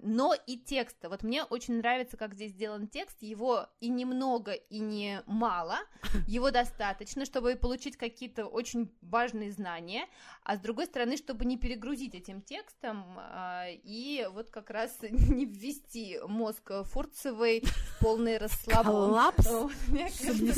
но 0.03 0.35
и 0.47 0.57
текст, 0.57 0.97
вот 1.03 1.23
мне 1.23 1.45
очень 1.45 1.79
нравится, 1.79 2.17
как 2.17 2.35
здесь 2.35 2.53
сделан 2.53 2.89
текст, 2.89 3.23
его 3.23 3.69
и 3.81 3.89
немного, 3.89 4.53
и 4.53 4.79
не 4.79 5.23
мало, 5.27 5.79
его 6.27 6.51
достаточно, 6.51 7.25
чтобы 7.25 7.57
получить 7.57 7.97
какие-то 7.97 8.47
очень 8.47 8.93
важные 9.03 9.53
знания, 9.53 10.07
а 10.43 10.57
с 10.57 10.61
другой 10.61 10.87
стороны, 10.87 11.17
чтобы 11.17 11.45
не 11.45 11.57
перегрузить 11.57 12.15
этим 12.15 12.43
текстом 12.43 13.05
а, 13.19 13.67
и 13.69 14.29
вот 14.33 14.51
как 14.51 14.71
раз 14.71 14.99
не 15.03 15.45
ввести 15.45 16.19
мозг 16.27 16.71
Фурца 16.85 17.26
Коллапсовый, 17.27 17.65
полный 18.01 18.39
расслабон. 18.39 18.85
Коллапс? 18.85 19.45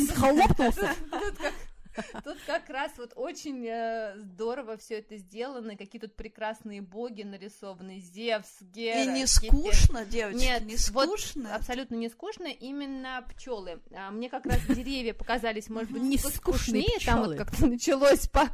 Схлопнулся. 0.09 0.95
Тут 1.11 1.39
как 1.39 1.53
раз 2.79 2.93
вот 2.99 3.13
очень 3.17 3.67
э, 3.67 4.15
здорово 4.19 4.77
все 4.77 4.99
это 4.99 5.17
сделано, 5.17 5.77
какие 5.77 6.01
тут 6.01 6.15
прекрасные 6.15 6.81
боги 6.81 7.23
нарисованы, 7.23 8.01
Зевс, 8.01 8.61
Гера. 8.61 9.03
И 9.03 9.07
не 9.07 9.27
скучно, 9.27 10.05
девочки, 10.05 10.45
Нет, 10.45 10.65
не 10.65 10.77
скучно. 10.77 11.43
Вот, 11.49 11.53
абсолютно 11.53 11.97
не 11.97 12.09
скучно, 12.09 12.47
именно 12.47 13.25
пчелы. 13.29 13.81
А, 13.95 14.11
мне 14.11 14.29
как 14.29 14.47
раз 14.47 14.61
деревья 14.67 15.15
показались, 15.15 15.69
может 15.69 15.91
быть, 15.91 16.03
не 16.03 16.19
скучнее, 16.19 16.99
там 17.05 17.25
вот 17.25 17.37
как-то 17.37 17.67
началось 17.67 18.29
по, 18.29 18.49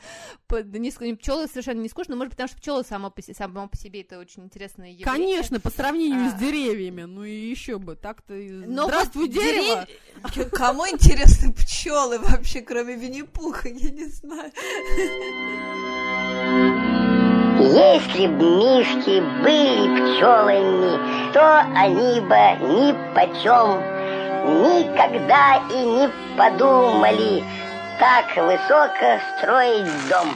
по 0.47 0.63
да, 0.63 0.79
не, 0.79 0.91
пчелы 0.91 1.47
совершенно 1.49 1.81
не 1.81 1.89
скучно, 1.89 2.17
может 2.17 2.31
быть, 2.31 2.37
потому 2.37 2.49
что 2.49 2.59
пчелы 2.59 2.85
само 2.85 3.11
по, 3.11 3.23
само 3.23 3.69
по 3.69 3.77
себе 3.77 4.03
это 4.03 4.19
очень 4.19 4.45
интересное 4.45 4.91
явление. 4.91 5.05
Конечно, 5.05 5.61
по 5.61 5.71
сравнению 5.71 6.27
а... 6.27 6.31
с 6.31 6.35
деревьями, 6.35 7.03
ну 7.03 7.25
и 7.25 7.33
еще 7.33 7.79
бы, 7.79 7.97
так-то. 7.97 8.35
Но 8.35 8.87
Здравствуй, 8.87 9.27
вот 9.27 9.35
дерево! 9.35 9.87
Дерев... 10.35 10.51
Кому 10.51 10.87
интересны 10.89 11.53
пчелы 11.53 12.19
вообще, 12.19 12.61
кроме 12.61 12.97
винни 12.97 13.23
плохо, 13.35 13.69
я 13.69 13.91
не 13.91 14.07
знаю. 14.07 14.51
Если 17.59 18.27
б 18.27 18.43
мишки 18.43 19.21
были 19.43 20.17
пчелами, 20.17 21.33
то 21.33 21.61
они 21.75 22.21
бы 22.21 22.45
ни 22.69 22.93
почем 23.15 23.81
никогда 24.45 25.63
и 25.71 25.85
не 25.85 26.11
подумали 26.37 27.43
так 27.99 28.27
высоко 28.37 29.21
строить 29.39 30.09
дом. 30.09 30.29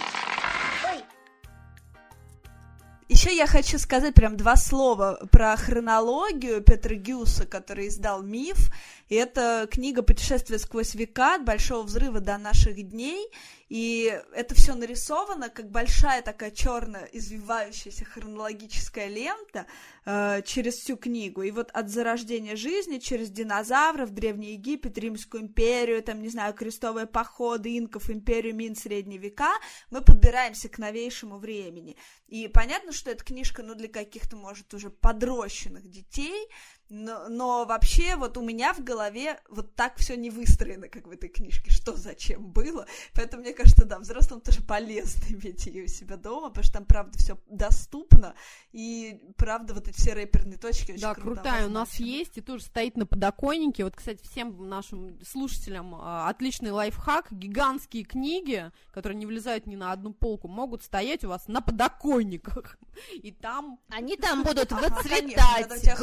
Еще 3.09 3.34
я 3.34 3.46
хочу 3.46 3.78
сказать 3.78 4.12
прям 4.12 4.36
два 4.36 4.54
слова 4.56 5.26
про 5.32 5.56
хронологию 5.56 6.61
Петра 6.61 6.94
Гюса, 6.94 7.46
который 7.46 7.88
издал 7.88 8.22
«Миф». 8.22 8.70
И 9.09 9.14
это 9.14 9.66
книга 9.70 10.02
«Путешествие 10.02 10.59
сквозь 10.59 10.94
века 10.94 11.36
от 11.36 11.44
Большого 11.46 11.84
взрыва 11.84 12.20
до 12.20 12.36
наших 12.36 12.86
дней». 12.86 13.26
И 13.68 14.18
это 14.32 14.54
все 14.54 14.74
нарисовано 14.74 15.50
как 15.50 15.70
большая 15.70 16.22
такая 16.22 16.50
черная 16.50 17.04
извивающаяся 17.12 18.04
хронологическая 18.04 19.08
лента 19.08 19.66
э, 20.06 20.42
через 20.44 20.76
всю 20.76 20.96
книгу. 20.96 21.42
И 21.42 21.50
вот 21.50 21.70
от 21.72 21.90
зарождения 21.90 22.56
жизни 22.56 22.98
через 22.98 23.30
динозавров, 23.30 24.10
Древний 24.10 24.52
Египет, 24.52 24.96
Римскую 24.96 25.42
империю, 25.42 26.02
там, 26.02 26.22
не 26.22 26.30
знаю, 26.30 26.54
крестовые 26.54 27.06
походы, 27.06 27.76
инков, 27.78 28.08
империю 28.10 28.54
Мин, 28.54 28.74
Средние 28.74 29.18
века, 29.18 29.52
мы 29.90 30.00
подбираемся 30.00 30.68
к 30.68 30.78
новейшему 30.78 31.38
времени. 31.38 31.96
И 32.26 32.48
понятно, 32.48 32.92
что 32.92 33.10
эта 33.10 33.24
книжка, 33.24 33.62
ну, 33.62 33.74
для 33.74 33.88
каких-то, 33.88 34.36
может, 34.36 34.72
уже 34.72 34.90
подрощенных 34.90 35.88
детей, 35.88 36.48
но, 36.91 37.28
но 37.28 37.64
вообще 37.66 38.16
вот 38.16 38.36
у 38.39 38.43
меня 38.43 38.72
в 38.72 38.82
голове 38.82 39.39
вот 39.51 39.74
так 39.74 39.97
все 39.99 40.16
не 40.16 40.30
выстроено, 40.30 40.89
как 40.89 41.07
в 41.07 41.11
этой 41.11 41.28
книжке, 41.28 41.70
что 41.70 41.95
зачем 41.97 42.51
было. 42.51 42.86
Поэтому 43.14 43.43
мне 43.43 43.53
кажется, 43.53 43.84
да, 43.84 43.99
взрослым 43.99 44.41
тоже 44.41 44.62
полезно 44.62 45.22
иметь 45.34 45.66
ее 45.66 45.84
у 45.84 45.89
себя 45.89 46.16
дома, 46.16 46.49
потому 46.49 46.64
что 46.64 46.72
там, 46.74 46.84
правда, 46.86 47.18
все 47.18 47.39
доступно, 47.49 48.34
и, 48.72 49.20
правда, 49.36 49.74
вот 49.74 49.89
эти 49.89 49.97
все 49.97 50.14
рэперные 50.14 50.59
точки 50.59 50.93
очень 50.93 51.03
Да, 51.03 51.14
крутая, 51.14 51.66
у 51.66 51.70
нас 51.70 51.95
есть, 51.97 52.39
и 52.39 52.41
тоже 52.41 52.64
стоит 52.64 52.97
на 52.97 53.07
подоконнике. 53.07 53.84
Вот, 53.84 53.97
кстати, 53.97 54.22
всем 54.22 54.68
нашим 54.68 55.22
слушателям 55.24 55.95
а, 55.95 56.28
отличный 56.28 56.70
лайфхак. 56.70 57.32
Гигантские 57.32 58.05
книги, 58.05 58.70
которые 58.93 59.18
не 59.18 59.26
влезают 59.26 59.66
ни 59.66 59.76
на 59.76 59.93
одну 59.93 60.12
полку, 60.12 60.49
могут 60.49 60.82
стоять 60.82 61.24
у 61.24 61.28
вас 61.28 61.49
на 61.49 61.61
подоконниках. 61.61 62.78
И 63.14 63.32
там... 63.32 63.78
Они 63.91 64.16
там 64.16 64.43
будут 64.43 64.72
выцветать. 64.72 65.34
Конечно, 65.34 65.74
у 65.74 65.78
тебя 65.78 65.97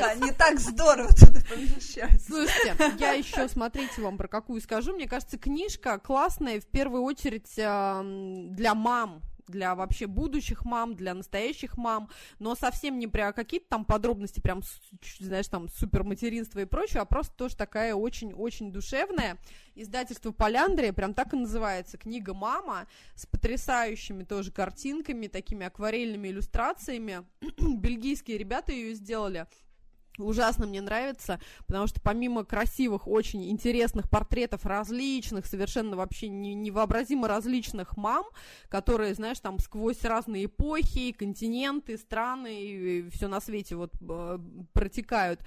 хрущевка, 0.00 0.24
не 0.24 0.32
так 0.32 0.58
здорово 0.58 1.12
туда 1.12 1.40
помещается. 1.48 2.26
Слушайте, 2.26 2.76
я 2.98 3.12
еще, 3.12 3.48
смотрите 3.48 4.02
вам 4.02 4.16
про 4.16 4.28
какую 4.28 4.60
скажу. 4.60 4.94
Мне 4.94 5.08
кажется, 5.08 5.38
книжка 5.38 5.98
классная, 5.98 6.60
в 6.60 6.66
первую 6.66 7.02
очередь, 7.02 7.52
для 7.54 8.74
мам, 8.74 9.22
для 9.50 9.74
вообще 9.74 10.06
будущих 10.06 10.64
мам, 10.64 10.94
для 10.94 11.12
настоящих 11.12 11.76
мам, 11.76 12.08
но 12.38 12.54
совсем 12.54 12.98
не 12.98 13.06
про 13.06 13.32
какие-то 13.32 13.66
там 13.68 13.84
подробности, 13.84 14.40
прям, 14.40 14.62
знаешь, 15.18 15.48
там, 15.48 15.68
суперматеринство 15.68 16.60
и 16.60 16.64
прочее, 16.64 17.02
а 17.02 17.04
просто 17.04 17.34
тоже 17.36 17.56
такая 17.56 17.94
очень-очень 17.94 18.72
душевная. 18.72 19.38
Издательство 19.74 20.32
Поляндрия, 20.32 20.92
прям 20.92 21.14
так 21.14 21.34
и 21.34 21.36
называется, 21.36 21.98
книга 21.98 22.34
«Мама», 22.34 22.86
с 23.14 23.26
потрясающими 23.26 24.24
тоже 24.24 24.52
картинками, 24.52 25.26
такими 25.26 25.66
акварельными 25.66 26.28
иллюстрациями. 26.28 27.24
Бельгийские 27.60 28.38
ребята 28.38 28.72
ее 28.72 28.94
сделали, 28.94 29.46
ужасно 30.22 30.66
мне 30.66 30.80
нравится, 30.80 31.40
потому 31.66 31.86
что 31.86 32.00
помимо 32.00 32.44
красивых, 32.44 33.06
очень 33.06 33.50
интересных 33.50 34.08
портретов 34.08 34.66
различных, 34.66 35.46
совершенно 35.46 35.96
вообще 35.96 36.28
не, 36.28 36.54
невообразимо 36.54 37.28
различных 37.28 37.96
мам, 37.96 38.24
которые, 38.68 39.14
знаешь, 39.14 39.40
там 39.40 39.58
сквозь 39.58 40.02
разные 40.04 40.46
эпохи, 40.46 41.12
континенты, 41.12 41.96
страны 41.98 42.62
и 42.62 43.10
все 43.10 43.28
на 43.28 43.40
свете 43.40 43.76
вот 43.76 43.92
э, 44.00 44.38
протекают, 44.72 45.40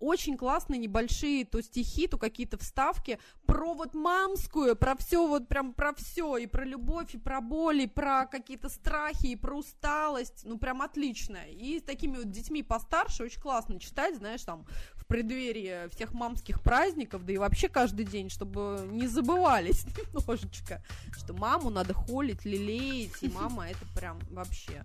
очень 0.00 0.36
классные 0.36 0.78
небольшие 0.78 1.44
то 1.44 1.60
стихи, 1.62 2.06
то 2.06 2.18
какие-то 2.18 2.58
вставки 2.58 3.18
про 3.46 3.74
вот 3.74 3.94
мамскую, 3.94 4.76
про 4.76 4.96
все 4.96 5.26
вот 5.26 5.48
прям 5.48 5.72
про 5.72 5.94
все, 5.94 6.36
и 6.36 6.46
про 6.46 6.64
любовь, 6.64 7.14
и 7.14 7.18
про 7.18 7.40
боль, 7.40 7.82
и 7.82 7.86
про 7.86 8.26
какие-то 8.26 8.68
страхи, 8.68 9.26
и 9.26 9.36
про 9.36 9.56
усталость, 9.56 10.42
ну 10.44 10.58
прям 10.58 10.82
отлично. 10.82 11.38
И 11.48 11.78
с 11.78 11.82
такими 11.82 12.16
вот 12.16 12.30
детьми 12.30 12.62
постарше 12.62 13.24
очень 13.24 13.40
классно 13.40 13.80
читать, 13.80 14.16
знаешь, 14.16 14.42
там 14.42 14.66
в 14.94 15.06
преддверии 15.06 15.88
всех 15.94 16.12
мамских 16.12 16.62
праздников, 16.62 17.24
да 17.24 17.32
и 17.32 17.38
вообще 17.38 17.68
каждый 17.68 18.04
день, 18.04 18.30
чтобы 18.30 18.86
не 18.90 19.06
забывались 19.06 19.84
немножечко, 20.14 20.82
что 21.16 21.32
маму 21.34 21.70
надо 21.70 21.94
холить, 21.94 22.44
лелеять, 22.44 23.22
и 23.22 23.28
мама 23.28 23.68
это 23.68 23.84
прям 23.94 24.18
вообще 24.30 24.84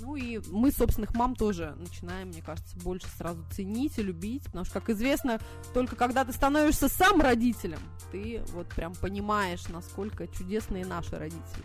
ну 0.00 0.16
и 0.16 0.40
мы 0.50 0.70
собственных 0.70 1.14
мам 1.14 1.34
тоже 1.34 1.74
начинаем, 1.78 2.28
мне 2.28 2.42
кажется, 2.42 2.76
больше 2.78 3.06
сразу 3.16 3.44
ценить 3.50 3.98
и 3.98 4.02
любить, 4.02 4.44
потому 4.44 4.64
что, 4.64 4.74
как 4.74 4.90
известно, 4.90 5.40
только 5.74 5.96
когда 5.96 6.24
ты 6.24 6.32
становишься 6.32 6.88
сам 6.88 7.20
родителем, 7.20 7.80
ты 8.12 8.42
вот 8.52 8.68
прям 8.68 8.94
понимаешь, 8.94 9.68
насколько 9.68 10.26
чудесные 10.28 10.84
наши 10.84 11.16
родители. 11.16 11.64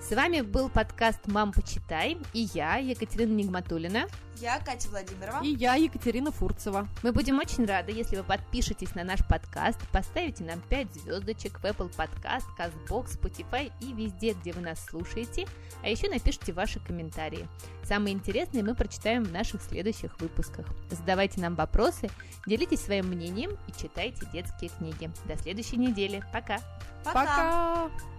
С 0.00 0.14
вами 0.14 0.40
был 0.42 0.70
подкаст 0.70 1.26
«Мам, 1.26 1.52
почитай» 1.52 2.16
и 2.32 2.48
я, 2.54 2.76
Екатерина 2.76 3.32
Нигматулина. 3.32 4.06
Я 4.36 4.60
Катя 4.60 4.88
Владимирова. 4.88 5.42
И 5.42 5.48
я 5.48 5.74
Екатерина 5.74 6.30
Фурцева. 6.30 6.88
Мы 7.02 7.12
будем 7.12 7.38
очень 7.38 7.66
рады, 7.66 7.90
если 7.90 8.16
вы 8.16 8.22
подпишетесь 8.22 8.94
на 8.94 9.02
наш 9.02 9.26
подкаст, 9.26 9.76
поставите 9.92 10.44
нам 10.44 10.60
5 10.70 10.94
звездочек 10.94 11.58
в 11.58 11.64
Apple 11.64 11.90
Podcast, 11.94 12.44
CastBox, 12.56 13.20
Spotify 13.20 13.72
и 13.80 13.92
везде, 13.92 14.34
где 14.34 14.52
вы 14.52 14.60
нас 14.60 14.82
слушаете, 14.86 15.46
а 15.82 15.88
еще 15.88 16.08
напишите 16.08 16.52
ваши 16.52 16.78
комментарии. 16.78 17.48
Самые 17.82 18.14
интересные 18.14 18.62
мы 18.62 18.76
прочитаем 18.76 19.24
в 19.24 19.32
наших 19.32 19.60
следующих 19.62 20.18
выпусках. 20.20 20.66
Задавайте 20.90 21.40
нам 21.40 21.56
вопросы, 21.56 22.08
делитесь 22.46 22.80
своим 22.80 23.08
мнением 23.08 23.58
и 23.66 23.72
читайте 23.72 24.24
детские 24.32 24.70
книги. 24.70 25.10
До 25.24 25.36
следующей 25.36 25.76
недели. 25.76 26.24
Пока! 26.32 26.60
Пока! 27.04 27.88
Пока. 27.88 28.17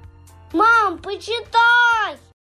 Мам, 0.52 0.98
почитай! 0.98 2.18